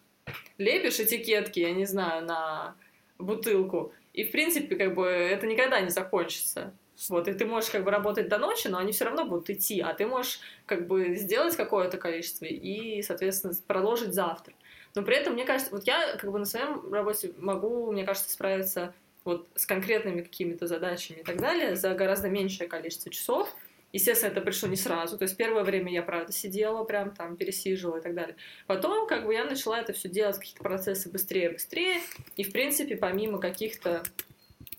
лепишь 0.57 0.99
этикетки, 0.99 1.59
я 1.59 1.71
не 1.71 1.85
знаю, 1.85 2.25
на 2.25 2.75
бутылку, 3.19 3.93
и, 4.13 4.23
в 4.23 4.31
принципе, 4.31 4.75
как 4.75 4.95
бы 4.95 5.05
это 5.05 5.45
никогда 5.45 5.79
не 5.79 5.89
закончится. 5.89 6.73
Вот, 7.09 7.27
и 7.27 7.33
ты 7.33 7.45
можешь 7.45 7.69
как 7.69 7.83
бы 7.83 7.91
работать 7.91 8.27
до 8.27 8.39
ночи, 8.39 8.67
но 8.67 8.79
они 8.79 8.91
все 8.91 9.05
равно 9.05 9.25
будут 9.25 9.49
идти, 9.49 9.81
а 9.81 9.93
ты 9.93 10.07
можешь 10.07 10.39
как 10.65 10.87
бы 10.87 11.15
сделать 11.15 11.55
какое-то 11.55 11.97
количество 11.97 12.45
и, 12.45 13.01
соответственно, 13.03 13.53
продолжить 13.67 14.13
завтра. 14.13 14.53
Но 14.95 15.03
при 15.03 15.15
этом, 15.15 15.33
мне 15.33 15.45
кажется, 15.45 15.71
вот 15.71 15.85
я 15.85 16.15
как 16.17 16.31
бы 16.31 16.39
на 16.39 16.45
своем 16.45 16.91
работе 16.91 17.31
могу, 17.37 17.91
мне 17.91 18.03
кажется, 18.03 18.31
справиться 18.31 18.95
вот 19.25 19.47
с 19.55 19.65
конкретными 19.65 20.21
какими-то 20.21 20.65
задачами 20.65 21.19
и 21.19 21.23
так 21.23 21.37
далее 21.37 21.75
за 21.75 21.93
гораздо 21.93 22.29
меньшее 22.29 22.67
количество 22.67 23.11
часов. 23.11 23.55
Естественно, 23.93 24.31
это 24.31 24.41
пришло 24.41 24.67
не 24.67 24.75
сразу. 24.75 25.17
То 25.17 25.23
есть 25.23 25.37
первое 25.37 25.63
время 25.63 25.91
я, 25.91 26.01
правда, 26.01 26.31
сидела, 26.31 26.83
прям 26.83 27.11
там 27.11 27.37
пересиживала 27.37 27.97
и 27.97 28.01
так 28.01 28.15
далее. 28.15 28.35
Потом, 28.65 29.07
как 29.07 29.25
бы, 29.25 29.33
я 29.33 29.45
начала 29.45 29.79
это 29.79 29.93
все 29.93 30.09
делать, 30.09 30.37
какие-то 30.37 30.63
процессы 30.63 31.09
быстрее, 31.09 31.51
быстрее. 31.51 32.01
И, 32.35 32.43
в 32.43 32.51
принципе, 32.51 32.97
помимо 32.97 33.39
каких-то 33.39 34.03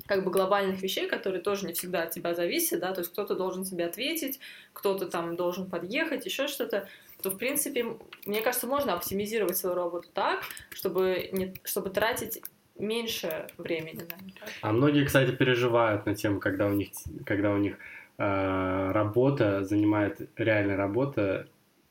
как 0.09 0.25
бы 0.25 0.31
глобальных 0.31 0.83
вещей, 0.83 1.07
которые 1.07 1.43
тоже 1.43 1.67
не 1.67 1.75
всегда 1.75 2.05
от 2.05 2.11
тебя 2.11 2.35
зависят, 2.35 2.81
да, 2.81 2.93
то 2.93 3.03
есть 3.03 3.13
кто-то 3.13 3.37
должен 3.37 3.65
тебе 3.65 3.85
ответить, 3.85 4.41
кто-то 4.73 5.07
там 5.07 5.37
должен 5.37 5.69
подъехать, 5.69 6.25
еще 6.25 6.49
что-то, 6.49 6.89
то, 7.23 7.31
в 7.31 7.37
принципе, 7.37 7.85
мне 8.25 8.41
кажется, 8.41 8.67
можно 8.67 8.95
оптимизировать 8.95 9.57
свою 9.57 9.77
работу 9.77 10.09
так, 10.13 10.43
чтобы, 10.71 11.29
не, 11.33 11.55
чтобы 11.63 11.91
тратить 11.91 12.41
меньше 12.77 13.49
времени 13.59 14.01
на 14.01 14.15
это. 14.15 14.51
А 14.63 14.73
многие, 14.73 15.05
кстати, 15.05 15.33
переживают 15.33 16.07
на 16.07 16.15
тему, 16.15 16.41
когда 16.41 16.67
у 16.67 16.73
них, 16.73 16.89
когда 17.27 17.53
у 17.53 17.59
них 17.59 17.77
э, 18.17 18.91
работа 18.93 19.65
занимает 19.65 20.31
реальная 20.37 20.77
работа. 20.77 21.49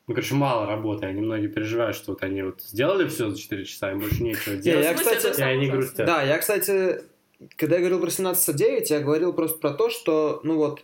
Ну, 0.07 0.15
короче, 0.15 0.35
мало 0.35 0.65
работы. 0.65 1.05
Они 1.05 1.21
многие 1.21 1.47
переживают, 1.47 1.97
что 1.97 2.13
вот 2.13 2.23
они 2.23 2.41
вот 2.41 2.61
сделали 2.61 3.07
все 3.09 3.29
за 3.29 3.37
4 3.37 3.65
часа, 3.65 3.91
им 3.91 3.99
больше 3.99 4.23
нечего 4.23 4.53
Не, 4.55 4.61
делать. 4.61 4.85
я, 4.85 4.93
кстати, 4.93 5.39
И 5.39 5.43
они 5.43 5.67
грустят. 5.67 6.05
Да, 6.07 6.23
я, 6.23 6.37
кстати, 6.37 7.01
когда 7.55 7.75
я 7.75 7.81
говорил 7.81 7.99
про 7.99 8.09
17.9, 8.09 8.85
я 8.89 8.99
говорил 8.99 9.33
просто 9.33 9.57
про 9.59 9.71
то, 9.71 9.89
что, 9.89 10.39
ну 10.43 10.57
вот, 10.57 10.83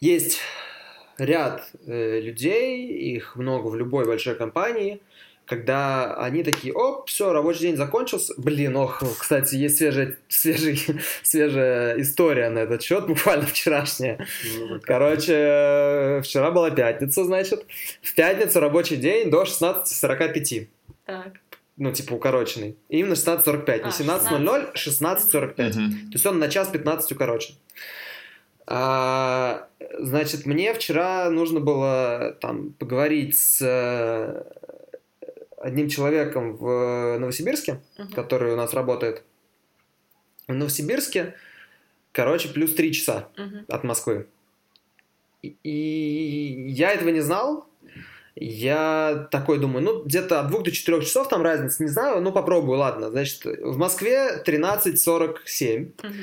есть 0.00 0.40
ряд 1.18 1.70
э, 1.86 2.20
людей, 2.20 2.88
их 3.14 3.36
много 3.36 3.68
в 3.68 3.76
любой 3.76 4.04
большой 4.06 4.34
компании, 4.34 5.00
когда 5.44 6.14
они 6.14 6.44
такие, 6.44 6.72
оп, 6.72 7.08
все, 7.08 7.32
рабочий 7.32 7.62
день 7.62 7.76
закончился. 7.76 8.32
Блин, 8.36 8.76
ох, 8.76 9.02
кстати, 9.18 9.56
есть 9.56 9.76
свежая, 9.76 10.16
свежий, 10.28 10.80
свежая 11.22 12.00
история 12.00 12.48
на 12.48 12.60
этот 12.60 12.82
счет, 12.82 13.06
буквально 13.06 13.46
вчерашняя. 13.46 14.24
Ну. 14.58 14.80
Короче, 14.82 15.34
э, 15.34 16.20
вчера 16.22 16.50
была 16.50 16.70
пятница, 16.70 17.24
значит. 17.24 17.66
В 18.00 18.14
пятницу 18.14 18.60
рабочий 18.60 18.96
день 18.96 19.30
до 19.30 19.42
16.45 19.42 20.68
Так. 21.04 21.32
Ну, 21.76 21.92
типа, 21.92 22.14
укороченный. 22.14 22.76
Именно 22.88 23.14
16.45. 23.14 23.66
Не 23.78 23.82
А, 23.84 23.88
17.00, 23.88 24.72
16.45. 24.74 25.54
Мгм. 25.78 25.90
То 26.10 26.12
есть 26.12 26.26
он 26.26 26.38
на 26.38 26.48
час 26.48 26.68
15 26.68 27.12
укорочен. 27.12 27.54
А, 28.66 29.68
значит, 29.98 30.46
мне 30.46 30.72
вчера 30.74 31.28
нужно 31.30 31.60
было 31.60 32.36
там 32.40 32.72
поговорить 32.74 33.36
с 33.38 33.60
э, 33.60 34.44
одним 35.56 35.88
человеком 35.88 36.56
в 36.56 37.18
Новосибирске, 37.18 37.80
Мгм. 37.98 38.12
который 38.12 38.52
у 38.52 38.56
нас 38.56 38.72
работает. 38.74 39.24
В 40.46 40.54
Новосибирске, 40.54 41.34
короче, 42.12 42.48
плюс 42.50 42.74
3 42.74 42.92
часа 42.92 43.28
Мгм. 43.36 43.64
от 43.68 43.84
Москвы. 43.84 44.26
И, 45.42 45.56
и 45.64 46.68
я 46.70 46.92
этого 46.92 47.08
не 47.08 47.20
знал. 47.20 47.66
Я 48.34 49.28
такой 49.30 49.58
думаю, 49.58 49.84
ну, 49.84 50.04
где-то 50.04 50.40
от 50.40 50.48
2 50.48 50.60
до 50.62 50.70
4 50.70 51.02
часов 51.02 51.28
там 51.28 51.42
разница, 51.42 51.82
не 51.82 51.90
знаю, 51.90 52.20
ну, 52.22 52.32
попробую, 52.32 52.78
ладно. 52.78 53.10
Значит, 53.10 53.44
в 53.44 53.76
Москве 53.76 54.42
13.47. 54.44 55.92
Мгм. 56.02 56.14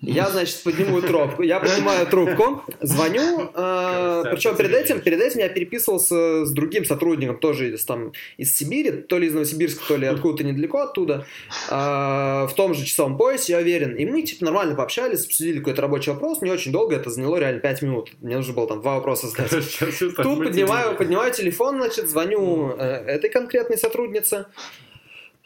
Я, 0.00 0.28
значит, 0.28 0.62
подниму 0.62 1.00
трубку. 1.00 1.42
Я 1.42 1.58
поднимаю 1.58 2.06
трубку, 2.06 2.62
звоню. 2.80 3.50
э, 3.54 4.24
причем 4.30 4.54
перед 4.56 4.74
этим, 4.74 5.00
перед 5.00 5.20
этим 5.20 5.40
я 5.40 5.48
переписывался 5.48 6.44
с 6.44 6.50
другим 6.50 6.84
сотрудником, 6.84 7.38
тоже 7.38 7.74
из, 7.74 7.84
там, 7.84 8.12
из 8.36 8.54
Сибири, 8.54 8.90
то 8.90 9.18
ли 9.18 9.28
из 9.28 9.32
Новосибирска, 9.32 9.82
то 9.88 9.96
ли 9.96 10.06
откуда-то 10.06 10.44
недалеко 10.44 10.80
оттуда, 10.80 11.26
э, 11.70 11.74
в 11.74 12.52
том 12.56 12.74
же 12.74 12.84
часовом 12.84 13.16
поясе, 13.16 13.54
я 13.54 13.58
уверен. 13.58 13.94
И 13.94 14.04
мы, 14.04 14.22
типа, 14.22 14.44
нормально 14.44 14.74
пообщались, 14.74 15.24
обсудили 15.24 15.58
какой-то 15.58 15.82
рабочий 15.82 16.10
вопрос. 16.12 16.42
Не 16.42 16.50
очень 16.50 16.72
долго, 16.72 16.94
это 16.94 17.08
заняло 17.10 17.38
реально 17.38 17.60
5 17.60 17.82
минут. 17.82 18.12
Мне 18.20 18.36
нужно 18.36 18.52
было 18.52 18.68
там 18.68 18.82
два 18.82 18.96
вопроса 18.96 19.28
задать. 19.28 19.50
Тут 19.98 20.38
поднимаю, 20.44 20.96
поднимаю 20.96 21.32
телефон, 21.32 21.76
значит, 21.76 22.10
звоню 22.10 22.74
э, 22.78 22.84
этой 23.06 23.30
конкретной 23.30 23.78
сотруднице. 23.78 24.46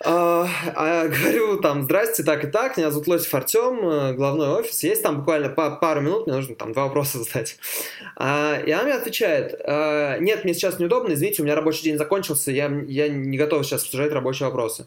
А, 0.03 0.49
а, 0.77 1.09
говорю 1.09 1.59
там, 1.61 1.83
здрасте, 1.83 2.23
так 2.23 2.45
и 2.45 2.47
так, 2.47 2.79
меня 2.79 2.91
зовут 2.91 3.07
Лосев 3.07 3.35
Артем, 3.35 3.87
э, 3.87 4.13
главной 4.15 4.49
офис, 4.49 4.83
есть 4.83 5.03
там 5.03 5.19
буквально 5.19 5.51
па- 5.51 5.73
пару 5.73 6.01
минут, 6.01 6.27
мне 6.27 6.37
нужно 6.37 6.55
там 6.55 6.73
два 6.73 6.85
вопроса 6.85 7.19
задать. 7.19 7.59
А, 8.17 8.59
и 8.59 8.71
она 8.71 8.85
мне 8.85 8.95
отвечает, 8.95 9.61
«А, 9.63 10.17
нет, 10.19 10.45
мне 10.45 10.55
сейчас 10.55 10.79
неудобно, 10.79 11.13
извините, 11.13 11.43
у 11.43 11.45
меня 11.45 11.55
рабочий 11.55 11.83
день 11.83 11.99
закончился, 11.99 12.51
я, 12.51 12.71
я 12.87 13.09
не 13.09 13.37
готов 13.37 13.67
сейчас 13.67 13.83
обсуждать 13.83 14.13
рабочие 14.13 14.49
вопросы. 14.49 14.87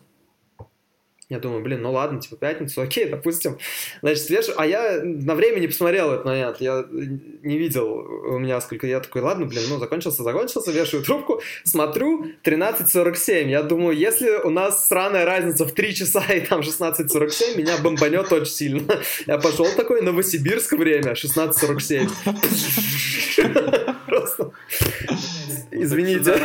Я 1.33 1.39
думаю, 1.39 1.63
блин, 1.63 1.81
ну 1.81 1.91
ладно, 1.91 2.21
типа 2.21 2.35
пятницу, 2.35 2.79
окей, 2.83 3.09
допустим. 3.09 3.57
Значит, 4.03 4.29
вешаю. 4.29 4.61
А 4.61 4.67
я 4.67 5.01
на 5.03 5.33
время 5.33 5.59
не 5.59 5.65
посмотрел 5.65 6.11
этот 6.11 6.25
момент. 6.25 6.57
Я 6.61 6.85
не 6.91 7.57
видел 7.57 7.87
у 7.87 8.37
меня 8.37 8.61
сколько. 8.61 8.85
Я 8.85 8.99
такой, 8.99 9.23
ладно, 9.23 9.47
блин, 9.47 9.63
ну 9.67 9.79
закончился, 9.79 10.21
закончился, 10.21 10.71
вешаю 10.71 11.03
трубку, 11.03 11.41
смотрю, 11.63 12.27
13.47. 12.43 13.49
Я 13.49 13.63
думаю, 13.63 13.97
если 13.97 14.29
у 14.43 14.51
нас 14.51 14.87
сраная 14.87 15.25
разница 15.25 15.65
в 15.65 15.71
3 15.71 15.95
часа 15.95 16.23
и 16.31 16.41
там 16.41 16.59
16.47, 16.61 17.57
меня 17.57 17.77
бомбанет 17.79 18.31
очень 18.31 18.51
сильно. 18.53 18.83
Я 19.25 19.39
пошел 19.39 19.65
такой, 19.75 20.03
Новосибирск 20.03 20.73
время, 20.73 21.13
16.47. 21.13 22.11
Просто. 24.05 24.51
Извините. 25.83 26.33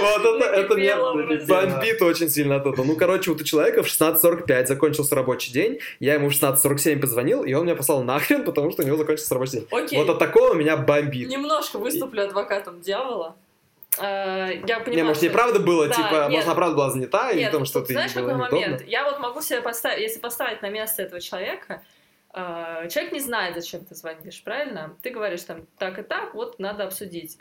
Вот 0.00 0.24
это, 0.24 0.44
это 0.46 0.74
меня 0.74 0.96
бомбит 1.46 2.02
очень 2.02 2.28
сильно 2.28 2.56
от 2.56 2.66
этого. 2.66 2.84
Ну, 2.84 2.96
короче, 2.96 3.30
вот 3.30 3.40
у 3.40 3.44
человека 3.44 3.82
в 3.82 3.86
16.45 3.86 4.66
закончился 4.66 5.14
рабочий 5.14 5.52
день, 5.52 5.78
я 6.00 6.14
ему 6.14 6.28
в 6.28 6.32
16.47 6.32 6.98
позвонил, 7.00 7.44
и 7.44 7.52
он 7.52 7.64
меня 7.64 7.76
послал 7.76 8.02
нахрен, 8.02 8.44
потому 8.46 8.70
что 8.70 8.82
у 8.82 8.86
него 8.86 8.96
закончился 8.96 9.34
рабочий 9.34 9.60
день. 9.60 9.68
Вот 9.70 10.08
от 10.08 10.18
такого 10.18 10.54
меня 10.54 10.76
бомбит. 10.76 11.28
Немножко 11.28 11.78
выступлю 11.78 12.24
адвокатом 12.24 12.80
дьявола. 12.80 13.36
А, 13.98 14.48
Я 14.48 14.80
понимаю, 14.80 14.96
Не, 14.96 15.02
может, 15.02 15.22
неправда 15.22 15.58
было, 15.60 15.88
Да, 15.88 15.94
типа, 15.94 16.14
нет. 16.14 16.30
может, 16.30 16.46
она 16.46 16.54
правда 16.54 16.76
была 16.76 16.90
занята, 16.90 17.30
или 17.32 17.40
Нет, 17.40 17.48
потому 17.48 17.64
что 17.64 17.80
тут 17.80 17.88
ты 17.88 17.94
знаешь, 17.94 18.12
какой 18.12 18.34
неудобно? 18.34 18.56
момент? 18.60 18.82
Я 18.86 19.04
вот 19.04 19.18
могу 19.18 19.40
себе 19.42 19.62
поставить, 19.62 20.00
если 20.00 20.20
поставить 20.20 20.62
на 20.62 20.68
место 20.70 21.02
этого 21.02 21.20
человека, 21.20 21.82
э, 22.32 22.88
человек 22.88 23.12
не 23.12 23.20
знает, 23.20 23.56
зачем 23.56 23.84
ты 23.84 23.94
звонишь, 23.94 24.42
правильно? 24.44 24.96
Ты 25.02 25.10
говоришь 25.10 25.42
там 25.42 25.66
так 25.78 25.98
и 25.98 26.02
так, 26.02 26.34
вот 26.34 26.58
надо 26.58 26.84
обсудить. 26.84 27.38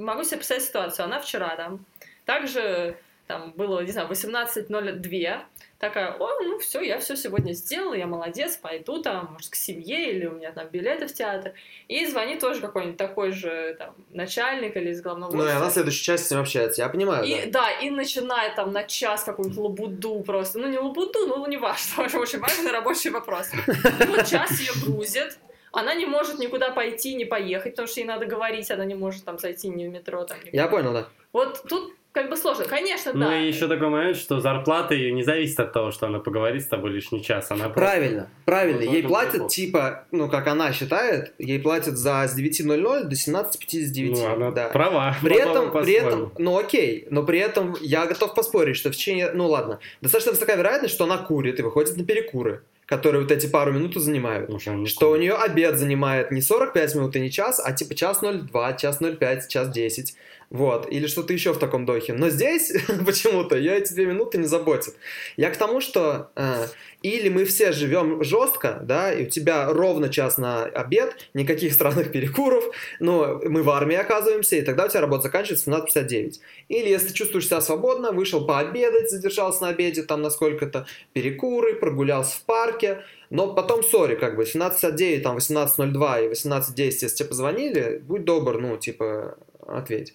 Могу 0.00 0.24
себе 0.24 0.38
представить 0.38 0.64
ситуацию. 0.64 1.04
Она 1.04 1.20
вчера 1.20 1.56
там, 1.56 1.84
также 2.24 2.96
там 3.30 3.52
было, 3.52 3.80
не 3.80 3.92
знаю, 3.92 4.08
18.02, 4.08 5.40
такая, 5.78 6.12
о, 6.18 6.40
ну 6.42 6.58
все, 6.58 6.80
я 6.80 6.98
все 6.98 7.14
сегодня 7.14 7.52
сделала, 7.52 7.94
я 7.94 8.08
молодец, 8.08 8.56
пойду 8.56 9.00
там, 9.00 9.30
может, 9.32 9.50
к 9.50 9.54
семье, 9.54 10.10
или 10.10 10.26
у 10.26 10.32
меня 10.32 10.50
там 10.50 10.66
билеты 10.66 11.06
в 11.06 11.14
театр. 11.14 11.52
И 11.86 12.04
звонит 12.06 12.40
тоже 12.40 12.60
какой-нибудь 12.60 12.96
такой 12.96 13.30
же 13.30 13.76
там 13.78 13.94
начальник 14.10 14.76
или 14.76 14.90
из 14.90 15.00
главного 15.00 15.30
Ну, 15.34 15.46
и 15.46 15.50
она 15.50 15.70
в 15.70 15.72
следующей 15.72 16.02
части 16.02 16.26
с 16.26 16.30
ним 16.32 16.40
общается, 16.40 16.82
я 16.82 16.88
понимаю, 16.88 17.24
И, 17.24 17.46
да. 17.46 17.62
да. 17.62 17.70
и 17.70 17.90
начинает 17.90 18.56
там 18.56 18.72
на 18.72 18.82
час 18.82 19.22
какую-нибудь 19.22 19.58
лабуду 19.58 20.20
просто. 20.26 20.58
Ну, 20.58 20.68
не 20.68 20.78
лабуду, 20.78 21.26
ну, 21.26 21.46
не 21.46 21.56
важно. 21.56 22.02
Очень 22.18 22.40
важный 22.40 22.72
рабочий 22.72 23.10
вопрос. 23.10 23.50
И 23.54 24.04
вот 24.06 24.26
час 24.26 24.50
ее 24.58 24.72
грузит. 24.84 25.38
Она 25.72 25.94
не 25.94 26.06
может 26.06 26.38
никуда 26.38 26.70
пойти, 26.70 27.14
не 27.14 27.24
поехать, 27.24 27.72
потому 27.72 27.88
что 27.88 28.00
ей 28.00 28.06
надо 28.06 28.26
говорить, 28.26 28.70
она 28.70 28.84
не 28.84 28.94
может 28.94 29.24
там 29.24 29.38
зайти 29.38 29.68
ни 29.68 29.86
в 29.86 29.90
метро. 29.90 30.24
Там, 30.24 30.38
никуда. 30.38 30.56
Я 30.62 30.68
понял, 30.68 30.92
да. 30.92 31.06
Вот 31.32 31.62
тут 31.68 31.92
как 32.12 32.28
бы 32.28 32.36
сложно. 32.36 32.64
Конечно, 32.64 33.12
Ну 33.14 33.20
да. 33.26 33.40
и 33.40 33.46
еще 33.46 33.68
такой 33.68 33.88
момент, 33.88 34.16
что 34.16 34.40
зарплата 34.40 34.94
ее 34.94 35.12
не 35.12 35.22
зависит 35.22 35.60
от 35.60 35.72
того, 35.72 35.92
что 35.92 36.06
она 36.06 36.18
поговорит 36.18 36.62
с 36.62 36.66
тобой 36.66 36.90
лишний 36.90 37.22
час. 37.22 37.52
Она 37.52 37.68
просто- 37.68 37.78
Правильно, 37.80 38.30
правильно. 38.44 38.84
Вот 38.84 38.92
Ей 38.94 39.02
платят, 39.04 39.32
прикол. 39.32 39.48
типа, 39.48 40.06
ну, 40.10 40.28
как 40.28 40.48
она 40.48 40.72
считает, 40.72 41.32
ей 41.38 41.60
платят 41.60 41.96
за 41.96 42.24
с 42.26 42.36
9.00 42.36 43.04
до 43.04 43.14
17.59. 43.14 44.10
Ну, 44.18 44.26
она 44.26 44.50
да. 44.50 44.68
права. 44.70 45.14
При 45.22 45.36
этом, 45.38 45.70
при 45.70 45.92
этом, 45.92 46.32
ну 46.36 46.58
окей, 46.58 47.06
но 47.10 47.22
при 47.24 47.38
этом 47.38 47.76
я 47.80 48.06
готов 48.06 48.34
поспорить, 48.34 48.76
что 48.76 48.90
в 48.90 48.96
течение, 48.96 49.30
ну 49.32 49.46
ладно, 49.46 49.78
достаточно 50.00 50.32
высока 50.32 50.56
вероятность, 50.56 50.94
что 50.94 51.04
она 51.04 51.18
курит 51.18 51.60
и 51.60 51.62
выходит 51.62 51.96
на 51.96 52.04
перекуры, 52.04 52.64
которые 52.90 53.22
вот 53.22 53.30
эти 53.30 53.46
пару 53.46 53.72
минут 53.72 53.94
занимают. 53.94 54.48
Потому 54.48 54.86
что 54.86 55.12
у 55.12 55.16
нее 55.16 55.34
обед 55.34 55.78
занимает 55.78 56.32
не 56.32 56.42
45 56.42 56.96
минут 56.96 57.14
и 57.14 57.20
не 57.20 57.30
час, 57.30 57.62
а 57.64 57.72
типа 57.72 57.94
час 57.94 58.20
02, 58.20 58.72
час 58.72 58.98
05, 59.00 59.48
час 59.48 59.68
10. 59.68 60.16
Вот, 60.50 60.90
или 60.90 61.06
что-то 61.06 61.32
еще 61.32 61.52
в 61.52 61.58
таком 61.58 61.86
духе. 61.86 62.12
Но 62.12 62.28
здесь 62.28 62.72
почему-то 63.06 63.56
ее 63.56 63.78
эти 63.78 63.92
две 63.92 64.06
минуты 64.06 64.36
не 64.36 64.46
заботят. 64.46 64.96
Я 65.36 65.50
к 65.50 65.56
тому, 65.56 65.80
что 65.80 66.32
э, 66.34 66.66
или 67.02 67.28
мы 67.28 67.44
все 67.44 67.70
живем 67.70 68.24
жестко, 68.24 68.80
да, 68.82 69.12
и 69.12 69.26
у 69.26 69.30
тебя 69.30 69.72
ровно 69.72 70.08
час 70.08 70.38
на 70.38 70.64
обед, 70.64 71.14
никаких 71.34 71.72
странных 71.74 72.10
перекуров, 72.10 72.64
но 72.98 73.40
мы 73.44 73.62
в 73.62 73.70
армии 73.70 73.94
оказываемся, 73.96 74.56
и 74.56 74.62
тогда 74.62 74.86
у 74.86 74.88
тебя 74.88 75.02
работа 75.02 75.22
заканчивается 75.24 75.70
в 75.70 75.74
17.59. 75.74 76.40
Или 76.68 76.88
если 76.88 77.12
чувствуешь 77.12 77.46
себя 77.46 77.60
свободно, 77.60 78.10
вышел 78.10 78.44
пообедать, 78.44 79.08
задержался 79.08 79.62
на 79.62 79.68
обеде 79.68 80.02
там 80.02 80.20
на 80.20 80.30
сколько-то, 80.30 80.86
перекуры, 81.12 81.74
прогулялся 81.74 82.36
в 82.36 82.42
парке, 82.42 83.04
но 83.30 83.54
потом, 83.54 83.84
сори, 83.84 84.16
как 84.16 84.34
бы, 84.34 84.42
17.09, 84.42 85.20
там, 85.20 85.36
18.02 85.36 86.26
и 86.26 86.32
18.10, 86.32 86.74
если 86.76 87.06
тебе 87.06 87.28
позвонили, 87.28 88.02
будь 88.04 88.24
добр, 88.24 88.60
ну, 88.60 88.76
типа, 88.76 89.38
ответь. 89.76 90.14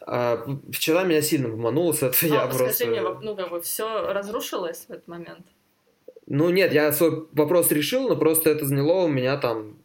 А, 0.00 0.44
вчера 0.72 1.04
меня 1.04 1.20
сильно 1.22 1.48
помануло 1.50 1.92
с 1.92 2.02
этого, 2.02 2.32
я 2.34 2.42
А, 2.42 2.46
просто... 2.46 2.72
Скажи 2.72 2.90
мне, 2.90 3.02
вот, 3.02 3.22
ну 3.22 3.36
как 3.36 3.50
бы 3.50 3.60
все 3.60 4.12
разрушилось 4.12 4.86
в 4.88 4.90
этот 4.92 5.06
момент? 5.08 5.46
Ну, 6.26 6.50
нет, 6.50 6.72
я 6.72 6.92
свой 6.92 7.26
вопрос 7.32 7.70
решил, 7.70 8.08
но 8.08 8.16
просто 8.16 8.50
это 8.50 8.64
заняло 8.66 9.04
у 9.04 9.08
меня 9.08 9.36
там 9.38 9.78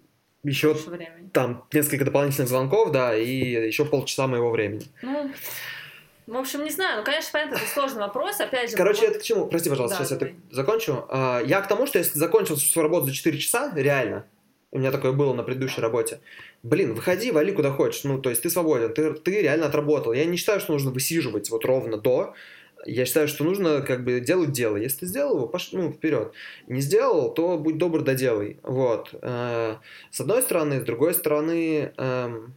еще 0.43 0.73
времени. 0.73 1.29
там 1.33 1.65
несколько 1.73 2.03
дополнительных 2.05 2.49
звонков, 2.49 2.91
да, 2.91 3.15
и 3.15 3.67
еще 3.67 3.85
полчаса 3.85 4.27
моего 4.27 4.51
времени. 4.51 4.85
Ну, 5.01 5.31
в 6.27 6.37
общем, 6.37 6.63
не 6.63 6.69
знаю. 6.69 6.99
Ну, 6.99 7.03
конечно, 7.05 7.29
понятно, 7.33 7.55
это 7.55 7.65
сложный 7.67 7.99
вопрос. 8.01 8.39
Опять 8.39 8.71
же, 8.71 8.77
Короче, 8.77 9.01
вот- 9.01 9.09
это 9.11 9.19
к 9.19 9.23
чему? 9.23 9.47
Прости, 9.47 9.69
пожалуйста, 9.69 9.99
Да, 9.99 10.05
сейчас 10.05 10.11
я 10.21 10.27
так 10.27 10.35
закончу. 10.51 11.05
А, 11.09 11.41
Я 11.45 11.61
к 11.61 11.67
тому, 11.67 11.85
что 11.85 11.99
если 11.99 12.17
закончил 12.17 12.55
свою 12.57 12.87
работу 12.87 13.07
за 13.07 13.13
4 13.13 13.37
часа, 13.37 13.71
реально, 13.75 14.25
у 14.71 14.79
меня 14.79 14.91
такое 14.91 15.11
было 15.11 15.33
на 15.33 15.43
предыдущей 15.43 15.81
работе, 15.81 16.19
блин, 16.63 16.93
выходи, 16.95 17.31
вали 17.31 17.51
куда 17.51 17.71
хочешь, 17.71 18.03
ну, 18.03 18.19
то 18.19 18.29
есть 18.29 18.41
ты 18.41 18.49
свободен, 18.49 18.93
ты, 18.93 19.13
ты 19.13 19.41
реально 19.41 19.67
отработал. 19.67 20.13
Я 20.13 20.25
не 20.25 20.37
считаю, 20.37 20.59
что 20.59 20.73
нужно 20.73 20.91
высиживать 20.91 21.49
вот 21.49 21.65
ровно 21.65 21.97
до, 21.97 22.33
я 22.85 23.05
считаю, 23.05 23.27
что 23.27 23.43
нужно 23.43 23.81
как 23.81 24.03
бы 24.03 24.19
делать 24.19 24.51
дело. 24.51 24.75
Если 24.77 24.99
ты 24.99 25.05
сделал 25.05 25.37
его, 25.37 25.47
пош... 25.47 25.71
ну, 25.71 25.91
вперед. 25.91 26.33
Не 26.67 26.81
сделал, 26.81 27.33
то 27.33 27.57
будь 27.57 27.77
добр, 27.77 28.01
доделай. 28.01 28.57
Вот. 28.63 29.09
Э, 29.21 29.77
С 30.11 30.19
одной 30.19 30.41
стороны, 30.41 30.81
с 30.81 30.83
другой 30.83 31.13
стороны... 31.13 31.93
эм, 31.95 32.53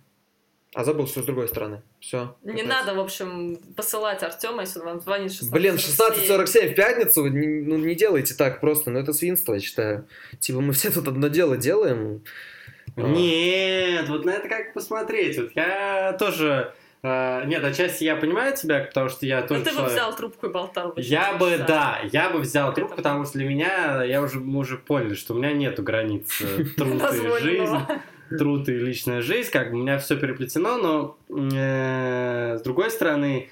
А 0.75 0.85
забыл, 0.85 1.07
что 1.07 1.23
с 1.23 1.25
другой 1.25 1.47
стороны. 1.47 1.83
Все. 2.01 2.35
Не 2.43 2.65
надо, 2.65 2.95
в 2.95 3.01
общем, 3.01 3.57
посылать 3.77 4.23
Артема, 4.25 4.63
если 4.63 4.81
он 4.81 4.87
вам 4.87 5.01
звонит 5.01 5.31
16 5.33 5.53
Блин, 5.53 5.77
16.47 5.77 6.73
в 6.73 6.75
пятницу, 6.75 7.25
ну 7.25 7.77
не 7.77 7.95
делайте 7.95 8.35
так 8.35 8.61
просто, 8.61 8.91
ну 8.91 8.99
это 8.99 9.13
свинство, 9.13 9.55
я 9.55 9.61
считаю. 9.61 10.09
Типа 10.41 10.61
мы 10.61 10.73
все 10.73 10.91
тут 10.91 11.07
одно 11.07 11.29
дело 11.29 11.57
делаем. 11.57 12.23
А. 12.97 13.03
Нет, 13.03 14.09
вот 14.09 14.25
на 14.25 14.31
это 14.31 14.49
как 14.49 14.73
посмотреть. 14.73 15.39
Вот 15.39 15.51
я 15.55 16.17
тоже... 16.19 16.73
э, 17.03 17.43
нет, 17.47 17.63
отчасти 17.63 18.05
я 18.05 18.17
понимаю 18.17 18.57
тебя, 18.57 18.81
потому 18.85 19.09
что 19.11 19.27
я 19.27 19.43
Ну, 19.43 19.47
тоже 19.49 19.65
ты 19.65 19.71
бы 19.71 19.77
человек- 19.77 19.93
взял 19.93 20.17
трубку 20.17 20.47
и 20.47 20.51
болтал 20.51 20.93
бы. 20.93 21.01
Я 21.03 21.35
бы, 21.35 21.51
часа. 21.51 21.65
да, 21.65 22.01
я 22.11 22.31
бы 22.31 22.39
взял 22.41 22.73
трубку, 22.73 22.97
потому 22.97 23.25
что 23.25 23.35
для 23.39 23.49
меня, 23.49 24.03
я 24.03 24.23
уже, 24.23 24.41
мы 24.41 24.61
уже 24.61 24.77
поняли, 24.79 25.15
что 25.15 25.35
у 25.35 25.37
меня 25.39 25.53
нету 25.53 25.83
границ 25.83 26.27
труд 26.77 27.03
и 27.13 27.43
жизнь, 27.43 27.79
труд 28.39 28.69
и 28.69 28.73
личная 28.73 29.21
жизнь, 29.21 29.51
как 29.51 29.71
бы 29.71 29.79
у 29.79 29.83
меня 29.83 29.99
все 29.99 30.17
переплетено, 30.17 30.79
но 30.79 31.19
э, 31.55 32.57
с 32.59 32.63
другой 32.63 32.91
стороны, 32.91 33.51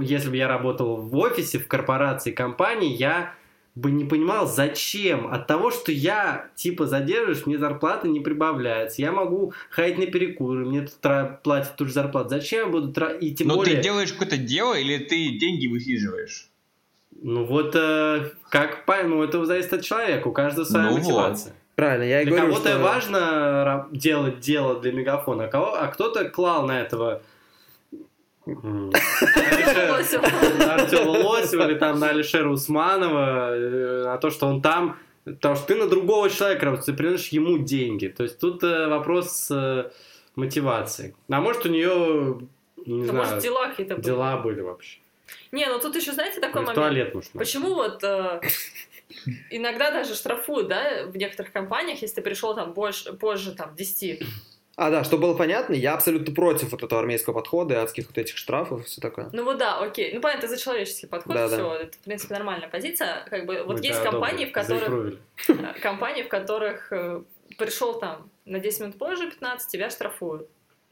если 0.00 0.30
бы 0.30 0.36
я 0.36 0.48
работал 0.48 0.96
в 0.96 1.16
офисе, 1.18 1.58
в 1.58 1.66
корпорации, 1.68 2.30
компании, 2.30 2.92
я 2.94 3.34
бы 3.76 3.90
не 3.90 4.04
понимал, 4.04 4.48
зачем. 4.48 5.32
От 5.32 5.46
того, 5.46 5.70
что 5.70 5.92
я, 5.92 6.48
типа, 6.56 6.86
задерживаюсь, 6.86 7.44
мне 7.46 7.58
зарплата 7.58 8.08
не 8.08 8.20
прибавляется. 8.20 9.02
Я 9.02 9.12
могу 9.12 9.52
ходить 9.70 9.98
на 9.98 10.06
перекуры, 10.06 10.64
мне 10.64 10.80
тут 10.80 10.98
тра- 11.00 11.40
платят 11.44 11.76
ту 11.76 11.84
же 11.84 11.92
зарплату. 11.92 12.30
Зачем 12.30 12.66
я 12.66 12.72
буду 12.72 12.92
тратить? 12.92 13.22
И 13.22 13.34
тем 13.34 13.48
Но 13.48 13.56
более... 13.56 13.76
Ну, 13.76 13.80
ты 13.80 13.84
делаешь 13.84 14.12
какое-то 14.12 14.38
дело 14.38 14.74
или 14.74 14.96
ты 14.98 15.28
деньги 15.38 15.66
высиживаешь? 15.66 16.48
Ну 17.22 17.44
вот, 17.44 17.72
э, 17.74 18.30
как, 18.48 18.86
по- 18.86 19.02
ну 19.04 19.22
это 19.22 19.44
зависит 19.44 19.72
от 19.74 19.82
человека, 19.82 20.28
у 20.28 20.32
каждого 20.32 20.64
своя 20.64 20.90
Ну 20.90 20.96
мотивация. 20.98 21.54
Правильно, 21.74 22.04
я 22.04 22.22
и 22.22 22.24
Для 22.24 22.34
говорю, 22.34 22.52
кого-то 22.54 22.70
что... 22.70 22.78
важно 22.78 23.88
делать 23.92 24.40
дело 24.40 24.80
для 24.80 24.92
мегафона, 24.92 25.44
а, 25.44 25.48
кого, 25.48 25.74
а 25.74 25.86
кто-то 25.88 26.26
клал 26.30 26.66
на 26.66 26.80
этого. 26.80 27.20
На 28.46 28.90
Артема 30.74 31.10
Лосева 31.10 31.68
или 31.68 31.78
там 31.78 31.98
на 31.98 32.08
Алишера 32.10 32.48
Усманова, 32.48 33.50
э, 33.56 34.04
на 34.04 34.16
то, 34.18 34.30
что 34.30 34.46
он 34.46 34.62
там, 34.62 34.96
потому 35.24 35.56
что 35.56 35.66
ты 35.66 35.74
на 35.76 35.86
другого 35.88 36.30
человека 36.30 36.64
работаешь, 36.66 36.86
ты 36.86 36.92
приносишь 36.92 37.28
ему 37.28 37.58
деньги. 37.58 38.08
То 38.08 38.22
есть 38.22 38.38
тут 38.38 38.62
э, 38.62 38.86
вопрос 38.88 39.48
э, 39.50 39.90
мотивации. 40.36 41.14
А 41.28 41.40
может 41.40 41.66
у 41.66 41.68
нее, 41.68 42.40
не 42.86 42.94
Ну, 43.02 43.04
знаю, 43.04 43.18
может, 43.26 43.38
дела 43.42 43.68
какие-то 43.68 43.94
были. 43.96 44.04
дела 44.04 44.36
были 44.38 44.60
вообще. 44.60 44.98
Не, 45.50 45.66
ну 45.66 45.80
тут 45.80 45.96
еще, 45.96 46.12
знаете, 46.12 46.40
такой 46.40 46.60
момент. 46.62 46.76
туалет, 46.76 47.14
надо. 47.14 47.26
Почему 47.34 47.74
вот 47.74 48.04
э, 48.04 48.40
иногда 49.50 49.90
даже 49.90 50.14
штрафуют, 50.14 50.68
да, 50.68 51.06
в 51.06 51.16
некоторых 51.16 51.52
компаниях, 51.52 52.00
если 52.02 52.16
ты 52.16 52.22
пришел 52.22 52.54
там 52.54 52.72
больше, 52.74 53.12
позже 53.12 53.52
там 53.54 53.74
10. 53.74 54.22
А, 54.76 54.90
да, 54.90 55.04
чтобы 55.04 55.22
было 55.22 55.34
понятно, 55.34 55.72
я 55.72 55.94
абсолютно 55.94 56.34
против 56.34 56.70
вот 56.72 56.82
этого 56.82 57.00
армейского 57.00 57.32
подхода 57.32 57.74
и 57.74 57.76
адских 57.78 58.08
вот 58.08 58.18
этих 58.18 58.36
штрафов 58.36 58.82
и 58.82 58.84
все 58.84 59.00
такое. 59.00 59.30
Ну 59.32 59.42
вот 59.44 59.56
да, 59.56 59.78
окей. 59.78 60.12
Ну 60.12 60.20
понятно, 60.20 60.46
это 60.46 60.54
за 60.54 60.60
человеческий 60.62 61.06
подход, 61.06 61.34
Да, 61.34 61.48
да. 61.48 61.56
все, 61.56 61.72
это, 61.72 61.96
в 61.96 62.00
принципе, 62.02 62.34
нормальная 62.34 62.68
позиция. 62.68 63.24
Как 63.30 63.46
бы 63.46 63.62
вот 63.62 63.78
Мы 63.78 63.86
есть 63.86 64.00
тебя 64.00 64.10
компании, 64.10 64.44
в 64.44 64.52
которых 64.52 65.18
компании, 65.82 66.22
в 66.24 66.28
которых 66.28 66.92
э, 66.92 67.22
пришел 67.56 67.98
там 67.98 68.30
на 68.44 68.58
10 68.60 68.80
минут 68.80 68.98
позже 68.98 69.30
15, 69.30 69.72
тебя 69.72 69.88
штрафуют. 69.88 70.46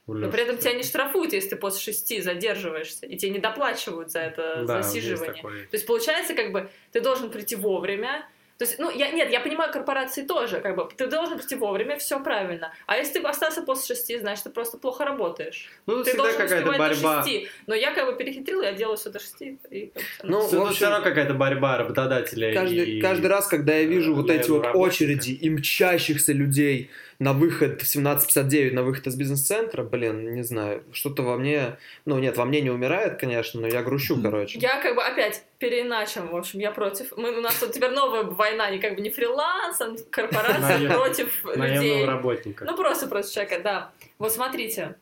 Но 0.07 0.31
при 0.31 0.43
этом 0.43 0.59
тебя 0.59 0.75
не 0.75 0.83
штрафуют, 0.83 1.33
если 1.33 1.51
ты 1.51 1.57
после 1.57 1.81
шести 1.81 2.21
задерживаешься, 2.21 3.07
и 3.07 3.17
тебе 3.17 3.33
не 3.33 3.39
доплачивают 3.39 4.11
за 4.11 4.21
это 4.21 4.65
Да, 4.67 4.83
засиживание. 4.83 5.43
есть. 5.43 5.71
То 5.71 5.77
есть 5.77 5.87
получается, 5.87 6.35
как 6.35 6.53
бы 6.53 6.71
ты 6.93 7.01
должен 7.01 7.31
прийти 7.31 7.57
вовремя. 7.57 8.29
То 8.57 8.65
есть, 8.65 8.79
ну, 8.79 8.89
я, 8.89 9.11
нет, 9.11 9.33
я 9.33 9.41
понимаю, 9.41 9.73
корпорации 9.73 10.23
тоже, 10.23 10.61
как 10.61 10.77
бы, 10.77 10.89
ты 10.97 11.09
должен 11.09 11.39
прийти 11.39 11.57
вовремя, 11.57 11.97
все 11.99 12.23
правильно. 12.23 12.73
А 12.87 12.97
если 12.97 13.19
ты 13.19 13.27
остался 13.27 13.63
после 13.63 13.97
шести, 13.97 14.17
значит, 14.19 14.45
ты 14.45 14.51
просто 14.51 14.79
плохо 14.79 15.05
работаешь. 15.05 15.71
Ну, 15.87 16.05
ты 16.05 16.11
всегда 16.11 16.23
должен 16.25 16.41
какая-то 16.41 16.71
успевать 16.71 16.79
борьба. 17.03 17.17
до 17.17 17.23
шести. 17.29 17.49
Но 17.67 17.75
я 17.75 17.93
как 17.93 18.07
бы 18.07 18.17
перехитрила, 18.17 18.63
я 18.63 18.73
делаю 18.73 18.97
все 18.97 19.11
до 19.11 19.19
шести. 19.19 19.59
И, 19.71 19.93
Ну, 20.23 20.47
Всё- 20.47 20.61
в 20.61 20.63
общем, 20.63 20.77
все 20.77 20.89
равно 20.89 21.05
какая-то 21.05 21.35
борьба 21.35 21.79
работодателя 21.79 22.55
Каждый, 22.55 22.85
и... 22.99 23.01
каждый 23.01 23.27
раз, 23.27 23.49
когда 23.49 23.75
я 23.75 23.85
вижу 23.87 24.13
э, 24.13 24.15
вот 24.15 24.31
эти 24.31 24.49
вот 24.49 24.63
работниками. 24.63 24.83
очереди 24.89 25.31
и 25.33 25.51
мчащихся 25.51 26.33
людей 26.33 26.91
на 27.19 27.33
выход 27.33 27.83
в 27.83 27.85
17.59, 27.85 28.73
на 28.73 28.83
выход 28.83 29.07
из 29.07 29.17
бизнес-центра, 29.17 29.83
блин, 29.83 30.35
не 30.35 30.43
знаю, 30.43 30.83
что-то 30.93 31.23
во 31.23 31.37
мне, 31.37 31.79
ну 32.05 32.19
нет, 32.19 32.37
во 32.37 32.45
мне 32.45 32.61
не 32.61 32.71
умирает, 32.71 33.19
конечно, 33.19 33.61
но 33.61 33.67
я 33.67 33.83
грущу, 33.83 34.21
короче. 34.21 34.59
Я 34.59 34.81
как 34.81 34.95
бы 34.95 35.03
опять 35.03 35.45
переиначим, 35.59 36.29
в 36.29 36.37
общем, 36.37 36.59
я 36.61 36.71
против. 36.71 37.17
Мы, 37.17 37.37
у 37.39 37.41
нас 37.41 37.61
вот 37.61 37.73
теперь 37.73 37.91
новая 37.91 38.25
война, 38.25 38.71
не 38.71 38.79
как 38.79 38.97
бы 38.97 39.01
не 39.01 39.11
фриланс, 39.11 39.81
а 39.81 39.95
корпорация 40.11 40.91
против 40.93 41.45
людей. 41.45 41.59
наемного 41.59 42.07
работника. 42.07 42.65
Ну, 42.65 42.77
просто 42.77 43.07
против 43.07 43.33
человека, 43.33 43.61
да. 43.63 43.93
Вот 44.19 44.33
смотрите, 44.33 44.97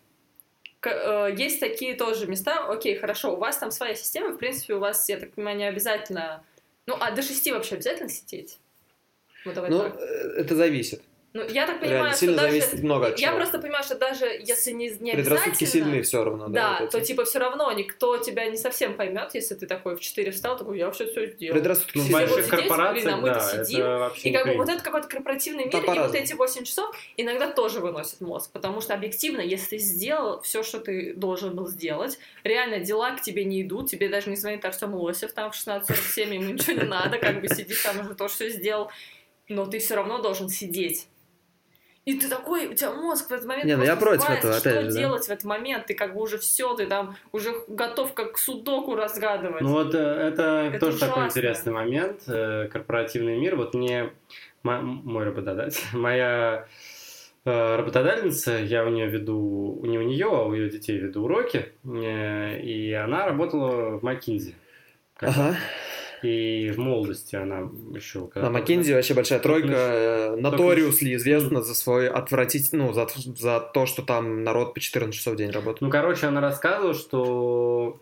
э, 0.83 1.35
есть 1.37 1.61
такие 1.61 1.95
тоже 1.95 2.27
места, 2.27 2.67
окей, 2.69 2.97
хорошо, 2.97 3.35
у 3.35 3.39
вас 3.39 3.57
там 3.59 3.71
своя 3.71 3.95
система, 3.95 4.35
в 4.35 4.39
принципе, 4.39 4.75
у 4.75 4.79
вас, 4.79 5.09
я 5.09 5.19
так 5.19 5.33
понимаю, 5.33 5.57
не 5.57 5.69
обязательно... 5.69 6.45
Ну, 6.87 6.97
а 6.99 7.13
до 7.13 7.23
шести 7.23 7.53
вообще 7.53 7.77
обязательно 7.77 8.09
сидеть? 8.09 8.59
Вот 9.45 9.55
давай 9.55 9.71
Ну, 9.71 9.79
так. 9.79 9.97
э, 9.99 10.35
это 10.39 10.55
зависит. 10.57 11.03
Ну, 11.35 11.49
я 11.49 11.67
так 11.67 11.81
понимаю, 11.81 12.01
Реально, 12.01 12.11
что 12.11 12.21
сильно 12.21 12.37
даже... 12.37 12.61
зависит 12.61 12.83
много 12.83 13.07
от 13.07 13.19
Я 13.19 13.29
чего. 13.29 13.37
просто 13.37 13.59
понимаю, 13.59 13.83
что 13.85 13.95
даже 13.95 14.27
если 14.27 14.73
не, 14.73 14.91
не 14.91 15.13
Предрассудки 15.13 15.65
обязательно... 15.65 15.85
сильны 15.85 16.03
все 16.03 16.25
равно. 16.25 16.49
Да, 16.49 16.79
вот 16.81 16.91
то 16.91 17.01
типа 17.01 17.25
все 17.25 17.39
равно 17.39 17.73
никто 17.73 18.19
тебя 18.19 18.47
не 18.49 18.59
совсем 18.59 18.95
поймет, 18.95 19.31
если 19.33 19.55
ты 19.55 19.67
такой 19.67 19.97
в 19.97 20.01
4 20.01 20.31
встал, 20.31 20.59
такой, 20.59 20.77
я 20.77 20.91
все 20.91 21.07
все 21.07 21.29
сделал. 21.29 21.55
Предрассудки 21.55 21.97
Ну, 21.97 22.11
больших 22.11 22.37
вот 22.37 22.45
сидеть, 22.45 22.51
корпорациях, 22.69 23.05
блин, 23.05 23.15
а 23.15 23.17
мы-то 23.17 23.35
да, 23.35 23.65
сидим, 23.65 23.81
это 23.81 23.99
вообще 23.99 24.29
И 24.29 24.33
как 24.33 24.47
бы 24.47 24.55
вот 24.57 24.69
этот 24.69 24.83
какой-то 24.83 25.09
корпоративный 25.09 25.65
мир, 25.65 25.73
Там 25.73 25.95
и 25.95 25.99
вот 26.01 26.15
эти 26.15 26.35
8 26.35 26.65
часов 26.65 26.95
иногда 27.17 27.51
тоже 27.51 27.81
выносят 27.81 28.21
мозг, 28.21 28.51
потому 28.53 28.83
что 28.83 28.93
объективно, 28.93 29.41
если 29.41 29.79
ты 29.79 29.79
сделал 29.79 30.43
все, 30.43 30.63
что 30.63 30.81
ты 30.81 31.15
должен 31.15 31.57
был 31.57 31.67
сделать, 31.67 32.19
реально 32.45 32.81
дела 32.81 33.13
к 33.13 33.23
тебе 33.23 33.45
не 33.45 33.63
идут, 33.63 33.89
тебе 33.89 34.11
даже 34.11 34.29
не 34.29 34.37
звонит 34.37 34.67
Артем 34.67 34.95
Лосев 34.95 35.33
там 35.33 35.51
в 35.51 35.55
16.47, 35.55 36.35
ему 36.35 36.53
ничего 36.53 36.75
не 36.75 36.87
надо, 36.87 37.19
как 37.19 37.41
бы 37.41 37.49
сидишь 37.49 37.83
там 37.83 38.01
уже 38.01 38.15
то, 38.15 38.29
что 38.29 38.51
сделал, 38.51 38.91
но 39.49 39.65
ты 39.65 39.79
все 39.79 39.95
равно 39.95 40.19
должен 40.19 40.51
сидеть. 40.51 41.09
И 42.05 42.15
ты 42.19 42.29
такой, 42.29 42.67
у 42.67 42.75
тебя 42.75 42.91
мозг 42.93 43.29
в 43.29 43.33
этот 43.33 43.47
момент 43.47 43.65
Не, 43.65 43.77
ну 43.77 43.85
я 43.85 43.95
против 43.95 44.29
этого, 44.29 44.55
что 44.55 44.71
опять 44.71 44.87
же, 44.87 44.93
да. 44.93 44.99
делать 44.99 45.25
в 45.25 45.31
этот 45.31 45.45
момент? 45.45 45.87
Ты 45.87 45.95
как 45.95 46.15
бы 46.15 46.21
уже 46.21 46.37
все, 46.39 46.75
ты 46.75 46.87
там 46.87 47.15
уже 47.31 47.55
готов 47.69 48.13
как 48.15 48.39
судоку 48.39 48.97
разгадывать. 48.97 49.61
Ну 49.61 49.71
вот 49.71 49.95
э, 49.95 49.99
это, 49.99 50.71
Это 50.73 50.79
тоже 50.81 50.99
такой 50.99 51.23
ужасно. 51.23 51.27
интересный 51.39 51.73
момент, 51.73 52.23
э, 52.27 52.67
корпоративный 52.73 53.39
мир. 53.39 53.55
Вот 53.55 53.75
мне 53.75 54.11
мо- 54.65 54.81
мой 54.83 55.25
работодатель, 55.25 55.81
моя 55.93 56.67
э, 57.45 57.77
работодательница, 57.77 58.57
я 58.59 58.85
у 58.85 58.89
нее 58.89 59.07
веду, 59.07 59.81
не 59.85 59.97
у 59.99 60.03
нее, 60.03 60.27
а 60.27 60.43
у 60.43 60.55
ее 60.55 60.71
детей 60.71 60.99
веду 60.99 61.23
уроки, 61.23 61.73
и 61.85 62.93
она 63.01 63.27
работала 63.27 63.99
в 63.99 64.03
Макинзи. 64.03 64.57
Ага. 65.21 65.55
И 66.23 66.71
в 66.71 66.79
молодости 66.79 67.37
она 67.37 67.69
еще... 67.95 68.31
На 68.35 68.51
Маккензи 68.51 68.93
вообще 68.93 69.15
большая 69.15 69.41
тройка. 69.41 69.73
Э, 69.73 70.37
Notoriously 70.39 71.15
известна 71.17 71.63
за 71.63 71.75
свой 71.75 72.09
отвратительный, 72.09 72.87
ну, 72.87 72.93
за, 72.93 73.09
за 73.37 73.61
то, 73.61 73.87
что 73.87 74.03
там 74.03 74.45
народ 74.45 74.75
по 74.75 74.81
14 74.81 75.15
часов 75.15 75.35
в 75.35 75.37
день 75.37 75.51
работает. 75.51 75.81
Ну, 75.81 75.91
короче, 75.91 76.27
она 76.27 76.41
рассказывала, 76.41 76.95
что 76.95 78.01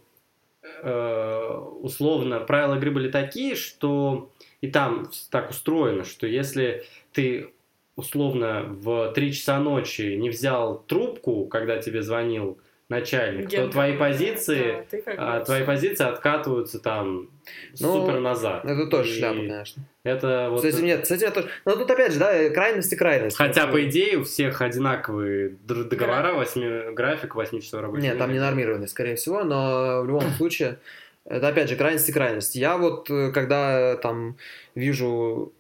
э, 0.82 1.58
условно 1.80 2.40
правила 2.40 2.76
игры 2.76 2.90
были 2.90 3.10
такие, 3.10 3.54
что 3.54 4.30
и 4.60 4.68
там 4.68 5.10
так 5.30 5.50
устроено, 5.50 6.04
что 6.04 6.26
если 6.26 6.84
ты 7.12 7.52
условно 7.96 8.64
в 8.68 9.12
3 9.12 9.32
часа 9.32 9.58
ночи 9.58 10.16
не 10.16 10.30
взял 10.30 10.82
трубку, 10.86 11.46
когда 11.46 11.78
тебе 11.78 12.02
звонил 12.02 12.58
начальник, 12.90 13.48
то 13.48 13.56
Ген 13.56 13.70
твои 13.70 13.96
позиции, 13.96 14.86
да, 14.90 15.36
а, 15.36 15.44
твои 15.44 15.64
позиции 15.64 16.04
откатываются 16.04 16.80
там 16.80 17.30
Ну, 17.78 17.94
супер 17.94 18.18
назад. 18.18 18.64
Это 18.64 18.86
тоже 18.88 19.10
И 19.10 19.18
шляпа, 19.18 19.38
конечно. 19.38 19.82
Это 20.02 20.48
вот... 20.50 20.64
Этим 20.64 20.84
нет, 20.84 21.10
этим 21.10 21.26
я 21.26 21.30
тоже... 21.30 21.48
Но 21.64 21.76
тут 21.76 21.90
опять 21.90 22.12
же, 22.12 22.18
да, 22.18 22.50
крайности 22.50 22.96
крайности. 22.96 23.38
Хотя, 23.38 23.66
Вот, 23.66 23.72
по 23.72 23.84
идее, 23.84 24.18
у 24.18 24.24
всех 24.24 24.60
одинаковые 24.60 25.50
договора, 25.64 26.34
восьми- 26.34 26.92
график 26.92 27.36
8 27.36 27.60
часов 27.60 27.80
рабочего 27.80 28.02
Нет, 28.02 28.18
там 28.18 28.32
не 28.32 28.40
нормированный, 28.40 28.88
скорее 28.88 29.14
всего, 29.14 29.44
но 29.44 30.02
в 30.02 30.06
любом 30.06 30.28
случае, 30.36 30.78
это 31.24 31.46
опять 31.46 31.68
же 31.68 31.76
крайности 31.76 32.10
крайности. 32.10 32.58
Я 32.58 32.76
вот, 32.76 33.08
э, 33.08 33.30
когда 33.30 33.96
там 33.96 34.36
вижу... 34.74 35.52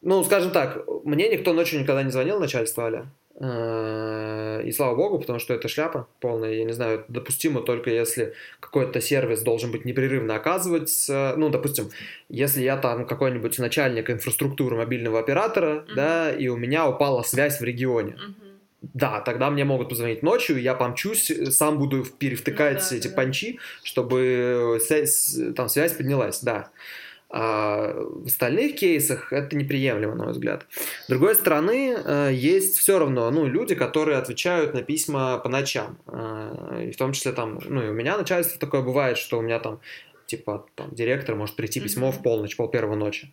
Ну, 0.00 0.24
скажем 0.24 0.50
так, 0.50 0.86
мне 1.04 1.28
никто 1.28 1.52
ночью 1.52 1.80
никогда 1.80 2.02
не 2.02 2.10
звонил, 2.10 2.38
начальство 2.40 2.84
Аля. 2.86 3.06
Э, 3.40 4.62
И 4.64 4.72
слава 4.72 4.94
богу, 4.94 5.18
потому 5.18 5.38
что 5.38 5.54
это 5.54 5.68
шляпа 5.68 6.06
полная. 6.20 6.52
Я 6.52 6.64
не 6.64 6.72
знаю, 6.72 7.04
допустимо 7.08 7.60
только 7.62 7.90
если 7.90 8.34
какой-то 8.60 9.00
сервис 9.00 9.42
должен 9.42 9.70
быть 9.72 9.84
непрерывно 9.84 10.36
оказывать. 10.36 11.06
э, 11.10 11.34
Ну, 11.36 11.48
допустим, 11.50 11.90
если 12.28 12.62
я 12.62 12.76
там 12.76 13.06
какой-нибудь 13.06 13.58
начальник 13.58 14.10
инфраструктуры 14.10 14.76
мобильного 14.76 15.18
оператора, 15.18 15.84
Мгм. 15.86 15.94
да, 15.96 16.30
и 16.32 16.48
у 16.48 16.56
меня 16.56 16.88
упала 16.88 17.22
связь 17.22 17.60
в 17.60 17.64
регионе. 17.64 18.12
Мгм. 18.16 18.34
Да, 18.94 19.20
тогда 19.20 19.50
мне 19.50 19.64
могут 19.64 19.88
позвонить 19.88 20.22
ночью, 20.22 20.60
я 20.60 20.74
помчусь, 20.74 21.30
э, 21.30 21.46
сам 21.50 21.78
буду 21.78 22.04
перевтыкать 22.04 22.82
Ну 22.82 22.90
да, 22.90 22.96
эти 22.96 23.08
да. 23.08 23.14
панчи, 23.14 23.58
чтобы 23.82 24.78
связь, 24.86 25.36
там 25.56 25.68
связь 25.68 25.92
поднялась, 25.94 26.40
да. 26.42 26.68
А 27.36 27.92
в 27.96 28.26
остальных 28.26 28.76
кейсах 28.76 29.32
это 29.32 29.56
неприемлемо, 29.56 30.14
на 30.14 30.24
мой 30.24 30.32
взгляд. 30.34 30.66
С 31.06 31.08
другой 31.08 31.34
стороны, 31.34 31.96
э, 31.96 32.30
есть 32.32 32.78
все 32.78 32.96
равно 32.96 33.28
ну, 33.32 33.44
люди, 33.44 33.74
которые 33.74 34.18
отвечают 34.18 34.72
на 34.72 34.82
письма 34.82 35.38
по 35.38 35.48
ночам. 35.48 35.98
Э, 36.06 36.84
И 36.86 36.92
в 36.92 36.96
том 36.96 37.12
числе 37.12 37.32
там, 37.32 37.58
ну 37.64 37.82
и 37.82 37.88
у 37.88 37.92
меня 37.92 38.16
начальство 38.16 38.60
такое 38.60 38.82
бывает, 38.82 39.18
что 39.18 39.38
у 39.38 39.42
меня 39.42 39.58
там, 39.58 39.80
типа, 40.26 40.66
там, 40.76 40.94
директор 40.94 41.34
может 41.34 41.56
прийти 41.56 41.80
письмо 41.80 42.12
в 42.12 42.22
полночь, 42.22 42.54
пол 42.56 42.68
первого 42.68 42.94
ночи. 42.94 43.32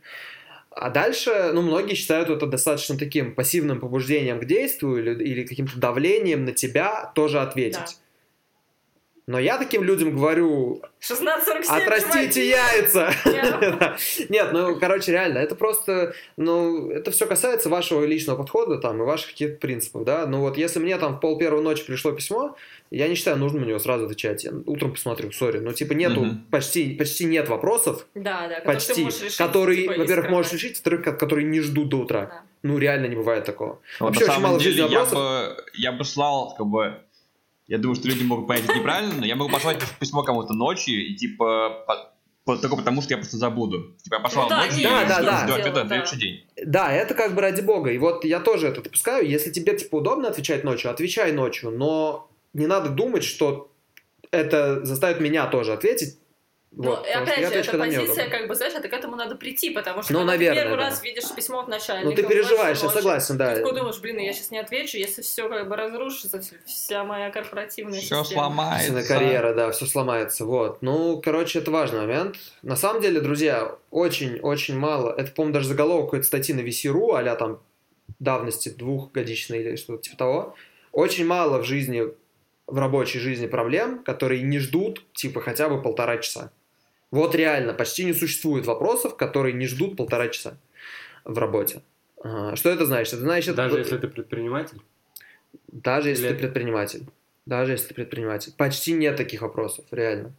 А 0.72 0.90
дальше, 0.90 1.52
ну, 1.54 1.62
многие 1.62 1.94
считают 1.94 2.32
это 2.32 2.48
достаточно 2.48 2.98
таким 2.98 3.36
пассивным 3.36 3.80
побуждением 3.80 4.40
к 4.40 4.46
действию 4.46 4.98
или, 4.98 5.24
или 5.24 5.46
каким-то 5.46 5.78
давлением 5.78 6.46
на 6.46 6.54
тебя 6.54 7.12
тоже 7.14 7.40
ответить. 7.40 8.00
Но 9.28 9.40
я 9.40 9.58
таким 9.58 9.84
людям 9.84 10.16
говорю, 10.16 10.82
16.47, 11.00 11.66
отрастите 11.68 12.22
чуваки! 12.32 12.48
яйца! 12.48 13.14
Нет, 14.30 14.50
ну, 14.52 14.76
короче, 14.80 15.12
реально, 15.12 15.38
это 15.38 15.56
просто, 15.56 16.14
ну, 16.38 16.90
это 16.90 17.12
все 17.12 17.26
касается 17.28 17.70
вашего 17.70 18.04
личного 18.04 18.38
подхода 18.38 18.78
там 18.78 19.02
и 19.02 19.06
ваших 19.06 19.30
каких-то 19.32 19.58
принципов, 19.60 20.04
да. 20.04 20.26
Ну 20.26 20.40
вот, 20.42 20.58
если 20.58 20.80
мне 20.80 20.98
там 20.98 21.18
в 21.18 21.20
пол 21.20 21.38
первой 21.38 21.62
ночи 21.62 21.86
пришло 21.86 22.12
письмо, 22.12 22.56
я 22.90 23.08
не 23.08 23.16
считаю 23.16 23.38
нужным 23.38 23.62
на 23.64 23.68
него 23.68 23.80
сразу 23.80 24.06
отвечать. 24.06 24.44
Я 24.44 24.52
утром 24.66 24.92
посмотрю, 24.94 25.32
сори. 25.32 25.60
Ну, 25.60 25.72
типа, 25.72 25.94
нету, 25.94 26.26
почти, 26.50 26.96
почти 26.96 27.26
нет 27.26 27.48
вопросов, 27.48 28.06
Да, 28.16 28.48
да, 28.48 28.60
почти, 28.66 29.06
решить, 29.06 29.38
которые, 29.38 29.84
типа, 29.84 29.94
во-первых, 30.00 30.30
можешь 30.30 30.54
решить, 30.54 30.74
во-вторых, 30.78 31.04
ко- 31.04 31.14
которые 31.14 31.46
не 31.48 31.62
ждут 31.62 31.90
до 31.90 31.98
утра. 32.00 32.26
Да. 32.26 32.42
Ну, 32.64 32.78
реально 32.78 33.08
не 33.08 33.16
бывает 33.16 33.46
такого. 33.46 33.80
Вот 34.00 34.08
Вообще 34.10 34.26
на 34.26 34.26
очень 34.26 34.34
самом 34.34 34.50
мало 34.52 34.60
деле 34.60 34.76
я 34.78 34.84
вопросов. 34.88 35.14
бы, 35.16 35.64
я 35.74 35.92
бы 35.94 36.04
слал, 36.06 36.56
как 36.58 36.68
бы, 36.68 36.98
я 37.72 37.78
думаю, 37.78 37.96
что 37.96 38.10
люди 38.10 38.22
могут 38.24 38.48
понять 38.48 38.66
это 38.66 38.76
неправильно, 38.76 39.14
но 39.18 39.26
я 39.26 39.38
могу 39.38 39.50
послать 39.50 39.80
письмо 39.98 40.24
кому-то 40.24 40.54
ночью 40.54 41.08
и 41.08 41.16
типа 41.16 41.86
по- 41.88 42.12
по- 42.44 42.58
только 42.58 42.76
потому, 42.76 43.02
что 43.02 43.14
я 43.14 43.18
просто 43.18 43.38
забуду. 43.38 43.96
Типа 44.04 44.16
я 44.16 44.20
послал 44.20 44.44
Ну 44.44 44.50
да, 44.50 44.58
ночью, 44.66 44.76
не, 44.76 44.82
и 44.82 44.84
да, 44.84 45.06
да, 45.08 45.22
да. 45.48 45.56
ответа 45.56 45.84
на 45.84 45.84
да. 45.86 45.88
следующий 45.88 46.18
день. 46.18 46.46
Да, 46.66 46.92
это 46.92 47.14
как 47.14 47.34
бы 47.34 47.40
ради 47.40 47.62
бога. 47.62 47.92
И 47.92 47.98
вот 47.98 48.26
я 48.26 48.42
тоже 48.42 48.68
это 48.68 48.82
допускаю. 48.82 49.26
Если 49.26 49.52
тебе, 49.52 49.78
типа, 49.78 49.96
удобно 49.96 50.28
отвечать 50.28 50.66
ночью, 50.66 50.92
отвечай 50.92 51.32
ночью. 51.32 51.72
Но 51.72 52.30
не 52.54 52.68
надо 52.68 52.90
думать, 52.90 53.24
что 53.24 53.72
это 54.32 54.84
заставит 54.84 55.22
меня 55.22 55.48
тоже 55.48 55.72
ответить. 55.72 56.18
Ну, 56.74 56.84
Вот, 56.92 57.06
что 57.06 57.20
опять 57.20 57.38
я 57.40 57.64
же, 57.64 57.74
мне 57.74 58.00
позиция, 58.00 58.30
как 58.30 58.48
бы, 58.48 58.56
знаешь, 58.56 58.74
это 58.74 58.88
к 58.88 58.94
этому 58.94 59.18
надо 59.18 59.36
прийти, 59.36 59.72
потому 59.72 60.04
что 60.04 60.14
Ну, 60.14 60.20
когда 60.20 60.32
наверное, 60.34 60.56
ты 60.64 60.70
первый 60.70 60.78
да. 60.82 60.90
раз 60.90 61.04
видишь 61.04 61.30
письмо 61.36 61.60
от 61.60 61.68
начальника. 61.68 62.10
Ну, 62.10 62.16
ты 62.16 62.24
переживаешь, 62.24 62.80
я 62.82 62.90
согласен, 62.90 63.38
да. 63.38 63.56
Ты 63.56 63.62
такой 63.62 63.78
думаешь, 63.78 64.00
блин, 64.00 64.20
я 64.20 64.32
сейчас 64.32 64.52
не 64.52 64.58
отвечу, 64.58 64.98
если 64.98 65.22
все 65.22 65.50
как 65.50 65.68
бы 65.68 65.76
разрушится, 65.76 66.42
вся 66.66 67.04
моя 67.04 67.30
корпоративная 67.30 68.00
Все 68.00 68.24
система. 68.24 68.44
сломается. 68.46 68.88
Собственно, 68.94 69.20
карьера, 69.20 69.54
да, 69.54 69.72
все 69.72 69.86
сломается. 69.86 70.46
Вот. 70.46 70.82
Ну, 70.82 71.22
короче, 71.22 71.60
это 71.60 71.72
важный 71.72 72.02
момент. 72.02 72.38
На 72.62 72.78
самом 72.78 73.02
деле, 73.02 73.20
друзья, 73.20 73.76
очень-очень 73.90 74.78
мало. 74.78 75.14
Это, 75.18 75.32
по-моему, 75.32 75.54
даже 75.54 75.68
заголовок 75.68 76.06
какой-то 76.06 76.26
статьи 76.26 76.56
на 76.56 76.62
VC.ru, 76.62 77.20
а 77.20 77.36
там 77.36 77.60
давности 78.20 78.70
двухгодичной 78.70 79.60
или 79.60 79.76
что-то 79.76 80.04
типа 80.04 80.16
того. 80.16 80.56
Очень 80.94 81.26
мало 81.26 81.58
в 81.62 81.66
жизни, 81.66 82.04
в 82.66 82.78
рабочей 82.78 83.20
жизни 83.20 83.48
проблем, 83.48 84.04
которые 84.04 84.42
не 84.42 84.60
ждут, 84.60 85.04
типа, 85.14 85.42
хотя 85.42 85.68
бы 85.68 85.82
полтора 85.82 86.18
часа. 86.18 86.52
Вот 87.12 87.36
реально, 87.36 87.74
почти 87.74 88.06
не 88.06 88.14
существует 88.14 88.66
вопросов, 88.66 89.18
которые 89.18 89.54
не 89.54 89.68
ждут 89.68 89.98
полтора 89.98 90.30
часа 90.30 90.58
в 91.26 91.38
работе. 91.38 91.82
А, 92.24 92.56
Что 92.56 92.70
это 92.70 92.86
значит? 92.86 93.14
Это 93.16 93.24
значит... 93.24 93.56
Даже 93.56 93.78
если 93.80 93.98
ты 93.98 94.08
предприниматель. 94.08 94.80
Даже 95.68 96.10
если 96.10 96.28
Или- 96.28 96.34
ты 96.34 96.40
предприниматель. 96.40 97.06
Даже 97.46 97.74
если 97.74 97.88
ты 97.90 97.94
предприниматель. 97.96 98.54
Почти 98.58 98.94
нет 98.94 99.18
таких 99.18 99.42
вопросов, 99.42 99.86
реально. 99.92 100.32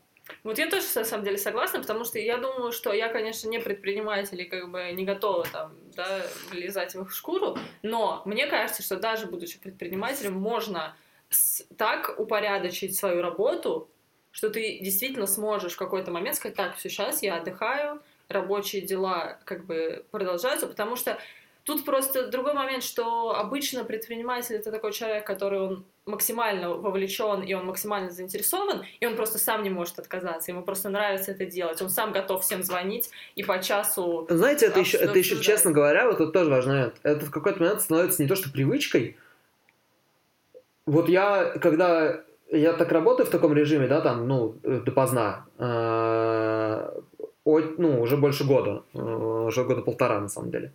Вот 0.45 0.57
я 0.59 0.71
тоже, 0.71 0.87
на 0.95 1.05
самом 1.05 1.25
деле, 1.25 1.37
согласна, 1.37 1.81
потому 1.81 2.05
что 2.05 2.19
я 2.19 2.39
думаю, 2.39 2.73
что 2.73 2.93
я, 2.93 3.09
конечно, 3.09 3.49
не 3.51 3.59
предприниматель 3.59 4.41
и 4.41 4.45
как 4.45 4.71
бы 4.71 4.91
не 4.93 5.05
готова 5.05 5.45
там, 5.53 5.75
да, 5.97 6.23
влезать 6.51 6.95
в 6.95 7.03
их 7.03 7.13
шкуру, 7.13 7.59
но 7.83 8.23
мне 8.25 8.47
кажется, 8.47 8.83
что 8.83 8.97
даже 8.97 9.27
будучи 9.27 9.59
предпринимателем, 9.59 10.35
можно 10.35 10.95
с- 11.29 11.67
так 11.77 12.15
упорядочить 12.19 12.97
свою 12.97 13.21
работу, 13.21 13.91
что 14.33 14.51
ты 14.51 14.79
действительно 14.81 15.27
сможешь 15.27 15.75
в 15.75 15.79
какой-то 15.79 16.11
момент 16.11 16.37
сказать, 16.37 16.57
так, 16.57 16.77
все, 16.77 16.89
сейчас 16.89 17.23
я 17.23 17.37
отдыхаю, 17.37 18.03
рабочие 18.29 18.83
дела 18.83 19.39
как 19.45 19.67
бы 19.67 20.05
продолжаются, 20.11 20.67
потому 20.67 20.97
что 20.97 21.19
тут 21.65 21.85
просто 21.85 22.27
другой 22.29 22.55
момент, 22.55 22.83
что 22.83 23.37
обычно 23.37 23.85
предприниматель 23.85 24.57
это 24.57 24.73
такой 24.73 24.93
человек, 24.93 25.27
который 25.27 25.61
он 25.61 25.85
максимально 26.07 26.71
вовлечен 26.71 27.43
и 27.43 27.55
он 27.55 27.67
максимально 27.67 28.11
заинтересован, 28.11 28.85
и 28.99 29.07
он 29.07 29.15
просто 29.15 29.39
сам 29.39 29.63
не 29.63 29.71
может 29.71 29.99
отказаться, 29.99 30.51
ему 30.51 30.63
просто 30.63 30.89
нравится 30.89 31.31
это 31.31 31.45
делать, 31.45 31.81
он 31.81 31.91
сам 31.91 32.13
готов 32.13 32.43
всем 32.43 32.63
звонить 32.63 33.11
и 33.37 33.45
по 33.45 33.63
часу 33.63 34.27
Знаете, 34.29 34.67
это 34.67 34.81
еще, 34.81 34.97
это 34.97 35.17
еще, 35.19 35.41
честно 35.41 35.71
говоря, 35.71 36.07
вот 36.07 36.21
это 36.21 36.33
тоже 36.33 36.51
важный 36.51 36.75
момент. 36.75 36.95
Это 37.03 37.27
в 37.27 37.31
какой-то 37.31 37.61
момент 37.61 37.83
становится 37.83 38.23
не 38.23 38.29
то, 38.29 38.35
что 38.35 38.51
привычкой. 38.51 39.17
Вот 40.85 41.09
я, 41.09 41.55
когда 41.61 42.25
я 42.53 42.73
так 42.73 42.93
работаю 42.93 43.27
в 43.27 43.31
таком 43.31 43.55
режиме, 43.55 43.89
да, 43.89 44.01
там, 44.01 44.29
ну, 44.29 44.57
э, 44.63 44.81
допоздна, 44.85 45.47
э, 45.59 47.01
ну, 47.45 48.01
уже 48.01 48.17
больше 48.17 48.45
года, 48.45 48.83
э, 48.95 48.99
уже 48.99 49.65
года 49.65 49.83
полтора, 49.83 50.21
на 50.21 50.29
самом 50.29 50.51
деле. 50.51 50.73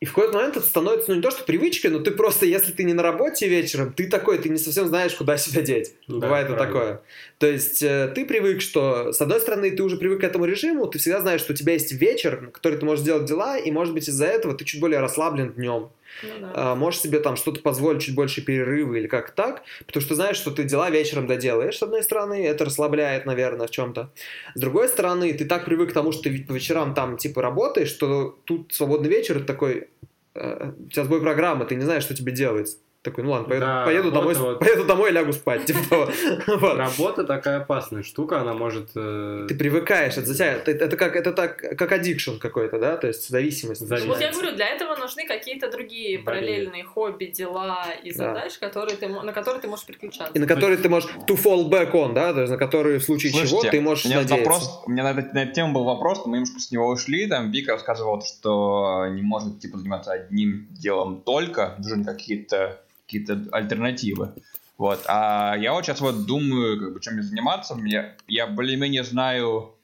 И 0.00 0.06
в 0.06 0.14
какой-то 0.14 0.34
момент 0.34 0.56
это 0.56 0.64
становится, 0.64 1.10
ну, 1.10 1.16
не 1.16 1.22
то, 1.22 1.30
что 1.30 1.44
привычкой, 1.44 1.90
но 1.90 1.98
ты 1.98 2.12
просто, 2.12 2.46
если 2.46 2.72
ты 2.72 2.84
не 2.84 2.94
на 2.94 3.02
работе 3.02 3.48
вечером, 3.48 3.92
ты 3.92 4.08
такой, 4.08 4.38
ты 4.38 4.48
не 4.48 4.58
совсем 4.58 4.86
знаешь, 4.86 5.14
куда 5.14 5.36
себя 5.36 5.60
деть. 5.62 5.94
Да, 6.06 6.14
Бывает 6.18 6.46
правильно. 6.46 6.66
такое. 6.66 7.02
То 7.38 7.46
есть 7.46 7.82
э, 7.84 8.10
ты 8.14 8.26
привык, 8.26 8.60
что, 8.60 9.12
с 9.12 9.20
одной 9.20 9.40
стороны, 9.40 9.70
ты 9.70 9.82
уже 9.84 9.96
привык 9.96 10.22
к 10.22 10.24
этому 10.24 10.44
режиму, 10.44 10.88
ты 10.88 10.98
всегда 10.98 11.20
знаешь, 11.20 11.40
что 11.40 11.52
у 11.52 11.56
тебя 11.56 11.74
есть 11.74 11.92
вечер, 11.92 12.40
на 12.40 12.50
который 12.50 12.78
ты 12.78 12.84
можешь 12.84 13.04
делать 13.04 13.26
дела, 13.26 13.56
и, 13.56 13.70
может 13.70 13.94
быть, 13.94 14.08
из-за 14.08 14.26
этого 14.26 14.54
ты 14.54 14.64
чуть 14.64 14.80
более 14.80 14.98
расслаблен 14.98 15.52
днем. 15.52 15.90
ну 16.24 16.28
да. 16.40 16.52
А, 16.54 16.74
можешь 16.74 17.00
себе 17.00 17.20
там 17.20 17.36
что-то 17.36 17.60
позволить, 17.60 18.02
чуть 18.02 18.16
больше 18.16 18.42
перерывы 18.42 18.98
или 18.98 19.06
как 19.06 19.30
так, 19.30 19.62
потому 19.86 20.04
что 20.04 20.16
знаешь, 20.16 20.36
что 20.36 20.50
ты 20.50 20.64
дела 20.64 20.90
вечером 20.90 21.28
доделаешь, 21.28 21.78
с 21.78 21.82
одной 21.82 22.02
стороны, 22.02 22.44
это 22.44 22.64
расслабляет, 22.64 23.24
наверное, 23.24 23.68
в 23.68 23.70
чем-то. 23.70 24.10
С 24.56 24.60
другой 24.60 24.88
стороны, 24.88 25.32
ты 25.32 25.44
так 25.44 25.64
привык 25.64 25.90
к 25.90 25.92
тому, 25.92 26.10
что 26.10 26.24
ты 26.24 26.42
по 26.42 26.52
вечерам 26.52 26.92
там, 26.92 27.18
типа, 27.18 27.40
работаешь, 27.40 27.88
что 27.88 28.36
тут 28.46 28.74
свободный 28.74 29.10
вечер, 29.10 29.36
это 29.36 29.46
такой, 29.46 29.90
э, 30.34 30.72
у 30.76 30.88
тебя 30.90 31.04
сбой 31.04 31.20
программы, 31.20 31.66
ты 31.66 31.76
не 31.76 31.84
знаешь, 31.84 32.02
что 32.02 32.16
тебе 32.16 32.32
делать. 32.32 32.78
Такой, 33.10 33.24
ну 33.24 33.30
ладно, 33.30 33.48
поеду, 33.48 33.64
Да, 33.66 33.84
поеду, 33.84 34.10
домой, 34.12 34.34
вот, 34.34 34.58
поеду 34.58 34.84
домой 34.84 35.10
и 35.10 35.12
лягу 35.12 35.32
спать. 35.32 35.64
Типа. 35.64 36.08
Вот. 36.46 36.76
Работа 36.76 37.24
такая 37.24 37.58
опасная 37.60 38.02
штука, 38.02 38.40
она 38.40 38.52
может... 38.54 38.90
э, 38.96 39.46
Ты 39.48 39.54
привыкаешь, 39.54 40.16
это 40.16 40.34
тебя, 40.34 40.52
это, 40.54 40.70
это 40.70 40.96
как, 40.96 41.16
это 41.16 41.32
так, 41.32 41.56
как 41.56 41.92
addiction 41.92 42.38
какой-то, 42.38 42.78
да, 42.78 42.96
то 42.96 43.06
есть 43.06 43.28
зависимость. 43.28 43.80
Зависимость. 43.80 44.06
Ну, 44.06 44.12
вот 44.14 44.20
я 44.22 44.32
говорю, 44.32 44.56
для 44.56 44.66
этого 44.68 44.96
нужны 44.96 45.26
какие-то 45.26 45.70
другие 45.70 46.18
Болезнь. 46.18 46.24
параллельные 46.46 46.84
хобби, 46.84 47.26
дела 47.26 47.84
и 48.02 48.12
Да. 48.12 48.34
задачи, 48.34 48.58
которые 48.60 48.96
ты, 48.96 49.08
на 49.08 49.32
которые 49.32 49.60
ты 49.62 49.68
можешь 49.68 49.86
переключаться. 49.86 50.32
И 50.34 50.38
на 50.38 50.46
которые 50.46 50.76
ты 50.78 50.88
можешь 50.88 51.08
to 51.26 51.36
fall 51.36 51.68
back 51.68 51.92
on, 51.92 52.12
да, 52.14 52.32
то 52.32 52.40
есть 52.40 52.50
на 52.50 52.58
которые 52.58 52.98
в 52.98 53.04
случае 53.04 53.32
чего 53.32 53.46
Слушайте, 53.46 53.70
ты 53.70 53.80
можешь 53.80 54.04
у 54.04 54.08
меня 54.08 54.18
надеяться. 54.22 54.50
вопрос, 54.50 54.82
у 54.86 54.90
меня 54.90 55.02
на, 55.04 55.18
эту- 55.18 55.34
на 55.34 55.42
эту 55.44 55.52
тему 55.54 55.72
был 55.72 55.84
вопрос, 55.84 56.26
мы 56.26 56.38
немножко 56.38 56.60
с 56.60 56.70
него 56.70 56.88
ушли, 56.88 57.26
там 57.26 57.50
Вика 57.50 57.72
рассказывала, 57.72 58.20
что 58.22 59.06
не 59.10 59.22
может 59.22 59.60
типа 59.60 59.78
заниматься 59.78 60.12
одним 60.12 60.66
делом 60.70 61.22
только, 61.24 61.74
нужны 61.78 62.04
какие-то 62.04 62.80
какие-то 63.08 63.42
альтернативы. 63.52 64.34
Вот. 64.76 65.02
А 65.08 65.56
я 65.58 65.72
вот 65.72 65.84
сейчас 65.84 66.00
вот 66.00 66.26
думаю, 66.26 66.78
как 66.78 66.92
бы, 66.92 67.00
чем 67.00 67.14
мне 67.14 67.22
заниматься. 67.22 67.74
Мне, 67.74 68.16
я 68.28 68.46
более-менее 68.46 69.02
знаю, 69.02 69.74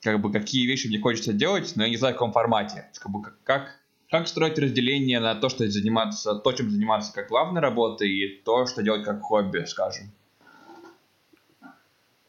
как 0.00 0.20
бы, 0.20 0.32
какие 0.32 0.66
вещи 0.66 0.86
мне 0.86 1.00
хочется 1.00 1.32
делать, 1.32 1.72
но 1.74 1.82
я 1.82 1.90
не 1.90 1.96
знаю, 1.96 2.14
в 2.14 2.16
каком 2.16 2.32
формате. 2.32 2.88
Как, 2.94 3.10
бы, 3.10 3.22
как, 3.44 3.76
как 4.08 4.28
строить 4.28 4.58
разделение 4.58 5.18
на 5.18 5.34
то, 5.34 5.48
что 5.48 5.68
заниматься, 5.68 6.36
то, 6.36 6.52
чем 6.52 6.70
заниматься 6.70 7.12
как 7.12 7.28
главной 7.28 7.60
работой, 7.60 8.08
и 8.08 8.42
то, 8.42 8.66
что 8.66 8.82
делать 8.82 9.04
как 9.04 9.20
хобби, 9.20 9.64
скажем. 9.66 10.12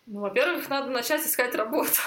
Ну, 0.07 0.21
во-первых, 0.21 0.67
надо 0.69 0.89
начать 0.89 1.25
искать 1.25 1.55
работу. 1.55 2.01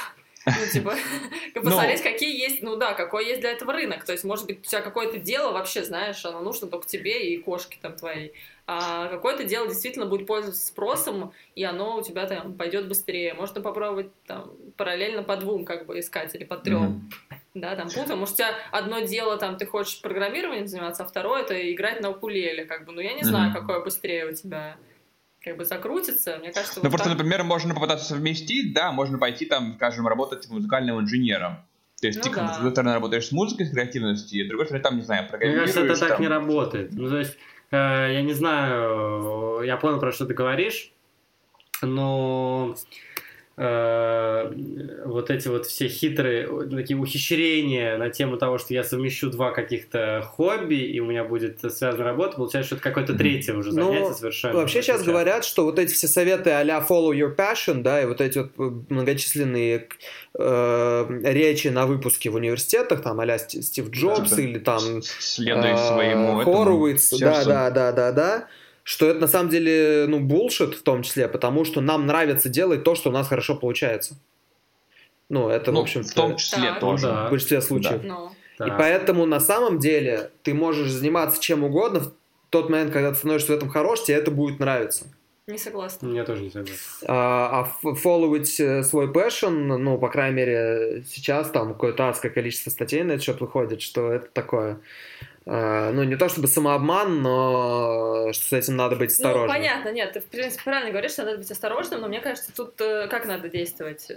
Ну, 0.47 0.53
типа, 0.73 0.95
посмотреть, 1.55 2.03
какие 2.03 2.39
есть, 2.39 2.63
ну 2.63 2.77
да, 2.77 2.95
какой 2.95 3.27
есть 3.27 3.41
для 3.41 3.53
этого 3.53 3.73
рынок. 3.73 4.05
То 4.05 4.13
есть, 4.13 4.25
может 4.25 4.47
быть, 4.47 4.61
у 4.61 4.63
тебя 4.63 4.83
какое-то 4.83 5.19
дело 5.19 5.53
вообще, 5.53 5.85
знаешь, 5.85 6.25
оно 6.25 6.41
нужно 6.41 6.69
только 6.69 6.87
тебе 6.87 7.33
и 7.33 7.39
кошке 7.39 7.79
там 7.81 7.97
твоей. 7.97 8.33
А 8.67 9.09
какое-то 9.09 9.45
дело 9.45 9.69
действительно 9.69 10.07
будет 10.07 10.27
пользоваться 10.27 10.67
спросом, 10.67 11.33
и 11.55 11.65
оно 11.65 11.97
у 11.97 12.03
тебя 12.03 12.27
там 12.27 12.55
пойдет 12.55 12.89
быстрее. 12.89 13.35
Можно 13.35 13.61
попробовать 13.61 14.09
там 14.27 14.53
параллельно 14.77 15.23
по 15.23 15.37
двум 15.37 15.65
как 15.65 15.87
бы 15.87 15.99
искать 16.01 16.35
или 16.35 16.45
по 16.45 16.57
трем. 16.57 17.11
Да, 17.53 17.77
там 17.77 17.89
путаем. 17.89 18.19
Может, 18.19 18.35
у 18.35 18.37
тебя 18.39 18.55
одно 18.73 19.01
дело, 19.01 19.37
там, 19.37 19.57
ты 19.57 19.67
хочешь 19.67 20.01
программированием 20.01 20.67
заниматься, 20.67 21.05
а 21.05 21.07
второе 21.07 21.43
это 21.43 21.73
играть 21.73 22.01
на 22.01 22.11
укулеле, 22.11 22.65
как 22.65 22.85
бы. 22.85 22.93
Ну, 22.93 23.01
я 23.01 23.13
не 23.13 23.23
знаю, 23.23 23.53
какое 23.53 23.81
быстрее 23.81 24.27
у 24.27 24.33
тебя 24.33 24.77
как 25.45 25.57
бы 25.59 25.65
закрутится. 25.65 26.39
Мне 26.39 26.53
кажется, 26.53 26.77
Ну, 26.77 26.83
вот 26.85 26.91
просто, 26.91 27.11
так. 27.11 27.19
например, 27.19 27.45
можно 27.45 27.75
попытаться 27.75 28.07
совместить, 28.07 28.73
да, 28.75 28.93
можно 28.93 29.19
пойти 29.19 29.45
там, 29.47 29.75
скажем, 29.75 30.07
работать 30.09 30.49
музыкальным 30.49 31.01
инженером. 31.01 31.59
То 32.01 32.07
есть 32.09 32.19
Ну 32.19 32.31
ты, 32.31 32.37
да. 32.37 32.55
с 32.55 32.57
одной 32.57 32.73
стороны, 32.73 32.95
работаешь 32.95 33.27
с 33.29 33.33
музыкой, 33.33 33.67
с 33.67 33.71
креативностью, 33.71 34.41
и 34.41 34.45
с 34.47 34.49
другой 34.49 34.67
стороны, 34.67 34.83
там, 34.83 34.97
не 34.97 35.03
знаю, 35.03 35.23
Мне 35.23 35.31
программируешь. 35.31 35.73
кажется, 35.73 35.93
это 35.93 36.01
так 36.01 36.09
там. 36.15 36.21
не 36.23 36.29
работает. 36.29 36.93
Ну, 36.93 37.09
то 37.09 37.19
есть, 37.19 37.37
э, 37.71 37.77
я 37.77 38.23
не 38.23 38.33
знаю, 38.33 39.61
я 39.65 39.77
понял, 39.77 40.01
про 40.01 40.13
что 40.13 40.27
ты 40.27 40.35
говоришь, 40.35 40.93
но 41.83 42.75
э, 42.77 43.14
вот 43.57 45.31
эти 45.31 45.47
вот 45.47 45.67
все 45.67 45.89
хитрые 45.89 46.49
э, 46.51 46.69
такие 46.75 46.99
ухищрения 46.99 47.97
на 47.97 48.11
тему 48.11 48.37
того, 48.37 48.59
что 48.59 48.75
я 48.75 48.83
совмещу 48.83 49.31
два 49.31 49.53
каких-то 49.53 50.29
хобби, 50.35 50.75
и 50.75 50.99
у 50.99 51.07
меня 51.07 51.23
будет 51.25 51.61
связана 51.73 52.03
работа, 52.05 52.37
получается, 52.37 52.67
что 52.67 52.75
это 52.77 52.83
какое-то 52.83 53.15
третье 53.15 53.55
уже 53.55 53.71
Ну, 53.73 53.93
занятие 53.93 54.15
совершенно. 54.15 54.55
Вообще 54.59 54.83
сейчас 54.83 55.05
говорят, 55.05 55.45
что 55.45 55.65
вот 55.65 55.79
эти 55.79 55.93
все 55.93 56.09
советы 56.09 56.51
а-ля 56.51 56.85
follow 56.89 57.13
your 57.13 57.35
passion, 57.37 57.83
да, 57.83 58.03
и 58.03 58.07
вот 58.07 58.21
эти 58.21 58.39
вот 58.39 58.51
э, 58.59 58.71
многочисленные 58.89 59.89
э, 60.37 61.21
речи 61.25 61.69
на 61.69 61.87
выпуске 61.87 62.31
в 62.31 62.35
университетах, 62.35 63.03
там 63.03 63.21
а-ля 63.21 63.37
Сти- 63.39 63.63
Стив 63.63 63.89
Джобс 63.91 64.33
Да. 64.33 64.43
или 64.43 64.59
там 64.59 64.81
Следуй 65.03 65.71
э, 65.71 65.77
своему 65.77 66.43
Хоруиц, 66.45 67.11
да, 67.21 67.45
да, 68.85 69.07
да, 69.07 69.09
да, 69.09 69.09
да, 69.09 69.09
что 69.09 69.09
это 69.09 69.21
на 69.21 69.29
самом 69.29 69.49
деле, 69.49 70.05
ну, 70.09 70.21
bullshit 70.21 70.75
в 70.75 70.83
том 70.83 71.03
числе, 71.03 71.27
потому 71.27 71.65
что 71.65 71.81
нам 71.81 72.07
нравится 72.07 72.49
делать 72.49 72.85
то, 72.85 72.95
что 72.95 73.09
у 73.09 73.13
нас 73.13 73.29
хорошо 73.29 73.57
получается. 73.57 74.17
Ну, 75.31 75.49
это, 75.49 75.73
Ну, 75.73 75.81
в 75.81 75.83
общем 75.83 76.03
в 76.05 76.13
том 76.13 76.37
числе 76.37 76.69
Так. 76.69 76.81
тоже. 76.81 77.07
Да. 77.07 77.27
в 77.27 77.31
большинстве 77.31 77.61
случаев. 77.63 78.03
Ну, 78.05 78.31
И 78.65 78.71
поэтому 78.79 79.27
на 79.27 79.41
самом 79.41 79.79
деле 79.79 80.31
ты 80.43 80.53
можешь 80.55 80.91
заниматься 80.91 81.41
чем 81.41 81.65
угодно 81.65 82.01
в 82.01 82.13
тот 82.51 82.69
момент, 82.69 82.93
когда 82.93 83.11
ты 83.11 83.17
становишься 83.17 83.53
в 83.53 83.57
этом 83.57 83.69
хорош, 83.71 84.05
тебе 84.05 84.19
это 84.19 84.31
будет 84.31 84.61
нравиться. 84.61 85.07
не 85.47 85.59
согласна. 85.59 86.09
Мне 86.09 86.23
тоже 86.25 86.43
не 86.43 86.51
согласен. 86.51 86.79
А, 87.07 87.67
а 87.83 87.95
follow 87.95 88.39
ить 88.39 88.61
э, 88.61 88.83
свой 88.83 89.13
passion, 89.13 89.49
ну, 89.49 89.99
по 89.99 90.09
крайней 90.09 90.37
мере, 90.37 91.05
сейчас 91.09 91.51
там 91.51 91.73
какое-то 91.73 92.09
адское 92.09 92.31
количество 92.31 92.71
статей 92.71 93.03
на 93.03 93.13
этот 93.13 93.25
счет 93.25 93.41
выходит, 93.41 93.83
что 93.83 94.13
это 94.13 94.29
такое. 94.33 94.79
А, 95.47 95.93
ну, 95.93 96.05
не 96.05 96.17
то 96.17 96.29
чтобы 96.29 96.49
самообман, 96.49 97.23
но 97.23 98.33
что 98.33 98.45
с 98.45 98.53
этим 98.53 98.77
надо 98.77 98.97
быть 98.97 99.11
Ну, 99.11 99.15
осторожным. 99.15 99.49
понятно, 99.49 99.93
нет, 99.93 100.13
ты, 100.13 100.21
в 100.21 100.27
принципе, 100.27 100.63
правильно 100.65 100.91
говоришь, 100.91 101.13
что 101.13 101.25
надо 101.25 101.39
быть 101.39 101.51
осторожным, 101.51 102.01
но 102.01 102.09
мне 102.09 102.21
кажется, 102.21 102.55
тут 102.55 102.81
э, 102.81 103.09
как 103.09 103.27
надо 103.27 103.49
действовать? 103.49 104.09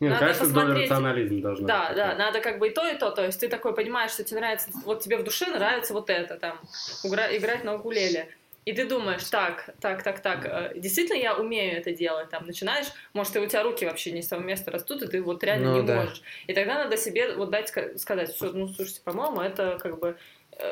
Не, 0.00 0.08
ну, 0.08 0.14
Надо 0.14 0.20
конечно, 0.26 0.44
посмотреть. 0.46 0.90
рационализма 0.90 1.42
должна 1.42 1.68
Да, 1.68 1.86
быть. 1.88 1.96
да, 1.96 2.14
надо 2.16 2.40
как 2.40 2.58
бы 2.58 2.68
и 2.68 2.70
то, 2.70 2.88
и 2.88 2.96
то. 2.98 3.10
То 3.10 3.24
есть 3.24 3.38
ты 3.38 3.48
такой 3.48 3.74
понимаешь, 3.74 4.10
что 4.12 4.24
тебе 4.24 4.40
нравится, 4.40 4.70
вот 4.84 5.00
тебе 5.00 5.16
в 5.16 5.22
душе 5.24 5.46
нравится 5.46 5.92
вот 5.92 6.10
это, 6.10 6.36
там, 6.36 6.58
угра- 7.04 7.36
играть 7.36 7.62
на 7.64 7.74
укулеле. 7.76 8.28
И 8.64 8.72
ты 8.72 8.84
думаешь, 8.86 9.24
так, 9.24 9.70
так, 9.80 10.04
так, 10.04 10.20
так, 10.20 10.44
э, 10.46 10.72
действительно 10.78 11.16
я 11.18 11.34
умею 11.36 11.76
это 11.78 11.90
делать, 11.92 12.30
там, 12.30 12.46
начинаешь, 12.46 12.86
может, 13.12 13.34
и 13.34 13.40
у 13.40 13.46
тебя 13.46 13.64
руки 13.64 13.84
вообще 13.84 14.12
не 14.12 14.22
с 14.22 14.28
того 14.28 14.40
места 14.40 14.70
растут, 14.70 15.02
и 15.02 15.08
ты 15.08 15.20
вот 15.20 15.42
реально 15.42 15.70
Ну 15.72 15.80
не 15.80 15.86
да. 15.86 15.96
можешь. 15.96 16.22
И 16.46 16.54
тогда 16.54 16.74
надо 16.74 16.96
себе 16.96 17.34
вот 17.34 17.50
дать, 17.50 17.70
ска- 17.76 17.98
сказать, 17.98 18.30
что, 18.34 18.52
ну, 18.52 18.68
слушайте, 18.68 19.00
по-моему, 19.04 19.40
это 19.40 19.78
как 19.82 19.98
бы 19.98 20.08
э, 20.10 20.14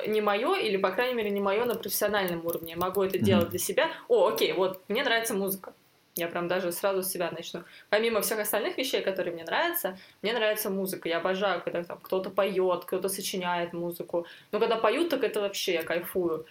не 0.06 0.20
мое, 0.20 0.56
или, 0.56 0.76
по 0.76 0.90
крайней 0.90 1.14
мере, 1.14 1.30
не 1.30 1.40
мое 1.40 1.64
на 1.64 1.74
профессиональном 1.74 2.44
уровне. 2.44 2.72
Я 2.72 2.78
могу 2.78 3.02
это 3.02 3.18
делать 3.18 3.50
для 3.50 3.58
себя. 3.58 3.90
О, 4.08 4.28
окей, 4.28 4.52
вот, 4.52 4.80
мне 4.88 5.02
нравится 5.02 5.34
музыка. 5.34 5.72
Я 6.16 6.28
прям 6.28 6.48
даже 6.48 6.72
сразу 6.72 7.02
с 7.02 7.08
себя 7.08 7.30
начну. 7.30 7.62
Помимо 7.88 8.20
всех 8.20 8.40
остальных 8.40 8.76
вещей, 8.76 9.00
которые 9.00 9.32
мне 9.32 9.44
нравятся, 9.44 9.96
мне 10.22 10.32
нравится 10.32 10.68
музыка. 10.68 11.08
Я 11.08 11.18
обожаю, 11.18 11.62
когда 11.62 11.84
там 11.84 11.98
кто-то 12.02 12.30
поет, 12.30 12.84
кто-то 12.84 13.08
сочиняет 13.08 13.72
музыку. 13.72 14.26
Но 14.52 14.58
когда 14.58 14.76
поют, 14.76 15.08
так 15.10 15.24
это 15.24 15.40
вообще 15.40 15.74
я 15.74 15.82
кайфую. 15.82 16.46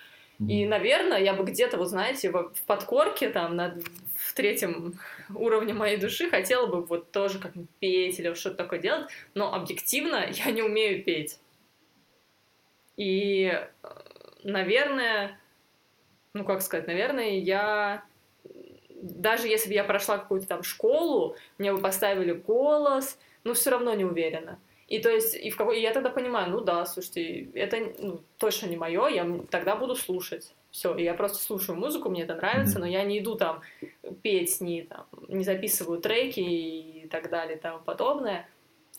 И, 0.47 0.65
наверное, 0.65 1.21
я 1.21 1.34
бы 1.34 1.43
где-то, 1.43 1.77
вот 1.77 1.89
знаете, 1.89 2.32
в 2.32 2.53
подкорке, 2.65 3.30
там, 3.30 3.57
на, 3.57 3.77
в 4.15 4.34
третьем 4.34 4.97
уровне 5.36 5.73
моей 5.73 5.97
души 5.97 6.30
хотела 6.30 6.65
бы 6.65 6.82
вот 6.82 7.11
тоже 7.11 7.39
как 7.39 7.51
петь 7.80 8.19
или 8.19 8.34
что-то 8.34 8.55
такое 8.55 8.80
делать, 8.80 9.09
но 9.34 9.53
объективно 9.53 10.30
я 10.32 10.51
не 10.51 10.61
умею 10.61 11.03
петь. 11.03 11.39
И, 13.00 13.45
э, 13.45 13.88
наверное, 14.43 15.39
ну, 16.34 16.43
как 16.43 16.62
сказать, 16.62 16.86
наверное, 16.86 17.39
я 17.39 18.04
даже 19.02 19.47
если 19.47 19.70
бы 19.70 19.74
я 19.74 19.86
прошла 19.86 20.18
какую-то 20.18 20.47
там 20.47 20.64
школу, 20.64 21.38
мне 21.58 21.72
бы 21.72 21.80
поставили 21.80 22.34
голос, 22.34 23.18
ну, 23.45 23.54
все 23.54 23.70
равно 23.70 23.93
не 23.93 24.04
уверена. 24.04 24.60
И 24.89 25.00
то 25.00 25.10
есть, 25.10 25.34
и 25.34 25.50
в 25.50 25.56
какой... 25.56 25.80
я 25.82 25.93
тогда 25.93 26.10
понимаю, 26.10 26.52
ну 26.52 26.60
да, 26.60 26.86
слушайте, 26.86 27.47
это 27.54 27.78
ну, 28.00 28.22
точно 28.38 28.66
не 28.66 28.76
мое, 28.76 29.08
я 29.08 29.26
тогда 29.50 29.78
буду 29.78 29.95
слушать. 29.95 30.54
Все, 30.70 30.93
я 30.97 31.14
просто 31.14 31.38
слушаю 31.38 31.78
музыку, 31.78 32.10
мне 32.10 32.24
это 32.24 32.36
нравится, 32.36 32.80
mm-hmm. 32.80 32.82
но 32.82 32.88
я 32.88 33.04
не 33.06 33.20
иду 33.20 33.36
там 33.36 33.62
петь, 34.24 34.60
не, 34.60 34.82
там, 34.82 35.06
не 35.30 35.45
записываю 35.45 36.02
треки 36.02 36.41
и 36.41 37.08
так 37.10 37.30
далее 37.30 37.56
и 37.56 37.60
тому 37.62 37.80
подобное. 37.80 38.45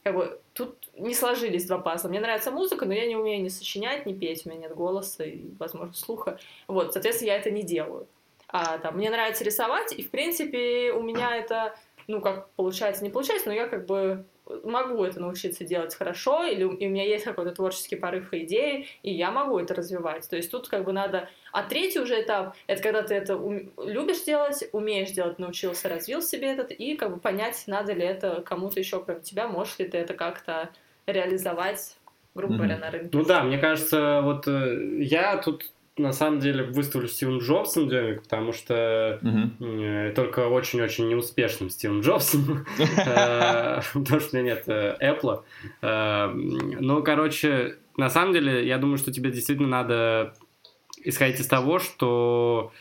Как 0.02 0.14
бы 0.14 0.40
тут 0.54 0.88
не 0.96 1.14
сложились 1.14 1.66
два 1.66 1.78
пазла. 1.78 2.08
Мне 2.08 2.20
нравится 2.20 2.50
музыка, 2.50 2.86
но 2.86 2.94
я 2.94 3.06
не 3.06 3.16
умею 3.16 3.42
ни 3.42 3.48
сочинять, 3.48 4.06
ни 4.06 4.14
петь, 4.14 4.46
у 4.46 4.50
меня 4.50 4.62
нет 4.62 4.74
голоса 4.74 5.24
и, 5.24 5.50
возможно, 5.58 5.94
слуха. 5.94 6.38
Вот, 6.68 6.92
соответственно, 6.92 7.28
я 7.28 7.36
это 7.36 7.50
не 7.50 7.62
делаю. 7.62 8.06
А, 8.48 8.78
там, 8.78 8.96
мне 8.96 9.10
нравится 9.10 9.44
рисовать, 9.44 9.92
и, 9.92 10.02
в 10.02 10.10
принципе, 10.10 10.92
у 10.92 11.02
меня 11.02 11.36
это, 11.36 11.76
ну, 12.06 12.20
как 12.20 12.50
получается, 12.50 13.04
не 13.04 13.10
получается, 13.10 13.48
но 13.48 13.54
я 13.54 13.68
как 13.68 13.86
бы 13.86 14.24
могу 14.64 15.04
это 15.04 15.20
научиться 15.20 15.64
делать 15.64 15.94
хорошо, 15.94 16.44
или 16.44 16.62
и 16.62 16.86
у 16.86 16.90
меня 16.90 17.04
есть 17.04 17.24
какой-то 17.24 17.52
творческий 17.52 17.96
порыв 17.96 18.32
и 18.32 18.44
идеи, 18.44 18.86
и 19.02 19.12
я 19.12 19.30
могу 19.30 19.58
это 19.58 19.74
развивать. 19.74 20.28
То 20.28 20.36
есть 20.36 20.50
тут 20.50 20.68
как 20.68 20.84
бы 20.84 20.92
надо... 20.92 21.28
А 21.52 21.62
третий 21.62 22.00
уже 22.00 22.20
этап— 22.20 22.54
это 22.66 22.82
когда 22.82 23.02
ты 23.02 23.14
это 23.14 23.36
ум... 23.36 23.70
любишь 23.78 24.22
делать, 24.24 24.68
умеешь 24.72 25.10
делать, 25.10 25.38
научился, 25.38 25.88
развил 25.88 26.22
себе 26.22 26.52
этот, 26.52 26.70
и 26.70 26.96
как 26.96 27.14
бы 27.14 27.20
понять, 27.20 27.64
надо 27.66 27.92
ли 27.92 28.04
это 28.04 28.42
кому-то 28.42 28.78
еще, 28.78 29.02
кроме 29.02 29.20
тебя, 29.20 29.48
можешь 29.48 29.78
ли 29.78 29.88
ты 29.88 29.98
это 29.98 30.14
как-то 30.14 30.70
реализовать, 31.06 31.96
грубо 32.34 32.54
говоря, 32.54 32.76
mm-hmm. 32.76 32.80
на 32.80 32.90
рынке. 32.90 33.10
Ну 33.12 33.24
да, 33.24 33.42
мне 33.42 33.58
кажется, 33.58 34.20
вот 34.22 34.46
э, 34.46 35.02
я 35.02 35.36
тут 35.38 35.70
на 36.00 36.12
самом 36.12 36.40
деле 36.40 36.64
выставлю 36.64 37.08
Стивен 37.08 37.38
Джобсом 37.38 37.88
Демик, 37.88 38.22
потому 38.22 38.52
что 38.52 39.18
uh 39.22 40.12
только 40.14 40.48
очень-очень 40.48 41.08
неуспешным 41.08 41.70
Стивен 41.70 42.00
Джобсом, 42.00 42.66
э, 42.78 43.80
потому 43.92 44.20
что 44.20 44.36
у 44.36 44.40
меня 44.40 44.54
нет 44.54 44.64
э, 44.66 44.96
Apple. 45.00 45.42
Ну, 46.80 47.02
короче, 47.02 47.76
на 47.96 48.10
самом 48.10 48.32
деле, 48.32 48.66
я 48.66 48.78
думаю, 48.78 48.98
что 48.98 49.12
тебе 49.12 49.30
действительно 49.30 49.68
надо 49.68 50.34
исходить 51.02 51.40
из 51.40 51.46
того, 51.46 51.78
что 51.78 52.72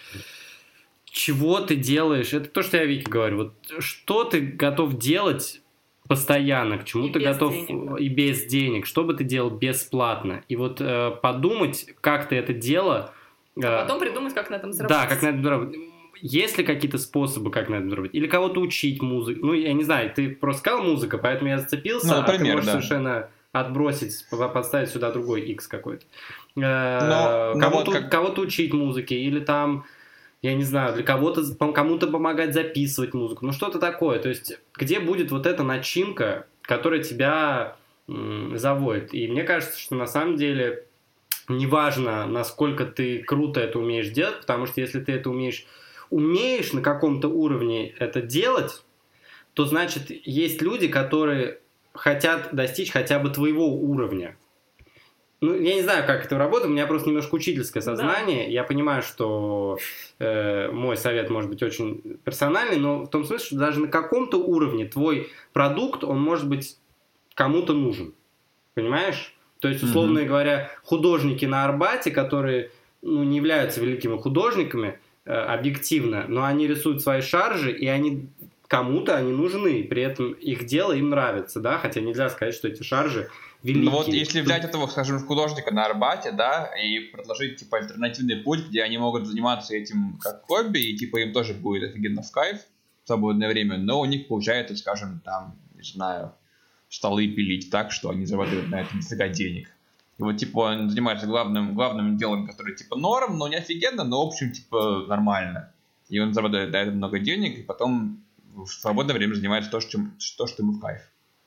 чего 1.06 1.60
ты 1.60 1.76
делаешь, 1.76 2.34
это 2.34 2.50
то, 2.50 2.62
что 2.62 2.78
я 2.78 2.86
Вике 2.86 3.10
говорю, 3.10 3.38
вот 3.38 3.54
что 3.80 4.24
ты 4.24 4.42
готов 4.42 4.98
делать 4.98 5.62
постоянно, 6.10 6.80
к 6.80 6.86
чему 6.86 7.08
и 7.08 7.12
ты 7.12 7.20
готов 7.20 7.54
денег. 7.54 8.00
и 8.00 8.10
без 8.10 8.44
денег, 8.46 8.88
что 8.88 9.04
бы 9.04 9.14
ты 9.14 9.24
делал 9.24 9.52
бесплатно. 9.52 10.44
И 10.48 10.56
вот 10.56 10.82
э, 10.82 11.12
подумать, 11.22 11.86
как 12.02 12.28
ты 12.28 12.36
это 12.36 12.52
дело... 12.52 13.14
Э, 13.56 13.62
а 13.64 13.82
потом 13.84 14.00
придумать, 14.00 14.34
как 14.34 14.50
на 14.50 14.56
этом 14.56 14.74
заработать. 14.74 15.04
Да, 15.04 15.08
как 15.08 15.22
на 15.22 15.28
этом 15.28 15.44
заработать. 15.44 15.80
Есть 16.22 16.58
ли 16.58 16.64
какие-то 16.64 16.98
способы, 16.98 17.52
как 17.52 17.70
на 17.70 17.76
этом 17.76 17.92
заработать? 17.92 18.16
Или 18.16 18.26
кого-то 18.26 18.60
учить 18.60 19.04
музыку? 19.04 19.46
Ну, 19.46 19.54
я 19.54 19.72
не 19.72 19.84
знаю, 19.84 20.12
ты 20.12 20.32
просто 20.32 20.62
сказал 20.62 20.82
музыка, 20.82 21.20
поэтому 21.20 21.52
я 21.52 21.60
зацепился, 21.60 22.08
ну, 22.08 22.22
например, 22.22 22.42
а 22.42 22.46
ты 22.46 22.52
можешь 22.54 22.66
да. 22.66 22.72
совершенно 22.72 23.30
отбросить, 23.52 24.26
поставить 24.32 24.90
сюда 24.90 25.12
другой 25.12 25.42
X 25.42 25.68
какой-то. 25.68 26.06
Э, 26.56 27.54
кого-то, 27.60 27.92
как... 27.92 28.10
кого-то 28.10 28.42
учить 28.42 28.74
музыке, 28.74 29.16
или 29.16 29.42
там 29.42 29.86
я 30.42 30.54
не 30.54 30.64
знаю, 30.64 30.94
для 30.94 31.04
кого-то, 31.04 31.44
кому-то 31.74 32.08
помогать 32.08 32.54
записывать 32.54 33.14
музыку, 33.14 33.46
ну 33.46 33.52
что-то 33.52 33.80
такое. 33.80 34.20
То 34.20 34.30
есть, 34.30 34.60
где 34.76 35.00
будет 35.00 35.32
вот 35.32 35.46
эта 35.46 35.64
начинка, 35.64 36.48
которая 36.62 37.04
тебя 37.04 37.76
м, 38.08 38.58
заводит. 38.58 39.14
И 39.14 39.28
мне 39.28 39.44
кажется, 39.44 39.80
что 39.80 39.96
на 39.96 40.08
самом 40.08 40.38
деле 40.38 40.86
неважно, 41.50 42.26
насколько 42.26 42.86
ты 42.86 43.20
круто 43.20 43.60
это 43.60 43.80
умеешь 43.80 44.10
делать, 44.10 44.40
потому 44.42 44.66
что 44.66 44.82
если 44.82 45.00
ты 45.00 45.14
это 45.14 45.30
умеешь, 45.30 45.66
умеешь 46.10 46.74
на 46.74 46.82
каком-то 46.82 47.28
уровне 47.28 47.90
это 48.00 48.22
делать, 48.22 48.84
то 49.54 49.66
значит 49.66 50.10
есть 50.10 50.62
люди, 50.62 50.88
которые 50.88 51.60
хотят 51.94 52.54
достичь 52.54 52.92
хотя 52.92 53.20
бы 53.20 53.30
твоего 53.30 53.68
уровня. 53.68 54.38
Ну, 55.42 55.56
я 55.56 55.76
не 55.76 55.84
знаю, 55.84 56.06
как 56.06 56.26
это 56.26 56.38
работает, 56.38 56.70
у 56.70 56.74
меня 56.74 56.86
просто 56.86 57.08
немножко 57.08 57.36
учительское 57.36 57.82
сознание. 57.82 58.46
Да. 58.46 58.52
Я 58.52 58.64
понимаю, 58.64 59.02
что 59.02 59.78
э, 60.20 60.70
мой 60.72 60.98
совет 60.98 61.30
может 61.30 61.50
быть 61.50 61.64
очень 61.64 62.18
персональный, 62.26 62.78
но 62.78 63.04
в 63.04 63.10
том 63.10 63.24
смысле, 63.24 63.46
что 63.46 63.56
даже 63.56 63.80
на 63.80 63.88
каком-то 63.88 64.38
уровне 64.38 64.86
твой 64.86 65.30
продукт, 65.54 66.04
он 66.04 66.20
может 66.20 66.48
быть 66.48 66.78
кому-то 67.36 67.74
нужен. 67.74 68.14
Понимаешь? 68.74 69.34
То 69.62 69.70
есть, 69.70 69.82
условно 69.82 70.20
mm-hmm. 70.20 70.26
говоря, 70.26 70.72
художники 70.84 71.46
на 71.46 71.64
Арбате, 71.66 72.12
которые 72.12 72.72
ну, 73.02 73.24
не 73.24 73.38
являются 73.38 73.82
великими 73.82 74.18
художниками 74.18 75.00
э, 75.26 75.32
объективно, 75.32 76.26
но 76.28 76.44
они 76.44 76.68
рисуют 76.68 77.02
свои 77.02 77.22
шаржи, 77.22 77.72
и 77.72 77.88
они 77.88 78.28
кому-то 78.68 79.16
они 79.16 79.32
нужны, 79.32 79.84
при 79.84 80.04
этом 80.04 80.34
их 80.34 80.66
дело 80.66 80.94
им 80.94 81.10
нравится, 81.10 81.60
да, 81.60 81.78
хотя 81.78 82.02
нельзя 82.02 82.30
сказать, 82.30 82.54
что 82.54 82.68
эти 82.68 82.84
шаржи 82.84 83.30
великий. 83.64 83.86
Ну 83.86 83.92
вот 83.92 84.08
если 84.08 84.42
взять 84.42 84.64
этого, 84.64 84.88
скажем, 84.88 85.20
художника 85.26 85.74
на 85.74 85.86
Арбате, 85.86 86.32
да, 86.32 86.72
и 86.82 87.00
предложить, 87.00 87.58
типа, 87.58 87.78
альтернативный 87.78 88.38
путь, 88.38 88.68
где 88.68 88.84
они 88.84 88.98
могут 88.98 89.28
заниматься 89.28 89.76
этим 89.76 90.18
как 90.20 90.44
хобби, 90.44 90.80
и, 90.80 90.98
типа, 90.98 91.18
им 91.18 91.34
тоже 91.34 91.54
будет 91.54 91.92
офигенно 91.92 92.22
в 92.22 92.32
кайф 92.32 92.60
в 93.04 93.08
свободное 93.08 93.50
время, 93.50 93.78
но 93.78 94.00
у 94.00 94.06
них 94.06 94.28
получается, 94.28 94.76
скажем, 94.76 95.22
там, 95.24 95.58
не 95.76 95.84
знаю, 95.84 96.34
столы 96.90 97.28
пилить 97.28 97.70
так, 97.70 97.92
что 97.92 98.10
они 98.10 98.26
зарабатывают 98.26 98.70
на 98.70 98.82
этом 98.82 99.00
дофига 99.00 99.28
денег. 99.30 99.70
И 100.18 100.22
вот, 100.22 100.38
типа, 100.38 100.60
он 100.60 100.90
занимается 100.90 101.28
главным, 101.28 101.76
главным 101.76 102.18
делом, 102.18 102.46
которое, 102.46 102.76
типа, 102.76 102.98
норм, 102.98 103.38
но 103.38 103.48
не 103.48 103.56
офигенно, 103.56 104.04
но, 104.04 104.26
в 104.26 104.28
общем, 104.28 104.52
типа, 104.52 105.06
нормально. 105.08 105.72
И 106.10 106.20
он 106.20 106.34
зарабатывает 106.34 106.72
на 106.72 106.78
это 106.78 106.92
много 106.92 107.20
денег, 107.20 107.60
и 107.60 107.64
потом 107.64 108.24
в 108.54 108.68
свободное 108.68 109.16
время 109.16 109.36
занимается 109.36 109.72
то, 109.72 109.80
что, 109.80 110.00
то, 110.38 110.48
что 110.48 110.64
ему 110.64 110.74
в 110.74 110.80
кайф. 110.80 111.02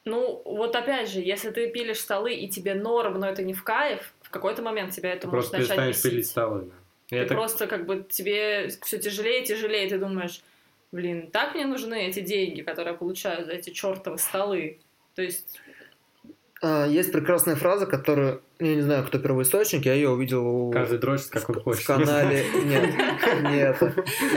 Ну, 0.04 0.42
вот 0.44 0.74
опять 0.74 1.08
же, 1.10 1.20
если 1.20 1.50
ты 1.50 1.68
пилишь 1.68 2.00
столы 2.00 2.34
и 2.34 2.48
тебе 2.48 2.74
норм, 2.74 3.20
но 3.20 3.28
это 3.28 3.42
не 3.42 3.54
в 3.54 3.62
кайф, 3.62 4.12
в 4.22 4.30
какой-то 4.30 4.62
момент 4.62 4.92
тебя 4.92 5.12
это 5.12 5.22
ты 5.22 5.28
может 5.28 5.50
просто 5.50 5.74
начать 5.74 5.88
бесить. 5.88 6.02
пилить 6.02 6.26
столы, 6.26 6.62
да. 6.62 6.74
Ты 7.08 7.16
это... 7.16 7.34
просто 7.34 7.66
как 7.66 7.86
бы 7.86 8.06
тебе 8.08 8.68
все 8.82 8.98
тяжелее 8.98 9.42
и 9.42 9.46
тяжелее, 9.46 9.88
ты 9.88 9.98
думаешь, 9.98 10.42
блин, 10.92 11.30
так 11.30 11.54
мне 11.54 11.66
нужны 11.66 12.08
эти 12.08 12.20
деньги, 12.20 12.62
которые 12.62 12.92
я 12.92 12.98
получаю 12.98 13.44
за 13.44 13.52
эти 13.52 13.70
чертовы 13.70 14.18
столы. 14.18 14.78
То 15.14 15.22
есть... 15.22 15.60
А, 16.62 16.86
есть 16.86 17.12
прекрасная 17.12 17.54
фраза, 17.54 17.86
которую, 17.86 18.42
я 18.60 18.74
не 18.74 18.80
знаю, 18.80 19.04
кто 19.04 19.18
первоисточник, 19.18 19.84
я 19.84 19.94
ее 19.94 20.08
увидел. 20.08 20.70
Каждый 20.70 20.98
дрочит, 20.98 21.28
как 21.28 21.50
он 21.50 21.60
хочет. 21.60 21.82
В 21.82 21.86
канале... 21.86 22.44
Нет, 22.64 22.94
нет, 23.42 23.82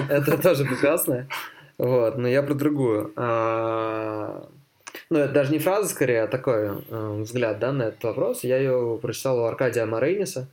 это 0.09 0.37
тоже 0.41 0.65
прекрасное. 0.65 1.29
Вот, 1.77 2.17
но 2.17 2.27
я 2.27 2.43
про 2.43 2.53
другую. 2.55 3.13
Ну, 5.15 5.21
это 5.21 5.31
даже 5.31 5.53
не 5.53 5.59
фраза, 5.59 5.87
скорее, 5.87 6.23
а 6.23 6.27
такой 6.27 6.83
э, 6.89 7.21
взгляд 7.21 7.57
да, 7.59 7.71
на 7.71 7.83
этот 7.83 8.03
вопрос. 8.03 8.43
Я 8.43 8.57
ее 8.57 8.99
прочитал 9.01 9.39
у 9.39 9.43
Аркадия 9.45 9.85
Марейниса. 9.85 10.49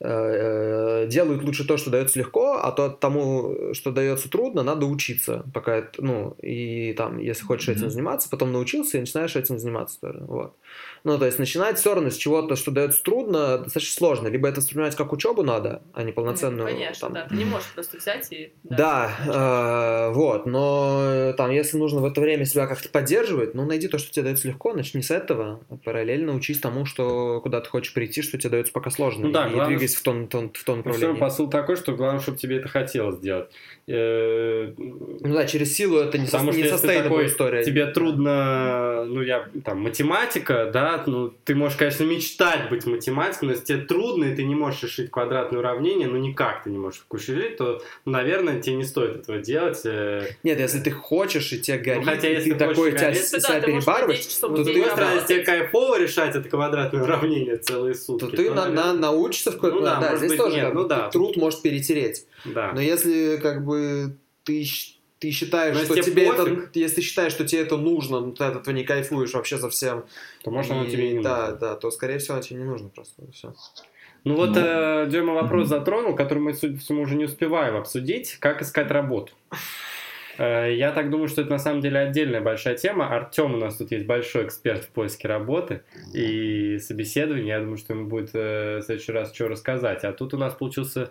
Э, 0.00 1.06
делают 1.08 1.44
лучше 1.44 1.64
то, 1.64 1.76
что 1.76 1.90
дается 1.90 2.18
легко, 2.18 2.58
а 2.60 2.72
то 2.72 2.88
тому, 2.88 3.72
что 3.74 3.92
дается 3.92 4.28
трудно, 4.28 4.64
надо 4.64 4.86
учиться. 4.86 5.44
Пока 5.54 5.76
это, 5.76 6.04
ну, 6.04 6.34
и 6.42 6.94
там, 6.94 7.18
если 7.18 7.44
хочешь 7.44 7.68
mm-hmm. 7.68 7.78
этим 7.78 7.90
заниматься, 7.90 8.28
потом 8.28 8.50
научился 8.50 8.96
и 8.96 9.00
начинаешь 9.00 9.36
этим 9.36 9.60
заниматься 9.60 10.00
тоже. 10.00 10.18
Вот. 10.26 10.56
Ну, 11.04 11.18
то 11.18 11.26
есть 11.26 11.38
начинать 11.38 11.78
все 11.78 11.94
равно 11.94 12.10
с 12.10 12.16
чего-то, 12.16 12.54
что 12.54 12.70
дается 12.70 13.02
трудно, 13.02 13.58
достаточно 13.58 13.96
сложно. 13.96 14.28
Либо 14.28 14.48
это 14.48 14.60
воспринимать 14.60 14.94
как 14.94 15.12
учебу 15.12 15.42
надо, 15.42 15.82
а 15.94 16.04
не 16.04 16.12
полноценную. 16.12 16.68
Ну, 16.68 16.72
конечно, 16.72 17.08
там... 17.08 17.14
да. 17.14 17.26
Ты 17.28 17.34
не 17.34 17.44
можешь 17.44 17.68
просто 17.74 17.96
взять 17.96 18.28
и... 18.30 18.52
Да, 18.62 19.10
да 19.26 20.08
э, 20.08 20.12
вот. 20.14 20.46
Но 20.46 21.32
там, 21.36 21.50
если 21.50 21.76
нужно 21.76 22.00
в 22.00 22.04
это 22.04 22.20
время 22.20 22.44
себя 22.44 22.66
как-то 22.68 22.88
поддерживать, 22.88 23.54
ну, 23.54 23.66
найди 23.66 23.88
то, 23.88 23.98
что 23.98 24.12
тебе 24.12 24.24
дается 24.24 24.46
легко, 24.46 24.72
начни 24.74 25.02
с 25.02 25.10
этого. 25.10 25.64
А 25.68 25.76
параллельно 25.76 26.34
учись 26.34 26.60
тому, 26.60 26.86
что 26.86 27.40
куда 27.40 27.60
ты 27.60 27.68
хочешь 27.68 27.92
прийти, 27.94 28.22
что 28.22 28.38
тебе 28.38 28.50
дается 28.50 28.72
пока 28.72 28.90
сложно. 28.90 29.26
Ну, 29.26 29.32
да, 29.32 29.48
и, 29.48 29.50
главное, 29.50 29.66
двигайся 29.66 29.98
в 29.98 30.02
том, 30.02 30.28
том, 30.28 30.52
в 30.52 30.64
том 30.64 30.78
направлении. 30.78 31.14
Все 31.14 31.20
посыл 31.20 31.50
такой, 31.50 31.76
что 31.76 31.92
главное, 31.92 32.20
чтобы 32.20 32.38
тебе 32.38 32.58
это 32.58 32.68
хотелось 32.68 33.16
сделать. 33.16 33.50
Э, 33.88 34.72
ну 34.76 35.34
да, 35.34 35.46
через 35.46 35.74
силу 35.74 35.98
это 35.98 36.16
не, 36.16 36.26
Потому 36.26 36.52
со, 36.52 36.58
не 36.58 36.64
состоянная 36.68 37.26
история. 37.26 37.64
Тебе 37.64 37.86
трудно, 37.86 39.04
ну 39.04 39.22
я, 39.22 39.48
там, 39.64 39.82
математика, 39.82 40.61
да, 40.70 41.02
ну 41.06 41.30
ты 41.44 41.54
можешь, 41.54 41.78
конечно, 41.78 42.04
мечтать 42.04 42.68
быть 42.70 42.86
математиком, 42.86 43.48
но 43.48 43.54
если 43.54 43.64
тебе 43.64 43.78
трудно, 43.78 44.24
и 44.24 44.34
ты 44.34 44.44
не 44.44 44.54
можешь 44.54 44.82
решить 44.82 45.10
квадратное 45.10 45.60
уравнение, 45.60 46.08
ну 46.08 46.16
никак 46.16 46.64
ты 46.64 46.70
не 46.70 46.78
можешь 46.78 47.04
решить, 47.10 47.56
то, 47.56 47.82
ну, 48.04 48.12
наверное, 48.12 48.60
тебе 48.60 48.76
не 48.76 48.84
стоит 48.84 49.16
этого 49.16 49.38
делать. 49.38 49.80
Э. 49.84 50.26
Нет, 50.42 50.58
если 50.58 50.80
ты 50.80 50.90
хочешь, 50.90 51.52
и 51.52 51.60
тебе 51.60 51.78
горит, 51.78 52.04
ну, 52.04 52.10
хотя, 52.10 52.28
если 52.28 52.52
ты 52.52 52.58
такой 52.58 52.92
тебя, 52.92 53.14
себя 53.14 53.40
да, 53.40 53.60
перебарываешь, 53.60 54.26
то 54.26 54.48
ты... 54.48 54.70
Если 54.70 55.26
тебе 55.26 55.44
кайфово 55.44 56.00
решать 56.00 56.34
это 56.34 56.48
квадратное 56.48 57.02
уравнение 57.02 57.56
целые 57.56 57.94
сутки, 57.94 58.24
то 58.24 58.36
ты 58.36 58.48
то, 58.48 58.54
на, 58.54 58.66
наверное... 58.66 58.92
научишься 58.94 59.50
в 59.50 59.54
какой-то... 59.54 59.76
Ну, 59.76 59.82
да, 59.82 60.00
да 60.00 60.16
здесь 60.16 60.30
быть, 60.30 60.38
тоже 60.38 60.56
нет, 60.56 60.74
ну, 60.74 60.84
да. 60.84 61.10
труд 61.10 61.36
может 61.36 61.62
перетереть. 61.62 62.26
Да. 62.44 62.72
Но 62.74 62.80
если 62.80 63.38
как 63.38 63.64
бы 63.64 64.16
ты 64.44 64.64
ты 65.22 65.30
считаешь, 65.30 65.76
Но 65.76 65.84
что 65.84 66.02
тебе 66.02 66.26
пофиг, 66.26 66.58
это, 66.64 66.78
если 66.78 66.96
ты 66.96 67.00
считаешь, 67.02 67.32
что 67.32 67.44
тебе 67.46 67.62
это 67.62 67.76
нужно, 67.76 68.20
но 68.20 68.32
ты 68.32 68.44
от 68.44 68.56
этого 68.56 68.74
не 68.74 68.84
кайфуешь 68.84 69.32
вообще 69.32 69.56
совсем, 69.56 70.04
то 70.44 70.50
может 70.50 70.72
оно 70.72 70.86
тебе 70.86 71.12
не 71.12 71.22
да, 71.22 71.40
нужно. 71.52 71.56
Да, 71.56 71.76
то 71.76 71.90
скорее 71.90 72.18
всего 72.18 72.38
тебе 72.40 72.58
не 72.58 72.64
нужно 72.66 72.88
просто 72.88 73.22
все. 73.32 73.54
Ну 74.24 74.34
вот 74.36 74.50
Ну. 74.50 74.56
э, 74.60 75.06
Дема 75.10 75.34
вопрос 75.34 75.68
Мгм. 75.68 75.78
затронул, 75.78 76.14
который 76.14 76.38
мы, 76.40 76.54
судя 76.54 76.74
по 76.74 76.80
всему, 76.80 77.02
уже 77.02 77.14
не 77.16 77.24
успеваем 77.24 77.76
обсудить. 77.76 78.36
Как 78.40 78.62
искать 78.62 78.90
работу? 78.90 79.32
Э, 80.38 80.74
Я 80.74 80.92
так 80.92 81.10
думаю, 81.10 81.28
что 81.28 81.42
это 81.42 81.50
на 81.50 81.58
самом 81.58 81.80
деле 81.80 81.98
отдельная 81.98 82.40
большая 82.40 82.76
тема. 82.76 83.08
Артем 83.14 83.54
у 83.54 83.56
нас 83.58 83.76
тут 83.76 83.90
есть 83.92 84.06
большой 84.06 84.46
эксперт 84.46 84.84
в 84.84 84.88
поиске 84.88 85.28
работы 85.28 85.82
и 86.14 86.78
собеседований. 86.78 87.48
Я 87.48 87.60
думаю, 87.60 87.76
что 87.78 87.94
ему 87.94 88.06
будет 88.08 88.30
э, 88.34 88.78
в 88.78 88.82
следующий 88.82 89.12
раз 89.12 89.34
что 89.34 89.48
рассказать. 89.48 90.04
А 90.04 90.12
тут 90.12 90.34
у 90.34 90.38
нас 90.38 90.54
получился 90.54 91.10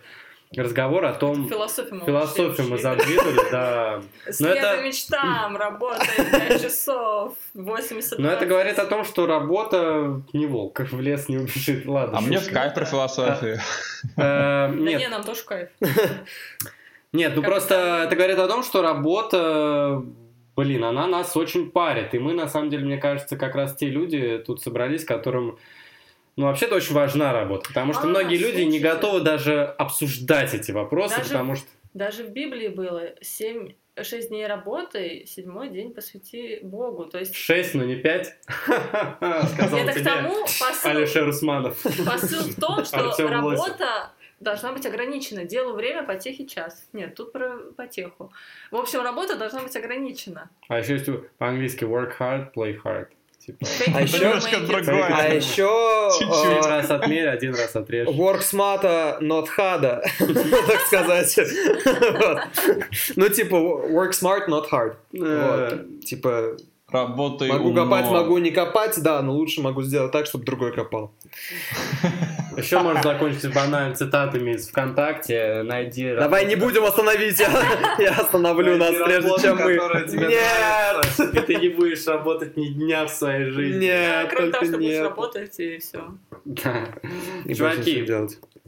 разговор 0.55 1.05
о 1.05 1.13
том... 1.13 1.47
Философию 1.47 1.99
мы 2.01 2.05
Философию 2.05 2.67
мы 2.67 2.73
ушли. 2.75 2.83
задвинули, 2.83 3.51
да. 3.51 4.01
Но 4.25 4.31
Следуй 4.33 4.57
это- 4.59 4.81
мечтам, 4.83 5.55
работай 5.57 6.07
5 6.31 6.61
часов, 6.61 7.35
80 7.53 8.19
Но 8.19 8.29
это 8.29 8.45
говорит 8.45 8.77
о 8.79 8.85
том, 8.85 9.05
что 9.05 9.25
работа 9.27 10.21
не 10.33 10.45
волк, 10.47 10.79
в 10.79 10.99
лес 10.99 11.29
не 11.29 11.37
убежит. 11.37 11.85
Ладно. 11.85 12.17
А 12.17 12.21
мне 12.21 12.39
в 12.39 12.51
кайф 12.51 12.73
про 12.73 12.85
философию. 12.85 13.59
Э, 14.17 14.67
Да 14.67 14.67
Нет, 14.73 14.99
не, 14.99 15.07
нам 15.07 15.23
тоже 15.23 15.43
кайф. 15.43 15.69
Нет, 17.13 17.33
ну 17.35 17.43
просто 17.43 17.73
это? 17.75 18.03
это 18.07 18.15
говорит 18.15 18.39
о 18.39 18.47
том, 18.47 18.63
что 18.63 18.81
работа, 18.81 20.01
блин, 20.55 20.83
она 20.85 21.07
нас 21.07 21.35
очень 21.35 21.69
парит. 21.69 22.13
И 22.13 22.19
мы, 22.19 22.33
на 22.33 22.47
самом 22.47 22.69
деле, 22.69 22.85
мне 22.85 22.97
кажется, 22.97 23.35
как 23.37 23.55
раз 23.55 23.75
те 23.75 23.87
люди 23.87 24.41
тут 24.45 24.61
собрались, 24.61 25.03
которым, 25.03 25.57
ну, 26.37 26.45
вообще-то 26.45 26.75
очень 26.75 26.93
важна 26.93 27.33
работа. 27.33 27.67
Потому 27.67 27.93
что 27.93 28.03
А, 28.03 28.07
многие 28.07 28.37
люди 28.37 28.61
не 28.61 28.79
слушайте. 28.79 28.89
готовы 28.89 29.21
даже 29.21 29.63
обсуждать 29.63 30.53
эти 30.53 30.71
вопросы, 30.71 31.17
Даже- 31.17 31.29
потому 31.29 31.55
что... 31.55 31.67
Даже 31.93 32.23
в 32.23 32.29
Библии 32.29 32.69
было 32.69 33.01
7, 33.21 33.73
6 34.01 34.29
дней 34.29 34.47
работы, 34.47 35.25
седьмой 35.27 35.69
день 35.69 35.93
посвяти 35.93 36.59
Богу. 36.63 37.05
То 37.05 37.19
есть 37.19 37.35
6, 37.35 37.75
но 37.75 37.83
не 37.83 37.95
5. 37.95 38.33
Сказал 39.53 39.79
это 39.79 39.91
к 39.91 39.95
тебе 39.95 40.03
тому 40.03 40.41
посыл, 40.43 40.89
Алишер 40.89 41.27
Усманов. 41.27 41.77
посыл 42.05 42.43
в 42.43 42.55
том, 42.59 42.85
что 42.85 43.27
работа 43.27 44.11
должна 44.39 44.71
быть 44.71 44.85
ограничена. 44.85 45.43
Делу 45.45 45.73
время, 45.73 46.03
потехи 46.03 46.45
час. 46.45 46.87
Нет, 46.93 47.15
тут 47.15 47.31
про 47.31 47.57
потеху. 47.75 48.31
В 48.71 48.75
общем, 48.77 49.01
работа 49.01 49.35
должна 49.35 49.61
быть 49.61 49.75
ограничена. 49.75 50.49
А 50.67 50.79
еще 50.79 50.93
есть 50.93 51.07
по-английски 51.37 51.83
work 51.83 52.13
hard, 52.19 52.53
play 52.55 52.77
hard. 52.81 53.07
Типа, 53.45 53.65
А 53.87 54.03
you 54.03 54.19
немножко 54.19 54.59
другое. 54.59 55.07
А 55.11 55.33
еще 55.33 56.09
один 56.09 56.63
э, 56.63 56.67
раз 56.67 56.91
отмерь, 56.91 57.27
один 57.27 57.55
раз 57.55 57.75
отрежь. 57.75 58.07
work 58.09 58.41
smarter, 58.41 59.19
not 59.19 59.47
harder, 59.57 60.01
так 60.67 60.81
сказать. 60.81 61.39
Ну, 63.15 63.29
типа, 63.29 63.55
work 63.55 64.11
smart, 64.11 64.47
not 64.47 64.65
hard. 64.69 64.95
Типа, 66.05 66.55
Работай 66.91 67.47
могу 67.49 67.69
умно. 67.69 67.85
копать, 67.85 68.11
могу 68.11 68.37
не 68.37 68.51
копать, 68.51 69.01
да, 69.01 69.21
но 69.21 69.33
лучше 69.33 69.61
могу 69.61 69.81
сделать 69.81 70.11
так, 70.11 70.25
чтобы 70.25 70.43
другой 70.43 70.73
копал. 70.73 71.13
Еще 72.57 72.79
можно 72.79 73.01
закончить 73.01 73.53
банальными 73.53 73.95
цитатами 73.95 74.51
из 74.51 74.67
ВКонтакте. 74.67 75.63
Найди 75.63 76.13
Давай 76.15 76.45
не 76.45 76.55
будем 76.55 76.83
остановить, 76.83 77.39
я, 77.39 78.11
остановлю 78.11 78.77
нас, 78.77 78.93
прежде 79.05 79.31
чем 79.41 79.57
мы... 79.57 79.75
Нет! 80.27 81.33
И 81.33 81.39
ты 81.39 81.55
не 81.55 81.69
будешь 81.69 82.05
работать 82.07 82.57
ни 82.57 82.67
дня 82.67 83.05
в 83.05 83.09
своей 83.09 83.49
жизни. 83.51 83.85
Нет, 83.85 84.29
Кроме 84.29 84.51
того, 84.51 84.59
только 84.59 84.65
что 84.65 84.77
будешь 84.77 84.91
нет. 84.91 85.03
работать 85.03 85.59
и 85.59 85.77
все. 85.77 86.03
Чуваки. 87.55 88.05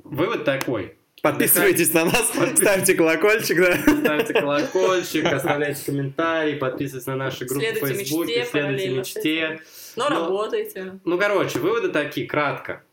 Вывод 0.03 0.45
такой. 0.45 0.95
Подписывайтесь 1.23 1.93
на 1.93 2.03
нас, 2.03 2.33
ставьте 2.57 2.95
колокольчик, 2.95 3.57
да. 3.57 3.77
Ставьте 3.77 4.33
колокольчик, 4.33 5.23
оставляйте 5.31 5.85
комментарии, 5.85 6.55
подписывайтесь 6.55 7.07
на 7.07 7.15
наши 7.15 7.45
группы 7.45 7.65
в 7.65 7.69
Следуйте 7.69 7.95
Фейсбуке, 7.95 8.39
мечте, 8.39 8.51
следуйте 8.51 8.89
мечте. 8.89 9.61
Но 9.95 10.09
Ну, 10.09 10.15
работайте. 10.19 10.99
Ну, 11.05 11.17
короче, 11.17 11.59
выводы 11.59 11.89
такие, 11.89 12.27
кратко. 12.27 12.83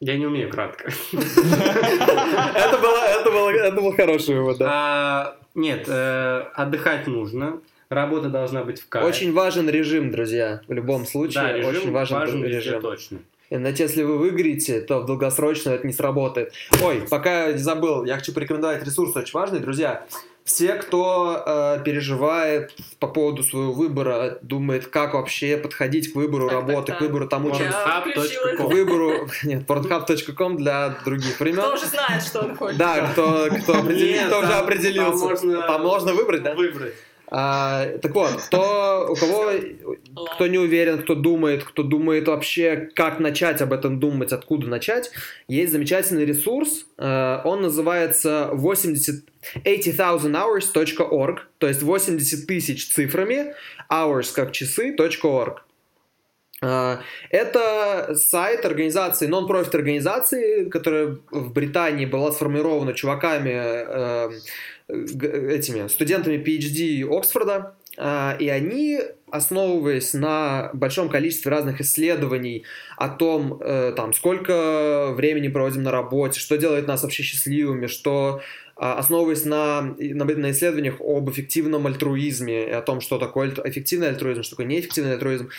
Я 0.00 0.16
не 0.16 0.26
умею 0.26 0.50
кратко. 0.50 0.90
Это 1.12 2.78
было, 2.78 3.04
это 3.06 3.30
было, 3.30 3.50
это 3.50 3.80
был 3.80 3.92
хороший 3.94 4.34
вывод, 4.34 4.58
да. 4.58 4.66
А, 4.68 5.38
Нет, 5.54 5.84
э, 5.86 6.44
отдыхать 6.54 7.06
нужно. 7.06 7.60
Работа 7.88 8.30
должна 8.30 8.64
быть 8.64 8.80
в 8.80 8.88
кайф. 8.88 9.04
Очень 9.04 9.32
важен 9.32 9.70
режим, 9.70 10.10
друзья. 10.10 10.62
В 10.66 10.72
любом 10.72 11.06
случае, 11.06 11.42
да, 11.44 11.52
режим 11.52 11.70
очень 11.70 11.92
важен, 11.92 12.44
режим. 12.44 12.80
точно. 12.80 13.18
Иначе, 13.50 13.82
если 13.82 14.04
вы 14.04 14.16
выиграете, 14.18 14.80
то 14.80 15.00
в 15.00 15.06
долгосрочно 15.06 15.70
это 15.70 15.84
не 15.86 15.92
сработает. 15.92 16.52
Ой, 16.82 17.02
пока 17.10 17.46
я 17.48 17.52
не 17.52 17.58
забыл, 17.58 18.04
я 18.04 18.16
хочу 18.16 18.32
порекомендовать 18.32 18.84
ресурс 18.84 19.14
очень 19.16 19.32
важный, 19.32 19.58
друзья. 19.58 20.06
Все, 20.44 20.74
кто 20.74 21.42
э, 21.44 21.82
переживает 21.84 22.72
по 22.98 23.06
поводу 23.06 23.42
своего 23.42 23.72
выбора, 23.72 24.38
думает, 24.42 24.86
как 24.86 25.14
вообще 25.14 25.56
подходить 25.58 26.12
к 26.12 26.16
выбору 26.16 26.48
Так, 26.48 26.54
работы, 26.60 26.86
так, 26.92 26.98
к 26.98 27.00
выбору 27.02 27.28
тому, 27.28 27.50
так. 27.50 27.60
Pornhub.com. 27.60 28.12
включила 28.12 28.56
К 28.56 28.60
выбору... 28.60 29.28
Нет, 29.44 29.64
pornhub.com 29.66 30.56
для 30.56 30.96
других 31.04 31.38
времен. 31.38 31.58
Кто 31.60 31.74
уже 31.74 31.86
знает, 31.86 32.22
что 32.22 32.40
он 32.40 32.56
хочет. 32.56 32.78
Да, 32.78 33.08
кто, 33.12 33.48
кто, 33.62 33.74
определи- 33.74 34.12
Нет, 34.12 34.26
кто 34.28 34.38
уже 34.40 34.52
определился. 34.52 35.18
там 35.18 35.28
можно- 35.28 35.62
Там 35.62 35.82
можно 35.82 36.14
выбрать, 36.14 36.42
да? 36.42 36.54
Выбрать. 36.54 36.94
А, 37.32 37.86
так 38.02 38.12
вот, 38.12 38.32
кто, 38.42 39.06
у 39.10 39.14
кого, 39.14 39.52
кто 40.34 40.46
не 40.48 40.58
уверен, 40.58 41.00
кто 41.00 41.14
думает, 41.14 41.62
кто 41.62 41.84
думает 41.84 42.26
вообще, 42.26 42.90
как 42.94 43.20
начать 43.20 43.62
об 43.62 43.72
этом 43.72 44.00
думать, 44.00 44.32
откуда 44.32 44.66
начать, 44.66 45.12
есть 45.46 45.70
замечательный 45.70 46.24
ресурс, 46.24 46.86
э, 46.98 47.38
он 47.44 47.62
называется 47.62 48.50
80 48.52 49.24
80000hours.org, 49.64 51.48
то 51.58 51.68
есть 51.68 51.82
80 51.82 52.46
тысяч 52.46 52.92
цифрами, 52.92 53.54
hours 53.90 54.34
как 54.34 54.52
часы, 54.52 54.94
.org. 55.22 55.58
Э, 56.62 56.98
Это 57.30 58.14
сайт 58.16 58.64
организации, 58.64 59.28
нон-профит 59.28 59.74
организации, 59.74 60.68
которая 60.68 61.18
в 61.30 61.52
Британии 61.52 62.06
была 62.06 62.32
сформирована 62.32 62.92
чуваками, 62.92 63.52
э, 63.54 64.30
этими 64.90 65.88
студентами 65.88 66.36
PhD 66.36 67.04
Оксфорда, 67.06 67.74
А, 67.96 68.36
и 68.38 68.48
они, 68.48 69.00
основываясь 69.30 70.14
на 70.14 70.70
большом 70.72 71.08
количестве 71.08 71.50
разных 71.50 71.80
исследований 71.80 72.64
о 72.96 73.08
том, 73.08 73.60
э, 73.60 73.92
там, 73.96 74.14
сколько 74.14 75.12
времени 75.12 75.48
проводим 75.48 75.82
на 75.82 75.90
работе, 75.90 76.38
что 76.38 76.56
делает 76.56 76.86
нас 76.86 77.02
вообще 77.02 77.22
счастливыми, 77.22 77.88
что 77.88 78.40
а, 78.76 78.94
основываясь 78.94 79.44
на, 79.44 79.82
на, 79.98 80.24
на 80.24 80.50
исследованиях 80.52 81.00
об 81.00 81.28
эффективном 81.30 81.86
альтруизме, 81.86 82.64
о 82.64 82.80
том, 82.80 83.02
что 83.02 83.18
такое 83.18 83.52
эффективный 83.64 84.08
альтруизм, 84.08 84.42
что 84.42 84.52
такое 84.52 84.66
неэффективный 84.66 85.14
альтруизм, 85.14 85.50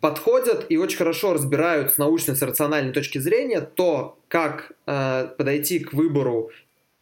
подходят 0.00 0.66
и 0.68 0.76
очень 0.76 0.98
хорошо 0.98 1.32
разбирают 1.32 1.94
с 1.94 1.98
научной, 1.98 2.36
с 2.36 2.42
рациональной 2.42 2.92
точки 2.92 3.18
зрения 3.18 3.62
то, 3.62 4.18
как 4.28 4.72
э, 4.86 5.28
подойти 5.38 5.78
к 5.78 5.94
выбору 5.94 6.50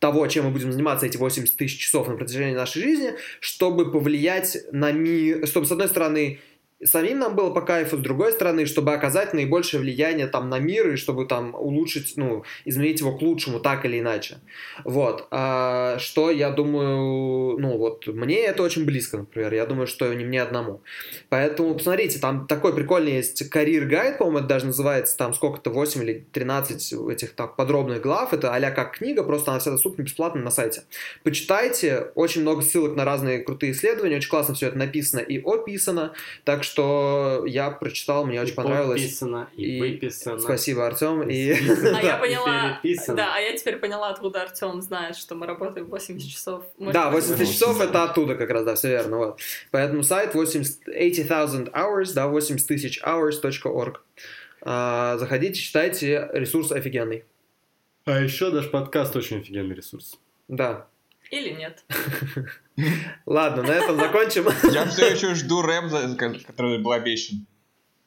того, 0.05 0.27
чем 0.27 0.45
мы 0.45 0.51
будем 0.51 0.71
заниматься 0.71 1.07
эти 1.07 1.17
80 1.17 1.57
тысяч 1.57 1.79
часов 1.79 2.09
на 2.09 2.17
протяжении 2.17 2.55
нашей 2.55 2.83
жизни, 2.83 3.15
чтобы 3.41 3.91
повлиять 3.91 4.59
на 4.71 4.93
мир, 4.93 5.47
чтобы, 5.47 5.65
с 5.65 5.73
одной 5.73 5.89
стороны, 5.89 6.41
самим 6.83 7.19
нам 7.19 7.37
было 7.37 7.51
по 7.51 7.61
кайфу, 7.61 7.97
с 7.97 8.01
другой 8.01 8.33
стороны, 8.33 8.67
чтобы 8.67 8.93
оказать 8.93 9.35
наибольшее 9.35 9.81
влияние 9.81 10.27
там 10.27 10.49
на 10.49 10.59
мир 10.59 10.93
и 10.93 10.97
чтобы 10.97 11.27
там 11.27 11.55
улучшить, 11.55 12.15
ну, 12.17 12.45
изменить 12.65 13.01
его 13.01 13.17
к 13.17 13.23
лучшему 13.23 13.61
так 13.61 13.85
или 13.85 14.01
иначе. 14.01 14.39
Вот. 14.85 15.29
А, 15.31 15.99
что 15.99 16.31
я 16.31 16.51
думаю, 16.51 17.59
ну, 17.59 17.79
вот 17.79 18.07
мне 18.07 18.41
это 18.41 18.63
очень 18.63 18.85
близко, 18.85 19.19
например. 19.19 19.55
Я 19.55 19.67
думаю, 19.67 19.87
что 19.87 20.13
не 20.13 20.25
мне 20.25 20.43
одному. 20.43 20.83
Поэтому, 21.29 21.75
посмотрите, 21.75 22.19
там 22.19 22.47
такой 22.47 22.75
прикольный 22.75 23.13
есть 23.13 23.49
карьер 23.51 23.87
гайд, 23.87 24.19
по-моему, 24.19 24.39
это 24.39 24.49
даже 24.49 24.67
называется, 24.67 25.17
там 25.17 25.35
сколько-то, 25.35 25.71
8 25.71 26.03
или 26.03 26.27
13 26.33 26.93
этих 27.11 27.35
так 27.35 27.57
подробных 27.57 28.01
глав. 28.01 28.33
Это 28.33 28.55
а 28.55 28.71
как 28.71 28.99
книга, 28.99 29.23
просто 29.23 29.51
она 29.51 29.61
вся 29.61 29.71
доступна 29.71 30.03
бесплатно 30.03 30.41
на 30.41 30.51
сайте. 30.51 30.85
Почитайте, 31.23 32.11
очень 32.15 32.41
много 32.43 32.63
ссылок 32.63 32.97
на 32.97 33.05
разные 33.05 33.41
крутые 33.41 33.73
исследования, 33.73 34.17
очень 34.17 34.31
классно 34.31 34.55
все 34.55 34.69
это 34.69 34.79
написано 34.79 35.21
и 35.21 35.41
описано. 35.45 36.15
Так 36.45 36.65
что 36.65 36.74
я 37.47 37.71
прочитал, 37.71 38.25
мне 38.27 38.41
очень 38.41 38.55
понравилось. 38.55 39.01
Подписано, 39.01 39.49
и, 39.57 39.77
И 39.77 39.81
выписано. 39.81 40.39
Спасибо, 40.39 40.87
Артем. 40.87 41.23
И... 41.29 41.53
А 41.95 42.03
я 42.03 42.17
поняла, 42.17 42.81
да, 43.09 43.35
а 43.37 43.39
я 43.39 43.57
теперь 43.57 43.77
поняла, 43.77 44.11
откуда 44.11 44.43
Артем 44.43 44.81
знает, 44.83 45.17
что 45.17 45.35
мы 45.35 45.47
работаем 45.47 45.87
80 45.87 46.31
часов. 46.31 46.65
Да, 46.79 47.11
80 47.11 47.39
тысяч 47.39 47.49
80 47.51 47.53
часов 47.55 47.81
это 47.81 48.05
оттуда 48.05 48.35
как 48.35 48.51
раз, 48.51 48.65
да, 48.65 48.75
все 48.75 48.89
верно. 48.89 49.19
Вот. 49.19 49.41
Поэтому 49.71 50.03
сайт 50.03 50.35
80 50.35 50.85
80,000 50.87 51.71
hours, 51.73 52.13
да, 52.15 52.29
80 52.29 52.67
тысяч 52.67 53.01
hours.org. 53.03 54.01
А, 54.63 55.17
заходите, 55.19 55.61
читайте, 55.61 56.29
ресурс 56.33 56.73
офигенный. 56.73 57.25
А 58.05 58.21
еще 58.21 58.51
наш 58.51 58.71
подкаст 58.71 59.17
очень 59.17 59.39
офигенный 59.39 59.75
ресурс. 59.75 60.19
Да. 60.49 60.87
Или 61.31 61.51
нет. 61.51 61.85
Ладно, 63.27 63.63
на 63.63 63.71
этом 63.73 63.97
закончим. 63.97 64.47
Я 64.73 64.87
все 64.87 65.13
еще 65.13 65.35
жду 65.35 65.63
рэп, 65.63 65.85
который 66.47 66.79
был 66.79 66.93
обещан. 66.93 67.47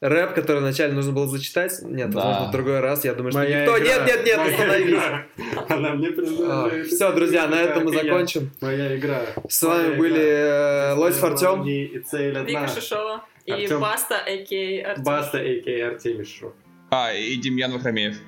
Рэп, 0.00 0.34
который 0.34 0.60
вначале 0.60 0.92
нужно 0.92 1.10
было 1.12 1.26
зачитать. 1.26 1.72
Нет, 1.82 2.10
Да. 2.10 2.20
возможно, 2.24 2.48
в 2.48 2.52
другой 2.52 2.80
раз. 2.80 3.04
Я 3.04 3.14
думаю, 3.14 3.32
что 3.32 3.40
Моя 3.40 3.62
никто... 3.62 3.78
игра. 3.78 3.88
Нет, 3.88 4.06
нет, 4.06 4.26
нет, 4.26 4.36
Моя 4.38 4.50
остановись. 4.52 4.90
игра. 4.94 5.26
Она 5.68 5.90
мне 5.94 6.10
принадлежит. 6.10 6.92
Все, 6.92 7.12
друзья, 7.12 7.48
на 7.48 7.56
этом 7.56 7.84
мы 7.84 7.94
я. 7.94 8.02
закончим. 8.04 8.50
Моя 8.60 8.96
игра. 8.96 9.22
С 9.48 9.60
вами 9.62 9.86
Моя 9.88 9.98
были 9.98 10.22
э, 10.22 10.92
Лосев 10.94 11.24
Артем. 11.24 11.64
И 11.66 11.98
цель 12.00 12.38
одна. 12.38 12.42
Вика 12.44 12.68
Шишова 12.68 13.24
и. 13.44 13.66
Баста, 13.74 14.18
а.к.а. 14.24 14.90
Артём. 14.90 15.04
Баста, 15.04 15.38
а.к.а. 15.38 15.88
Артемий 15.88 16.24
Шишов. 16.24 16.52
А, 16.90 17.12
и 17.12 17.34
Демьян 17.34 17.72
Вахромеев. 17.72 18.18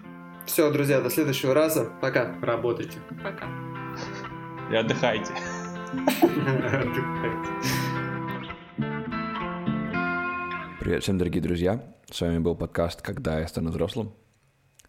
Все, 0.46 0.70
друзья, 0.72 1.00
до 1.00 1.08
следующего 1.08 1.54
раза. 1.54 1.92
Пока. 2.00 2.34
Работайте. 2.42 2.98
Пока. 3.22 3.46
И 4.72 4.74
отдыхайте. 4.74 5.32
Привет 10.78 11.02
всем, 11.02 11.18
дорогие 11.18 11.42
друзья. 11.42 11.82
С 12.08 12.20
вами 12.20 12.38
был 12.38 12.54
подкаст 12.54 13.02
«Когда 13.02 13.40
я 13.40 13.48
стану 13.48 13.70
взрослым». 13.70 14.12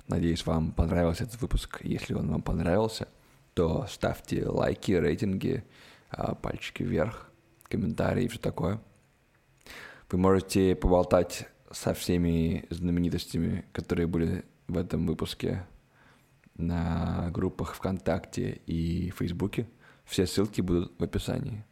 Надеюсь, 0.07 0.45
вам 0.45 0.71
понравился 0.71 1.23
этот 1.23 1.41
выпуск. 1.41 1.79
Если 1.81 2.13
он 2.13 2.29
вам 2.29 2.43
понравился, 2.43 3.07
то 3.55 3.87
ставьте 3.89 4.47
лайки, 4.47 4.91
рейтинги, 4.91 5.63
а, 6.11 6.35
пальчики 6.35 6.83
вверх, 6.83 7.31
комментарии 7.63 8.25
и 8.25 8.27
все 8.27 8.37
такое. 8.39 8.79
Вы 10.11 10.19
можете 10.19 10.75
поболтать 10.75 11.47
со 11.71 11.95
всеми 11.95 12.67
знаменитостями, 12.69 13.65
которые 13.71 14.05
были 14.05 14.45
в 14.67 14.77
этом 14.77 15.07
выпуске 15.07 15.65
на 16.57 17.31
группах 17.31 17.73
ВКонтакте 17.73 18.61
и 18.67 19.09
Фейсбуке. 19.17 19.67
Все 20.05 20.25
ссылки 20.25 20.61
будут 20.61 20.93
в 20.99 21.03
описании. 21.03 21.65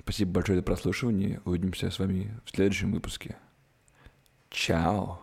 Спасибо 0.00 0.32
большое 0.32 0.58
за 0.58 0.64
прослушивание. 0.64 1.40
Увидимся 1.44 1.90
с 1.90 1.98
вами 1.98 2.38
в 2.44 2.50
следующем 2.50 2.92
выпуске. 2.92 3.36
Чао. 4.50 5.21